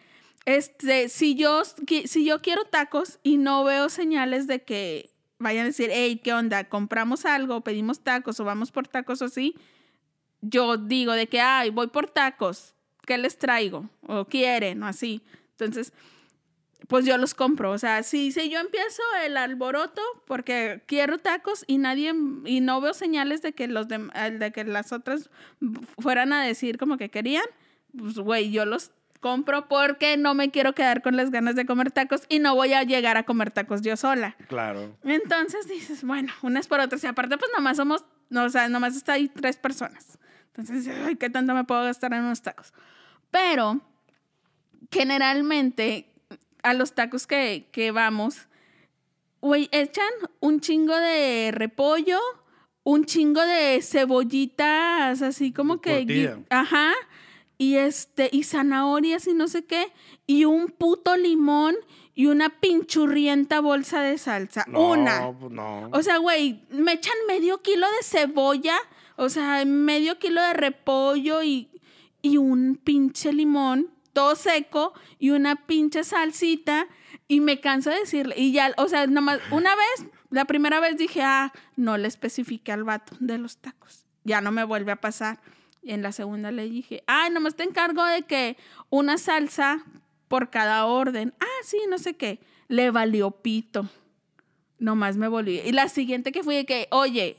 este, 0.47 1.09
si 1.09 1.35
yo, 1.35 1.63
si 1.65 2.25
yo 2.25 2.41
quiero 2.41 2.65
tacos 2.65 3.19
y 3.23 3.37
no 3.37 3.65
veo 3.65 3.89
señales 3.89 4.47
de 4.47 4.63
que 4.63 5.11
vayan 5.39 5.65
a 5.65 5.67
decir, 5.67 5.91
hey, 5.93 6.21
¿qué 6.23 6.33
onda? 6.33 6.65
¿Compramos 6.69 7.27
algo? 7.27 7.63
¿Pedimos 7.63 8.01
tacos 8.01 8.41
o 8.41 8.45
vamos 8.45 8.71
por 8.71 8.87
tacos 8.87 9.21
o 9.23 9.27
así? 9.27 9.57
Yo 10.41 10.77
digo 10.77 11.13
de 11.13 11.27
que, 11.27 11.41
ay, 11.41 11.71
voy 11.71 11.89
por 11.89 12.09
tacos, 12.09 12.75
¿qué 13.05 13.19
les 13.19 13.39
traigo? 13.39 13.91
O 14.07 14.25
quieren, 14.27 14.83
o 14.85 14.87
así. 14.87 15.21
Entonces, 15.51 15.93
pues 16.87 17.05
yo 17.05 17.19
los 17.19 17.35
compro. 17.35 17.73
O 17.73 17.79
sea, 17.79 18.05
si, 18.05 18.31
si 18.31 18.49
yo 18.49 18.61
empiezo 18.61 19.03
el 19.25 19.37
alboroto 19.37 20.01
porque 20.27 20.83
quiero 20.87 21.19
tacos 21.19 21.65
y 21.67 21.79
nadie, 21.79 22.15
y 22.45 22.61
no 22.61 22.81
veo 22.81 22.95
señales 22.95 23.43
de 23.43 23.53
que, 23.53 23.67
los 23.67 23.89
de 23.89 24.53
que 24.55 24.65
las 24.65 24.93
otras 24.93 25.29
fueran 25.99 26.33
a 26.33 26.45
decir 26.45 26.79
como 26.79 26.99
que 26.99 27.11
querían, 27.11 27.47
pues 27.99 28.17
güey, 28.19 28.53
yo 28.53 28.65
los 28.65 28.93
compro 29.27 29.67
porque 29.67 30.17
no 30.17 30.35
me 30.35 30.53
quiero 30.53 30.73
quedar 30.73 31.03
con 31.03 31.17
las 31.17 31.33
ganas 31.33 31.57
de 31.57 31.67
comer 31.67 31.91
tacos 31.91 32.23
y 32.29 32.39
no 32.39 32.55
voy 32.55 32.75
a 32.75 32.85
llegar 32.85 33.17
a 33.17 33.25
comer 33.25 33.51
tacos 33.51 33.83
yo 33.83 33.97
sola. 33.97 34.37
Claro. 34.47 34.97
Entonces 35.03 35.67
dices, 35.67 36.05
bueno, 36.05 36.33
unas 36.43 36.69
por 36.69 36.79
otras. 36.79 37.03
Y 37.03 37.09
aparte, 37.09 37.37
pues 37.37 37.51
nomás 37.53 37.77
somos, 37.77 38.05
no, 38.31 38.45
o 38.45 38.49
sea, 38.49 38.69
nomás 38.69 38.95
está 38.95 39.15
ahí 39.15 39.27
tres 39.27 39.57
personas. 39.57 40.17
Entonces, 40.55 40.95
ay, 41.05 41.17
¿qué 41.17 41.29
tanto 41.29 41.55
me 41.55 41.65
puedo 41.65 41.83
gastar 41.83 42.13
en 42.13 42.21
unos 42.23 42.41
tacos? 42.41 42.73
Pero, 43.33 43.81
generalmente, 44.93 46.09
a 46.63 46.73
los 46.73 46.95
tacos 46.95 47.27
que, 47.27 47.67
que 47.73 47.91
vamos, 47.91 48.47
güey, 49.41 49.69
echan 49.73 50.13
un 50.39 50.61
chingo 50.61 50.97
de 50.97 51.51
repollo 51.53 52.21
un 52.85 53.05
chingo 53.05 53.41
de 53.45 53.83
cebollitas, 53.83 55.21
así 55.21 55.51
como 55.53 55.81
que... 55.81 55.99
Curtida. 55.99 56.39
Ajá. 56.51 56.93
Y 57.59 57.77
este, 57.77 58.29
y 58.33 58.45
zanahorias 58.45 59.27
y 59.27 59.35
no 59.35 59.49
sé 59.49 59.65
qué. 59.65 59.93
Y 60.27 60.45
un 60.45 60.69
puto 60.69 61.17
limón 61.17 61.77
y 62.17 62.27
una 62.27 62.49
pinchurrienta 62.49 63.61
bolsa 63.61 64.01
de 64.01 64.17
salsa. 64.17 64.65
No, 64.69 64.91
una. 64.91 65.31
pues 65.39 65.53
no. 65.53 65.91
O 65.93 66.03
sea, 66.03 66.17
güey, 66.17 66.65
me 66.71 66.93
echan 66.93 67.15
medio 67.29 67.61
kilo 67.61 67.87
de 67.87 68.03
cebolla, 68.03 68.77
o 69.17 69.29
sea, 69.29 69.65
medio 69.67 70.19
kilo 70.19 70.43
de 70.43 70.55
repollo 70.55 71.43
y, 71.43 71.69
y 72.23 72.39
un 72.39 72.81
pinche 72.83 73.35
limón, 73.35 73.91
todo 74.15 74.35
seco, 74.35 74.95
y 75.19 75.31
una 75.31 75.67
pinche 75.67 76.05
salsita, 76.05 76.89
y 77.29 77.41
me 77.41 77.61
canso 77.61 77.91
de 77.91 78.01
decirle, 78.01 78.35
y 78.39 78.51
ya, 78.53 78.73
o 78.79 78.89
sea, 78.89 79.07
nomás, 79.07 79.39
una 79.51 79.75
vez, 79.77 80.09
la 80.31 80.47
primera 80.47 80.81
vez 80.81 80.97
dije, 80.97 81.23
ah, 81.23 81.53
no 81.77 81.99
le 81.99 82.09
especifiqué 82.09 82.73
al 82.73 82.85
vato 82.85 83.15
de 83.21 83.37
los 83.37 83.59
tacos, 83.59 84.07
ya 84.25 84.41
no 84.41 84.53
me 84.53 84.65
vuelve 84.65 84.93
a 84.93 85.01
pasar. 85.03 85.41
Y 85.87 85.93
en 85.93 86.03
la 86.03 86.11
segunda 86.11 86.51
le 86.51 86.69
dije, 86.69 87.05
ay, 87.07 87.31
nomás 87.31 87.55
te 87.55 87.63
encargo 87.63 88.05
de 88.05 88.23
que 88.23 88.57
una 88.91 89.19
salsa 89.19 89.85
por 90.27 90.51
cada 90.51 90.85
orden. 90.87 91.33
Ah, 91.39 91.63
sí, 91.63 91.79
no 91.89 91.97
sé 91.99 92.15
qué. 92.15 92.41
Le 92.67 92.91
valió 92.91 93.31
pito. 93.31 93.89
Nomás 94.81 95.17
me 95.17 95.29
volví. 95.29 95.61
Y 95.61 95.71
la 95.71 95.89
siguiente 95.89 96.33
que 96.33 96.43
fui 96.43 96.57
de 96.57 96.67
que, 96.67 96.89
oye, 96.91 97.37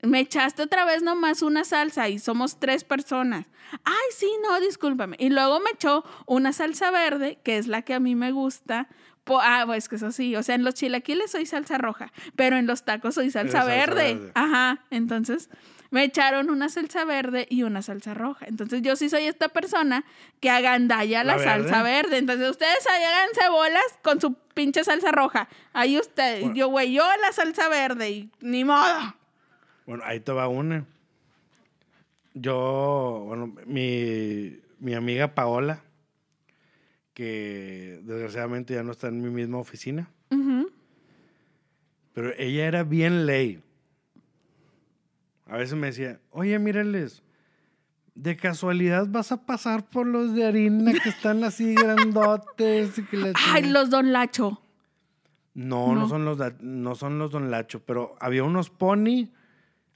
me 0.00 0.20
echaste 0.20 0.62
otra 0.62 0.84
vez 0.84 1.02
nomás 1.02 1.42
una 1.42 1.64
salsa 1.64 2.08
y 2.08 2.20
somos 2.20 2.60
tres 2.60 2.84
personas. 2.84 3.46
Ay, 3.82 3.94
sí, 4.16 4.30
no, 4.44 4.60
discúlpame. 4.60 5.16
Y 5.18 5.30
luego 5.30 5.58
me 5.58 5.70
echó 5.74 6.04
una 6.26 6.52
salsa 6.52 6.92
verde, 6.92 7.40
que 7.42 7.58
es 7.58 7.66
la 7.66 7.82
que 7.82 7.94
a 7.94 8.00
mí 8.00 8.14
me 8.14 8.30
gusta. 8.30 8.86
Po- 9.24 9.40
ah, 9.42 9.64
pues 9.66 9.88
que 9.88 9.96
eso 9.96 10.12
sí, 10.12 10.36
o 10.36 10.42
sea, 10.44 10.54
en 10.54 10.62
los 10.62 10.74
chilaquiles 10.74 11.32
soy 11.32 11.46
salsa 11.46 11.78
roja, 11.78 12.12
pero 12.36 12.56
en 12.56 12.68
los 12.68 12.84
tacos 12.84 13.16
soy 13.16 13.32
salsa, 13.32 13.58
salsa 13.62 13.66
verde. 13.68 14.14
verde. 14.14 14.32
Ajá, 14.36 14.84
entonces 14.90 15.50
me 15.90 16.04
echaron 16.04 16.50
una 16.50 16.68
salsa 16.68 17.04
verde 17.04 17.46
y 17.50 17.62
una 17.62 17.82
salsa 17.82 18.14
roja. 18.14 18.46
Entonces 18.46 18.82
yo 18.82 18.94
sí 18.96 19.08
soy 19.08 19.24
esta 19.24 19.48
persona 19.48 20.04
que 20.40 20.50
agandalla 20.50 21.24
la, 21.24 21.36
¿La 21.36 21.42
salsa 21.42 21.82
verde? 21.82 22.18
Entonces 22.18 22.50
ustedes 22.50 22.86
ahí 22.86 23.02
háganse 23.02 23.48
bolas 23.50 23.98
con 24.02 24.20
su 24.20 24.34
pinche 24.54 24.84
salsa 24.84 25.10
roja. 25.12 25.48
Ahí 25.72 25.98
ustedes, 25.98 26.40
Bueno. 26.42 26.56
yo 26.56 26.68
güey, 26.68 26.92
yo 26.92 27.04
la 27.22 27.32
salsa 27.32 27.68
verde 27.68 28.10
y 28.10 28.30
ni 28.40 28.64
modo. 28.64 29.14
Bueno, 29.86 30.02
ahí 30.06 30.20
te 30.20 30.32
va 30.32 30.48
una. 30.48 30.84
Yo, 32.34 33.24
bueno, 33.26 33.54
mi, 33.66 34.60
mi 34.78 34.94
amiga 34.94 35.34
Paola, 35.34 35.82
que 37.14 37.98
desgraciadamente 38.04 38.74
ya 38.74 38.82
no 38.82 38.92
está 38.92 39.08
en 39.08 39.20
mi 39.22 39.30
misma 39.30 39.58
oficina, 39.58 40.08
pero 42.12 42.32
ella 42.36 42.66
era 42.66 42.82
bien 42.84 43.26
ley. 43.26 43.62
A 45.48 45.56
veces 45.56 45.76
me 45.76 45.88
decía, 45.88 46.20
oye, 46.30 46.58
míreles, 46.58 47.22
de 48.14 48.36
casualidad 48.36 49.06
vas 49.08 49.32
a 49.32 49.46
pasar 49.46 49.88
por 49.88 50.06
los 50.06 50.34
de 50.34 50.44
harina 50.46 50.92
que 50.92 51.08
están 51.08 51.42
así 51.44 51.74
grandotes 51.76 52.98
y 52.98 53.04
que 53.04 53.16
la 53.16 53.26
Ay, 53.28 53.34
chingada?" 53.62 53.72
los 53.80 53.90
Don 53.90 54.12
Lacho. 54.12 54.62
No, 55.54 55.88
no, 55.94 56.02
No. 56.02 56.08
son 56.08 56.24
los 56.24 56.38
no 56.60 56.94
son 56.94 57.18
los 57.18 57.30
Don 57.30 57.50
Lacho, 57.50 57.80
pero 57.84 58.14
había 58.20 58.44
unos 58.44 58.70
pony, 58.70 59.28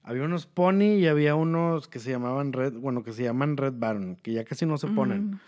había 0.03 0.25
unos 0.25 0.47
pony 0.47 0.97
y 0.99 1.07
había 1.07 1.35
unos 1.37 1.87
que 1.89 1.99
se 2.01 2.11
llamaban 2.11 2.53
Red, 2.53 2.75
bueno, 2.75 3.03
que 3.05 3.13
se 3.13 3.23
llaman 3.23 3.57
Red 3.57 3.75
Baron, 3.77 4.17
que 4.17 4.33
ya 4.33 4.45
casi 4.45 4.67
no 4.67 4.77
se 4.79 4.89
ponen. 4.89 5.31
Mm. 5.33 5.41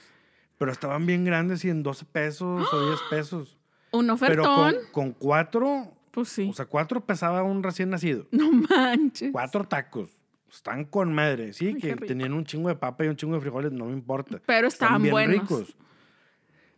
Pero 0.59 0.71
estaban 0.71 1.05
bien 1.07 1.25
grandes 1.25 1.65
y 1.65 1.71
en 1.71 1.83
12 1.83 2.05
pesos 2.05 2.73
o 2.73 2.87
10 2.87 3.01
pesos. 3.11 3.59
Un 3.91 4.03
Pero 4.07 4.15
ofertón. 4.15 4.75
con, 4.93 4.93
con 4.93 5.13
cuatro, 5.13 5.93
Pues 6.15 6.29
sí. 6.29 6.49
o 6.49 6.53
sea, 6.53 6.67
cuatro 6.67 7.05
pesaba 7.05 7.43
un 7.43 7.63
recién 7.63 7.91
nacido. 7.91 8.29
no 8.31 8.53
manches. 8.53 9.33
Cuatro 9.33 9.65
tacos. 9.65 10.17
Están 10.49 10.85
con 10.85 11.13
madre. 11.13 11.53
Sí, 11.53 11.73
Ay, 11.75 11.81
que 11.81 11.97
tenían 11.97 12.33
un 12.33 12.45
chingo 12.45 12.69
de 12.69 12.77
papa 12.77 13.05
y 13.05 13.09
un 13.09 13.17
chingo 13.17 13.35
de 13.35 13.41
frijoles, 13.41 13.73
no 13.73 13.87
me 13.87 13.93
importa. 13.93 14.41
Pero 14.47 14.69
estaban 14.69 15.03
bien 15.03 15.11
buenos. 15.13 15.41
ricos. 15.41 15.77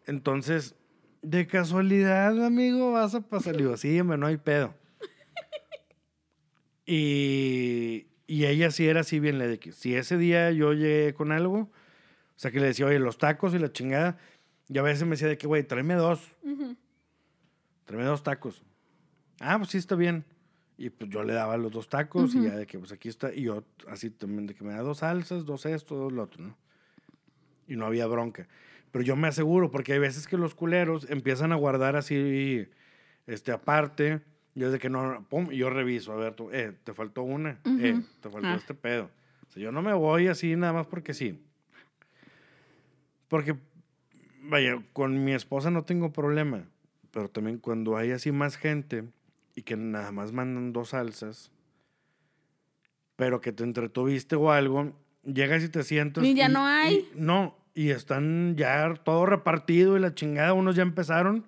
Entonces, 0.06 0.74
de 1.20 1.46
casualidad, 1.46 2.42
amigo, 2.42 2.92
vas 2.92 3.14
a 3.14 3.20
pasar. 3.20 3.54
Le 3.54 3.64
digo, 3.64 3.76
sí, 3.76 4.00
hombre, 4.00 4.16
no 4.16 4.26
hay 4.26 4.38
pedo. 4.38 4.74
Y, 6.88 8.06
y 8.28 8.46
ella 8.46 8.70
sí 8.70 8.86
era 8.86 9.00
así 9.00 9.18
bien, 9.18 9.38
le 9.38 9.48
de 9.48 9.58
que 9.58 9.72
si 9.72 9.96
ese 9.96 10.16
día 10.16 10.52
yo 10.52 10.72
llegué 10.72 11.14
con 11.14 11.32
algo, 11.32 11.58
o 11.58 11.70
sea, 12.36 12.52
que 12.52 12.60
le 12.60 12.66
decía, 12.66 12.86
oye, 12.86 13.00
los 13.00 13.18
tacos 13.18 13.54
y 13.54 13.58
la 13.58 13.72
chingada, 13.72 14.18
y 14.68 14.78
a 14.78 14.82
veces 14.82 15.02
me 15.02 15.10
decía 15.10 15.26
de 15.26 15.36
que, 15.36 15.48
güey, 15.48 15.64
tráeme 15.64 15.94
dos, 15.94 16.20
tráeme 17.84 18.04
dos 18.04 18.22
tacos. 18.22 18.62
Ah, 19.40 19.58
pues 19.58 19.70
sí, 19.70 19.78
está 19.78 19.94
bien. 19.96 20.24
Y 20.78 20.90
pues 20.90 21.10
yo 21.10 21.22
le 21.22 21.32
daba 21.32 21.56
los 21.56 21.72
dos 21.72 21.88
tacos 21.88 22.34
y 22.34 22.38
Ujú. 22.38 22.48
ya 22.48 22.56
de 22.56 22.66
que, 22.66 22.78
pues 22.78 22.92
aquí 22.92 23.08
está, 23.08 23.32
y 23.32 23.42
yo 23.42 23.64
así 23.88 24.10
también, 24.10 24.46
de 24.46 24.54
que 24.54 24.62
me 24.64 24.72
da 24.74 24.82
dos 24.82 24.98
salsas, 24.98 25.44
dos 25.46 25.64
esto, 25.66 25.94
dos 25.94 26.12
lo 26.12 26.22
otro, 26.24 26.44
¿no? 26.44 26.56
Y 27.66 27.76
no 27.76 27.86
había 27.86 28.06
bronca. 28.06 28.46
Pero 28.92 29.02
yo 29.04 29.16
me 29.16 29.28
aseguro, 29.28 29.70
porque 29.70 29.94
hay 29.94 29.98
veces 29.98 30.26
que 30.28 30.36
los 30.36 30.54
culeros 30.54 31.08
empiezan 31.10 31.52
a 31.52 31.56
guardar 31.56 31.96
así, 31.96 32.68
este, 33.26 33.52
aparte, 33.52 34.20
yo 34.54 34.70
de 34.70 34.78
que 34.78 34.90
no, 34.90 35.26
pum, 35.28 35.48
y 35.50 35.56
yo 35.58 35.70
reviso, 35.70 36.12
a 36.12 36.16
ver, 36.16 36.34
tú, 36.34 36.50
eh, 36.52 36.72
te 36.84 36.92
faltó 36.92 37.22
una, 37.22 37.58
eh, 37.78 37.94
Ujú. 37.94 38.04
te 38.20 38.30
faltó 38.30 38.48
Ah. 38.48 38.56
este 38.56 38.74
pedo. 38.74 39.10
O 39.48 39.52
sea, 39.52 39.62
yo 39.62 39.72
no 39.72 39.80
me 39.82 39.92
voy 39.94 40.28
así 40.28 40.54
nada 40.56 40.72
más 40.74 40.86
porque 40.86 41.14
sí. 41.14 41.42
Porque, 43.28 43.56
vaya, 44.42 44.82
con 44.92 45.24
mi 45.24 45.32
esposa 45.32 45.70
no 45.70 45.84
tengo 45.84 46.12
problema, 46.12 46.64
pero 47.10 47.28
también 47.28 47.58
cuando 47.58 47.96
hay 47.96 48.10
así 48.12 48.30
más 48.30 48.56
gente 48.56 49.04
y 49.56 49.62
que 49.62 49.76
nada 49.76 50.12
más 50.12 50.30
mandan 50.32 50.72
dos 50.72 50.90
salsas, 50.90 51.50
pero 53.16 53.40
que 53.40 53.50
te 53.52 53.64
entretuviste 53.64 54.36
o 54.36 54.52
algo, 54.52 54.92
llegas 55.24 55.64
y 55.64 55.68
te 55.68 55.82
sientas. 55.82 56.22
Y 56.24 56.34
ya 56.34 56.48
no 56.48 56.64
hay. 56.64 56.94
y- 56.96 57.08
no, 57.16 57.56
y 57.74 57.90
están 57.90 58.54
ya 58.56 58.94
todo 59.04 59.26
repartido 59.26 59.96
y 59.96 60.00
la 60.00 60.14
chingada, 60.14 60.52
unos 60.52 60.76
ya 60.76 60.82
empezaron 60.82 61.44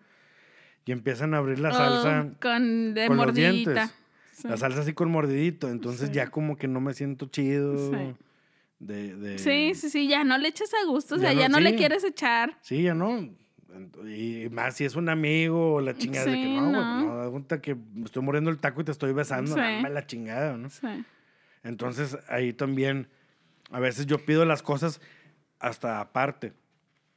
y 0.84 0.92
empiezan 0.92 1.34
a 1.34 1.38
abrir 1.38 1.58
la 1.60 1.72
salsa. 1.72 2.26
Oh, 2.32 2.40
con 2.40 2.94
de 2.94 3.06
con 3.06 3.16
los 3.18 3.26
mordidita. 3.26 3.70
dientes. 3.72 3.94
Sí. 4.32 4.48
La 4.48 4.56
salsa 4.56 4.80
así 4.80 4.92
con 4.94 5.10
mordidito, 5.10 5.68
entonces 5.68 6.08
Sí. 6.08 6.14
ya 6.14 6.28
como 6.28 6.56
que 6.56 6.66
no 6.68 6.80
me 6.80 6.94
siento 6.94 7.26
chido. 7.26 7.90
Sí. 7.92 8.14
De, 8.78 9.16
de- 9.16 9.38
Sí, 9.38 9.72
sí, 9.74 9.90
sí, 9.90 10.08
ya 10.08 10.22
no 10.24 10.38
le 10.38 10.48
echas 10.48 10.70
a 10.72 10.86
gusto, 10.86 11.16
o 11.16 11.18
Ya 11.18 11.24
sea, 11.24 11.34
no- 11.34 11.40
ya 11.40 11.48
no 11.48 11.60
le 11.60 11.74
quieres 11.74 12.04
echar. 12.04 12.56
Sí, 12.62 12.82
ya 12.84 12.94
no. 12.94 13.28
Y 14.06 14.48
más 14.50 14.76
si 14.76 14.84
es 14.84 14.96
un 14.96 15.08
amigo 15.08 15.74
o 15.74 15.80
la 15.80 15.94
chingada 15.94 16.26
de 16.26 16.32
que 16.32 16.42
Sí, 16.44 16.54
no, 16.56 16.62
güey, 16.70 16.72
no. 16.72 17.30
no, 17.30 17.60
que 17.60 17.74
me 17.74 18.04
estoy 18.06 18.22
muriendo 18.22 18.50
el 18.50 18.58
taco 18.58 18.80
y 18.80 18.84
te 18.84 18.92
estoy 18.92 19.12
besando, 19.12 19.54
Sí. 19.54 19.60
la 19.60 20.06
chingada, 20.06 20.56
¿no? 20.56 20.70
Sí. 20.70 20.86
Entonces 21.62 22.16
ahí 22.28 22.52
también, 22.52 23.08
a 23.70 23.80
veces 23.80 24.06
yo 24.06 24.24
pido 24.24 24.44
las 24.46 24.62
cosas 24.62 25.00
hasta 25.58 26.00
aparte, 26.00 26.54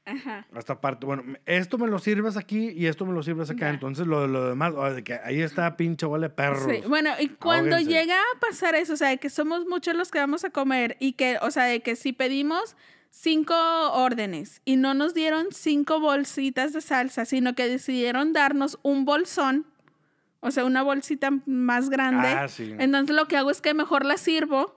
Ajá. 0.03 0.45
hasta 0.53 0.73
aparte. 0.73 1.05
Bueno, 1.05 1.23
esto 1.45 1.77
me 1.77 1.87
lo 1.87 1.99
sirves 1.99 2.35
aquí 2.35 2.69
y 2.71 2.87
esto 2.87 3.05
me 3.05 3.13
lo 3.13 3.23
sirves 3.23 3.49
acá, 3.49 3.67
Ya. 3.67 3.69
entonces 3.69 4.05
lo, 4.07 4.27
lo 4.27 4.49
demás, 4.49 4.73
o 4.75 4.91
de 4.93 5.03
que 5.03 5.13
ahí 5.23 5.41
está 5.41 5.77
pinche 5.77 6.05
bola 6.05 6.27
de 6.27 6.33
perros. 6.33 6.63
Sí, 6.69 6.81
Bueno, 6.87 7.11
y 7.19 7.29
cuando 7.29 7.75
Ahóguense. 7.77 7.91
llega 7.93 8.15
a 8.15 8.39
pasar 8.41 8.75
eso, 8.75 8.93
o 8.93 8.97
sea, 8.97 9.09
de 9.09 9.19
que 9.19 9.29
somos 9.29 9.65
muchos 9.67 9.95
los 9.95 10.11
que 10.11 10.19
vamos 10.19 10.43
a 10.43 10.49
comer 10.49 10.97
y 10.99 11.13
que, 11.13 11.37
o 11.41 11.49
sea, 11.51 11.63
de 11.65 11.81
que 11.81 11.95
si 11.95 12.11
pedimos 12.13 12.75
cinco 13.11 13.53
órdenes 13.91 14.61
y 14.65 14.77
no 14.77 14.93
nos 14.93 15.13
dieron 15.13 15.47
cinco 15.51 15.99
bolsitas 15.99 16.73
de 16.73 16.81
salsa, 16.81 17.25
sino 17.25 17.53
que 17.53 17.67
decidieron 17.67 18.33
darnos 18.33 18.79
un 18.81 19.05
bolsón, 19.05 19.67
o 20.39 20.49
sea, 20.49 20.65
una 20.65 20.81
bolsita 20.81 21.29
más 21.45 21.89
grande, 21.89 22.29
Ah, 22.29 22.47
sí. 22.47 22.73
entonces 22.79 23.15
lo 23.15 23.27
que 23.27 23.37
hago 23.37 23.51
es 23.51 23.61
que 23.61 23.73
mejor 23.75 24.05
la 24.05 24.17
sirvo 24.17 24.75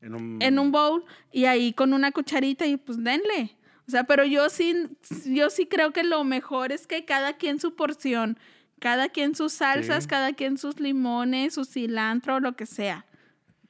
En 0.00 0.14
un, 0.14 0.38
en 0.40 0.58
un 0.58 0.70
bowl 0.70 1.04
y 1.32 1.46
ahí 1.46 1.72
con 1.72 1.92
una 1.92 2.12
cucharita 2.12 2.66
y 2.66 2.76
pues 2.76 3.02
denle. 3.02 3.56
O 3.88 3.90
sea, 3.90 4.04
pero 4.04 4.24
yo 4.24 4.48
sí, 4.48 4.86
yo 5.26 5.50
sí 5.50 5.66
creo 5.66 5.92
que 5.92 6.04
lo 6.04 6.22
mejor 6.24 6.70
es 6.70 6.86
que 6.86 7.04
cada 7.04 7.32
quien 7.36 7.58
su 7.58 7.74
porción, 7.74 8.38
cada 8.78 9.08
quien 9.08 9.34
sus 9.34 9.52
salsas, 9.54 10.04
Sí. 10.04 10.08
cada 10.10 10.32
quien 10.34 10.56
sus 10.56 10.78
limones, 10.78 11.54
su 11.54 11.64
cilantro, 11.64 12.38
lo 12.38 12.54
que 12.54 12.66
sea. 12.66 13.06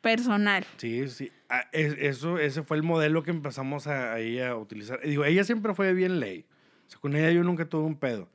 Personal. 0.02 0.66
Sí, 0.76 1.08
sí. 1.08 1.32
Ah, 1.48 1.64
es- 1.72 1.96
eso, 1.98 2.38
ese 2.38 2.62
fue 2.62 2.76
el 2.76 2.82
modelo 2.82 3.22
que 3.22 3.30
empezamos 3.30 3.86
a, 3.86 4.14
a 4.16 4.56
utilizar. 4.56 5.00
Digo, 5.02 5.24
ella 5.24 5.44
siempre 5.44 5.72
fue 5.74 5.94
bien 5.94 6.20
ley. 6.20 6.44
O 6.86 6.90
sea, 6.90 7.00
con 7.00 7.16
ella 7.16 7.30
yo 7.30 7.42
nunca 7.42 7.64
tuve 7.64 7.84
un 7.84 7.96
pedo. 7.96 8.28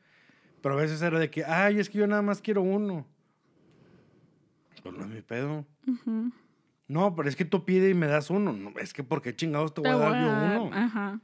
Pero 0.62 0.76
a 0.78 0.82
veces 0.82 1.02
era 1.02 1.20
de 1.20 1.30
que, 1.30 1.46
ay, 1.46 1.80
es 1.80 1.90
que 1.90 2.00
yo 2.00 2.08
nada 2.08 2.22
más 2.24 2.42
quiero 2.42 2.62
uno. 2.64 3.06
Pues 4.82 4.96
no 4.96 5.04
es 5.04 5.10
mi 5.10 5.22
pedo. 5.22 5.66
No, 6.88 7.16
pero 7.16 7.28
es 7.28 7.36
que 7.36 7.46
tú 7.46 7.66
pides 7.66 7.92
y 7.92 7.94
me 7.94 8.08
das 8.08 8.30
uno. 8.30 8.54
No, 8.54 8.72
es 8.80 8.94
que, 8.94 9.04
¿por 9.04 9.22
qué 9.22 9.36
chingados 9.36 9.74
te 9.74 9.82
voy 9.82 9.90
a 9.92 9.96
dar 9.98 10.12
yo 10.22 10.28
dar- 10.32 10.60
uno? 10.62 10.70
Ajá. 10.74 11.20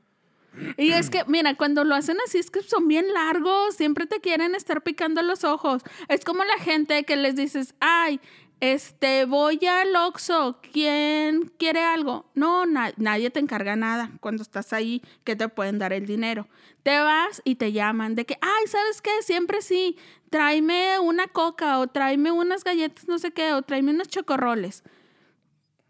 Y 0.77 0.91
es 0.91 1.09
que, 1.09 1.23
mira, 1.27 1.55
cuando 1.55 1.83
lo 1.83 1.95
hacen 1.95 2.17
así 2.27 2.37
es 2.37 2.51
que 2.51 2.61
son 2.61 2.87
bien 2.87 3.11
largos, 3.11 3.75
siempre 3.75 4.05
te 4.05 4.19
quieren 4.19 4.53
estar 4.53 4.83
picando 4.83 5.23
los 5.23 5.43
ojos. 5.43 5.81
Es 6.09 6.23
como 6.23 6.43
la 6.43 6.57
gente 6.63 7.05
que 7.05 7.15
les 7.15 7.35
dices, 7.35 7.73
ay, 7.79 8.19
este, 8.59 9.25
voy 9.25 9.59
al 9.65 9.95
Oxxo, 9.95 10.59
¿quién 10.71 11.51
quiere 11.57 11.81
algo? 11.83 12.25
No, 12.33 12.65
na- 12.65 12.93
nadie 12.97 13.29
te 13.29 13.39
encarga 13.39 13.75
nada 13.75 14.11
cuando 14.21 14.41
estás 14.41 14.71
ahí 14.73 15.01
que 15.23 15.35
te 15.35 15.49
pueden 15.49 15.79
dar 15.79 15.91
el 15.93 16.05
dinero. 16.05 16.47
Te 16.83 16.97
vas 16.99 17.41
y 17.43 17.55
te 17.55 17.71
llaman 17.73 18.15
de 18.15 18.25
que, 18.25 18.37
ay, 18.41 18.67
¿sabes 18.67 19.01
qué? 19.01 19.11
Siempre 19.21 19.61
sí, 19.61 19.97
tráeme 20.29 20.99
una 20.99 21.27
coca 21.27 21.79
o 21.79 21.87
tráeme 21.87 22.31
unas 22.31 22.63
galletas, 22.63 23.07
no 23.07 23.19
sé 23.19 23.31
qué, 23.31 23.53
o 23.53 23.61
tráeme 23.61 23.91
unos 23.91 24.07
chocorroles. 24.07 24.83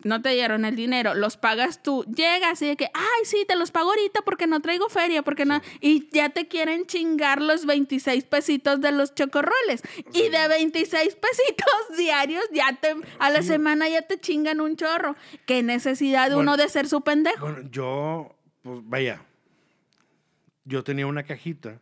No 0.03 0.21
te 0.21 0.29
dieron 0.29 0.65
el 0.65 0.75
dinero, 0.75 1.13
los 1.13 1.37
pagas 1.37 1.81
tú, 1.81 2.03
llegas 2.05 2.61
y 2.61 2.67
de 2.67 2.75
que, 2.75 2.85
ay, 2.93 3.25
sí, 3.25 3.45
te 3.47 3.55
los 3.55 3.71
pago 3.71 3.89
ahorita 3.89 4.21
porque 4.23 4.47
no 4.47 4.61
traigo 4.61 4.89
feria, 4.89 5.21
porque 5.23 5.45
no, 5.45 5.61
y 5.81 6.09
ya 6.11 6.29
te 6.29 6.47
quieren 6.47 6.85
chingar 6.85 7.41
los 7.41 7.65
26 7.65 8.23
pesitos 8.25 8.81
de 8.81 8.91
los 8.91 9.13
chocorroles. 9.15 9.81
Y 10.13 10.29
de 10.29 10.47
26 10.47 11.15
pesitos 11.15 11.73
diarios, 11.97 12.43
ya 12.51 12.77
te, 12.79 12.95
a 13.19 13.29
la 13.29 13.41
semana 13.41 13.89
ya 13.89 14.01
te 14.01 14.19
chingan 14.19 14.61
un 14.61 14.75
chorro. 14.75 15.15
Qué 15.45 15.63
necesidad 15.63 16.33
uno 16.35 16.57
de 16.57 16.69
ser 16.69 16.87
su 16.87 17.01
pendejo. 17.01 17.45
Bueno, 17.47 17.69
yo, 17.71 18.35
pues 18.61 18.79
vaya, 18.83 19.21
yo 20.65 20.83
tenía 20.83 21.07
una 21.07 21.23
cajita 21.23 21.79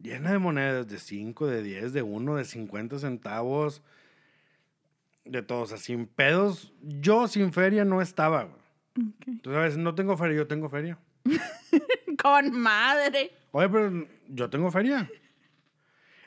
llena 0.00 0.32
de 0.32 0.38
monedas 0.38 0.86
de 0.88 0.98
5, 0.98 1.46
de 1.46 1.62
10, 1.62 1.92
de 1.92 2.02
1, 2.02 2.36
de 2.36 2.44
50 2.44 2.98
centavos, 2.98 3.82
de 5.26 5.42
todos, 5.42 5.62
o 5.64 5.66
sea, 5.66 5.78
sin 5.78 6.06
pedos. 6.06 6.72
Yo 6.82 7.28
sin 7.28 7.52
feria 7.52 7.84
no 7.84 8.00
estaba. 8.00 8.44
güey. 8.44 9.38
Tú 9.42 9.52
sabes, 9.52 9.76
no 9.76 9.94
tengo 9.94 10.16
feria, 10.16 10.36
yo 10.36 10.46
tengo 10.46 10.68
feria. 10.68 10.98
Con 12.22 12.52
madre. 12.58 13.32
Oye, 13.52 13.68
pero 13.68 14.06
yo 14.28 14.48
tengo 14.50 14.70
feria. 14.70 15.10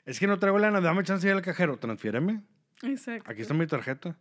Es 0.06 0.20
que 0.20 0.28
no 0.28 0.40
traigo 0.40 0.60
lana, 0.60 0.82
dame 0.82 1.04
chance 1.04 1.26
de 1.26 1.32
ir 1.32 1.38
al 1.38 1.44
cajero, 1.44 1.78
transfiéreme. 1.78 2.42
Exacto. 2.84 3.30
Aquí 3.32 3.42
está 3.42 3.54
mi 3.54 3.68
tarjeta. 3.68 4.18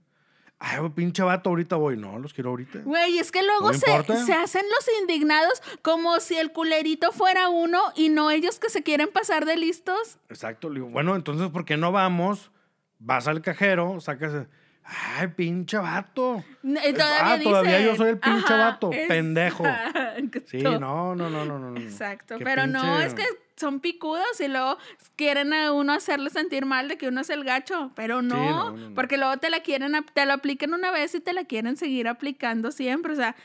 Ay, 0.60 0.78
pinche 0.90 1.22
vato, 1.22 1.50
ahorita 1.50 1.76
voy. 1.76 1.96
No, 1.96 2.18
los 2.18 2.34
quiero 2.34 2.50
ahorita. 2.50 2.80
Güey, 2.80 3.18
es 3.18 3.30
que 3.30 3.42
luego 3.44 3.68
No 3.70 3.74
se, 3.74 3.86
se 4.24 4.32
hacen 4.32 4.64
los 4.76 5.00
indignados 5.00 5.62
como 5.82 6.18
si 6.18 6.36
el 6.36 6.52
culerito 6.52 7.12
fuera 7.12 7.48
uno 7.48 7.80
y 7.94 8.08
no 8.08 8.30
ellos 8.32 8.58
que 8.58 8.68
se 8.68 8.82
quieren 8.82 9.08
pasar 9.12 9.44
de 9.44 9.56
listos. 9.56 10.18
Exacto. 10.28 10.68
Bueno, 10.68 11.14
entonces, 11.14 11.48
¿por 11.50 11.64
qué 11.64 11.76
no 11.76 11.92
vamos? 11.92 12.50
Vas 12.98 13.28
al 13.28 13.40
cajero, 13.40 14.00
sacas. 14.00 14.48
Ay, 14.88 15.28
pinche 15.28 15.76
vato. 15.76 16.42
Y 16.62 16.92
todavía 16.92 17.34
ah, 17.34 17.38
todavía 17.42 17.78
dicen, 17.78 17.86
yo 17.92 17.96
soy 17.96 18.08
el 18.10 18.18
pinche 18.18 18.54
ajá, 18.54 18.56
vato, 18.56 18.90
pendejo. 18.90 19.64
Sí, 20.46 20.62
no, 20.62 20.78
no, 21.14 21.14
no, 21.14 21.44
no, 21.44 21.58
no. 21.58 21.80
Exacto, 21.80 22.36
pero 22.42 22.66
no, 22.66 23.00
es 23.00 23.14
que 23.14 23.24
son 23.56 23.80
picudos 23.80 24.40
y 24.40 24.48
luego 24.48 24.78
quieren 25.16 25.52
a 25.52 25.72
uno 25.72 25.92
hacerle 25.92 26.30
sentir 26.30 26.64
mal 26.64 26.88
de 26.88 26.96
que 26.96 27.08
uno 27.08 27.20
es 27.20 27.30
el 27.30 27.44
gacho, 27.44 27.92
pero 27.94 28.22
no, 28.22 28.36
no, 28.36 28.70
no, 28.70 28.88
no. 28.88 28.94
porque 28.94 29.18
luego 29.18 29.36
te 29.36 29.50
la 29.50 29.60
quieren, 29.60 29.92
te 30.14 30.26
lo 30.26 30.32
aplican 30.32 30.72
una 30.72 30.90
vez 30.90 31.14
y 31.14 31.20
te 31.20 31.32
la 31.32 31.44
quieren 31.44 31.76
seguir 31.76 32.08
aplicando 32.08 32.72
siempre, 32.72 33.12
o 33.12 33.16
sea, 33.16 33.36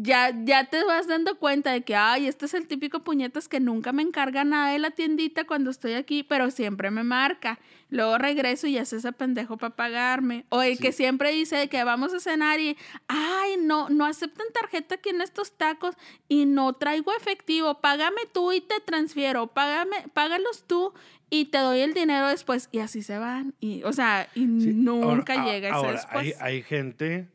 ya, 0.00 0.32
ya 0.44 0.64
te 0.64 0.84
vas 0.84 1.06
dando 1.08 1.38
cuenta 1.38 1.72
de 1.72 1.82
que, 1.82 1.96
ay, 1.96 2.26
este 2.26 2.46
es 2.46 2.54
el 2.54 2.66
típico 2.66 3.00
puñetas 3.02 3.48
que 3.48 3.58
nunca 3.60 3.92
me 3.92 4.02
encarga 4.02 4.44
nada 4.44 4.70
de 4.72 4.78
la 4.78 4.90
tiendita 4.90 5.44
cuando 5.44 5.70
estoy 5.70 5.94
aquí, 5.94 6.22
pero 6.22 6.50
siempre 6.50 6.90
me 6.90 7.02
marca. 7.04 7.58
Luego 7.90 8.18
regreso 8.18 8.66
y 8.66 8.76
es 8.76 8.92
ese 8.92 9.12
pendejo 9.12 9.56
para 9.56 9.74
pagarme. 9.74 10.44
O 10.50 10.62
el 10.62 10.78
que 10.78 10.92
siempre 10.92 11.32
dice 11.32 11.68
que 11.68 11.82
vamos 11.84 12.12
a 12.14 12.20
cenar 12.20 12.60
y, 12.60 12.76
ay, 13.08 13.56
no, 13.60 13.88
no 13.88 14.04
aceptan 14.04 14.46
tarjeta 14.52 14.96
aquí 14.96 15.08
en 15.08 15.20
estos 15.22 15.52
tacos 15.56 15.94
y 16.28 16.44
no 16.46 16.74
traigo 16.74 17.12
efectivo. 17.16 17.80
Págame 17.80 18.20
tú 18.32 18.52
y 18.52 18.60
te 18.60 18.80
transfiero. 18.84 19.46
Págame, 19.48 19.96
págalos 20.12 20.64
tú 20.66 20.92
y 21.30 21.46
te 21.46 21.58
doy 21.58 21.80
el 21.80 21.94
dinero 21.94 22.28
después. 22.28 22.68
Y 22.72 22.80
así 22.80 23.02
se 23.02 23.16
van. 23.18 23.54
Y, 23.58 23.82
o 23.84 23.92
sea, 23.94 24.28
y 24.34 24.40
Sí, 24.40 24.72
nunca 24.74 25.32
ahora- 25.34 25.44
llega 25.52 25.68
ese 25.68 25.76
ahora, 25.76 25.92
después. 25.92 26.16
Hay, 26.26 26.32
hay 26.40 26.62
gente 26.62 27.28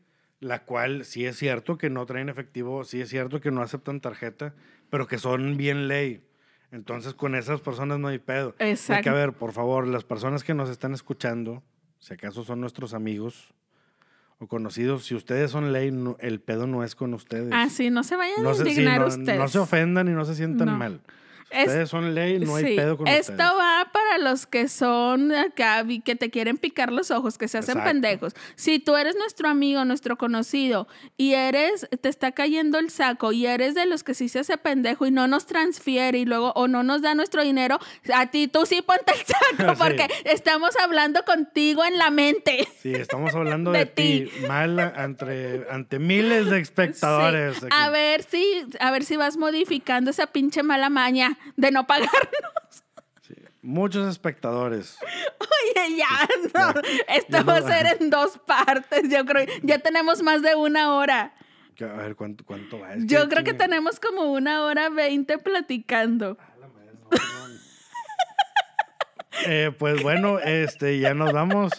la 0.44 0.62
cual 0.64 1.04
sí 1.06 1.24
es 1.24 1.36
cierto 1.38 1.78
que 1.78 1.88
no 1.88 2.04
traen 2.04 2.28
efectivo, 2.28 2.84
sí 2.84 3.00
es 3.00 3.08
cierto 3.08 3.40
que 3.40 3.50
no 3.50 3.62
aceptan 3.62 4.00
tarjeta, 4.00 4.54
pero 4.90 5.06
que 5.06 5.16
son 5.18 5.56
bien 5.56 5.88
ley. 5.88 6.22
Entonces 6.70 7.14
con 7.14 7.34
esas 7.34 7.60
personas 7.62 7.98
no 7.98 8.08
hay 8.08 8.18
pedo. 8.18 8.54
Hay 8.58 8.70
Exacto. 8.72 9.04
que, 9.04 9.08
a 9.08 9.12
ver, 9.14 9.32
por 9.32 9.52
favor, 9.52 9.86
las 9.88 10.04
personas 10.04 10.44
que 10.44 10.52
nos 10.52 10.68
están 10.68 10.92
escuchando, 10.92 11.62
si 11.98 12.12
acaso 12.12 12.44
son 12.44 12.60
nuestros 12.60 12.92
amigos 12.92 13.54
o 14.38 14.46
conocidos, 14.46 15.06
si 15.06 15.14
ustedes 15.14 15.50
son 15.50 15.72
ley, 15.72 15.90
no- 15.90 16.16
el 16.20 16.40
pedo 16.40 16.66
no 16.66 16.84
es 16.84 16.94
con 16.94 17.14
ustedes. 17.14 17.48
Ah, 17.52 17.70
sí, 17.70 17.88
no 17.88 18.02
se 18.04 18.16
vayan 18.16 18.42
no, 18.42 18.50
a 18.50 18.54
se, 18.54 18.64
sí, 18.64 18.70
indignar 18.70 19.00
no, 19.00 19.06
ustedes. 19.06 19.38
no 19.38 19.48
se 19.48 19.58
ofendan 19.60 20.08
y 20.08 20.10
no 20.10 20.24
se 20.26 20.34
sientan 20.34 20.76
mal. 20.76 21.00
Ustedes 21.56 21.88
son 21.90 22.14
ley, 22.14 22.38
no 22.40 22.56
hay 22.56 22.76
pedo 22.76 22.96
con 22.96 23.06
Esto 23.06 23.32
ustedes. 23.32 23.50
va 23.52 23.88
para 23.92 24.18
los 24.18 24.46
que 24.46 24.68
son 24.68 25.32
acá 25.32 25.84
y 25.88 26.00
que 26.00 26.16
te 26.16 26.30
quieren 26.30 26.56
picar 26.58 26.92
los 26.92 27.10
ojos, 27.10 27.38
que 27.38 27.48
se 27.48 27.58
hacen 27.58 27.78
Exacto. 27.78 27.90
pendejos. 27.90 28.34
Si 28.56 28.78
tú 28.78 28.96
eres 28.96 29.16
nuestro 29.16 29.48
amigo, 29.48 29.84
nuestro 29.84 30.16
conocido 30.16 30.88
y 31.16 31.34
eres, 31.34 31.88
te 32.00 32.08
está 32.08 32.32
cayendo 32.32 32.78
el 32.78 32.90
saco 32.90 33.32
y 33.32 33.46
eres 33.46 33.74
de 33.74 33.86
los 33.86 34.02
que 34.04 34.14
sí 34.14 34.28
se 34.28 34.40
hace 34.40 34.58
pendejo 34.58 35.06
y 35.06 35.10
no 35.10 35.26
nos 35.28 35.46
transfiere 35.46 36.18
y 36.18 36.24
luego 36.24 36.52
o 36.56 36.68
no 36.68 36.82
nos 36.82 37.02
da 37.02 37.14
nuestro 37.14 37.42
dinero, 37.42 37.78
a 38.12 38.26
ti 38.26 38.48
tú 38.48 38.66
sí 38.66 38.82
ponte 38.82 39.12
el 39.12 39.18
saco 39.18 39.74
Sí. 39.74 39.78
porque 39.78 40.08
estamos 40.24 40.74
hablando 40.82 41.24
contigo 41.24 41.84
en 41.84 41.98
la 41.98 42.10
mente. 42.10 42.66
Sí, 42.82 42.92
estamos 42.94 43.34
hablando 43.34 43.70
De 43.72 43.78
de, 43.80 43.86
ti, 43.86 44.28
mal 44.48 44.78
ante, 44.78 45.66
ante 45.70 45.98
miles 45.98 46.48
de 46.50 46.60
espectadores. 46.60 47.56
Sí. 47.58 47.66
A 47.70 47.90
ver 47.90 48.22
si, 48.22 48.64
a 48.80 48.90
ver 48.90 49.04
si 49.04 49.16
vas 49.16 49.36
modificando 49.36 50.10
esa 50.10 50.26
pinche 50.28 50.62
mala 50.62 50.90
maña 50.90 51.38
de 51.56 51.70
no 51.70 51.86
pagarnos. 51.86 52.84
Muchos 53.62 54.06
espectadores. 54.08 54.98
Oye, 55.40 55.96
ya, 55.96 56.28
no. 56.54 56.80
Esto 57.08 57.38
ya 57.38 57.42
va 57.42 57.56
a 57.56 57.62
ser 57.62 57.98
en 57.98 58.10
dos 58.10 58.38
partes, 58.46 59.08
yo 59.08 59.24
creo. 59.24 59.46
Ya 59.62 59.78
tenemos 59.78 60.22
más 60.22 60.42
de 60.42 60.54
una 60.54 60.94
hora. 60.94 61.34
A 61.80 61.84
ver, 61.84 62.14
¿cuánto, 62.14 62.44
cuánto 62.44 62.78
va? 62.78 62.92
Es 62.92 63.06
Yo 63.06 63.28
creo 63.28 63.42
que 63.42 63.54
tenemos 63.54 63.98
como 63.98 64.32
una 64.32 64.64
hora 64.64 64.90
veinte 64.90 65.38
platicando. 65.38 66.36
Eh, 69.46 69.72
pues 69.78 70.02
bueno, 70.02 70.38
este, 70.38 71.00
ya 71.00 71.12
nos 71.12 71.32
vamos. 71.32 71.72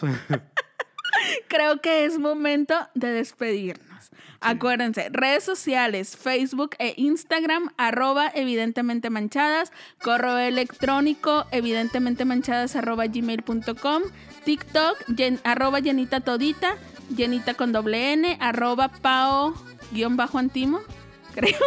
Creo 1.48 1.80
que 1.80 2.04
es 2.04 2.18
momento 2.18 2.74
de 2.94 3.12
despedirnos. 3.12 3.95
Acuérdense, 4.40 5.08
redes 5.10 5.44
sociales, 5.44 6.16
Facebook 6.16 6.76
e 6.78 6.94
Instagram, 6.96 7.70
arroba 7.76 8.30
evidentemente 8.34 9.10
manchadas, 9.10 9.72
correo 10.02 10.38
electrónico 10.38 11.46
evidentemente 11.50 12.24
manchadas 12.24 12.76
arroba 12.76 13.06
gmail.com, 13.06 14.02
TikTok, 14.44 14.96
yen- 15.08 15.40
arroba 15.44 15.80
llenita 15.80 16.20
todita, 16.20 16.76
llenita 17.14 17.54
con 17.54 17.72
doble 17.72 18.12
N, 18.12 18.36
arroba 18.40 18.88
pao 18.88 19.54
guion 19.92 20.16
bajo 20.16 20.38
antimo, 20.38 20.80
creo, 21.34 21.58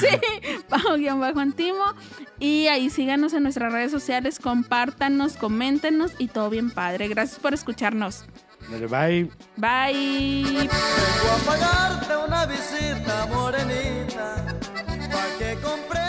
sí, 0.00 0.60
pao 0.68 0.96
guion 0.96 1.20
bajo 1.20 1.40
antimo, 1.40 1.84
y 2.38 2.66
ahí 2.68 2.90
síganos 2.90 3.32
en 3.32 3.42
nuestras 3.44 3.72
redes 3.72 3.90
sociales, 3.90 4.38
compártanos, 4.38 5.36
coméntenos 5.36 6.12
y 6.18 6.28
todo 6.28 6.50
bien 6.50 6.70
padre. 6.70 7.08
Gracias 7.08 7.38
por 7.40 7.54
escucharnos. 7.54 8.26
Dale, 8.70 8.86
Bye. 8.88 9.30
Bye. 9.56 10.68
Vengo 10.68 11.32
a 11.32 11.38
pagarte 11.46 12.16
una 12.16 12.46
visita, 12.46 13.26
morenita, 13.26 14.44
pa' 15.10 15.38
que 15.38 15.56
compre 15.62 16.05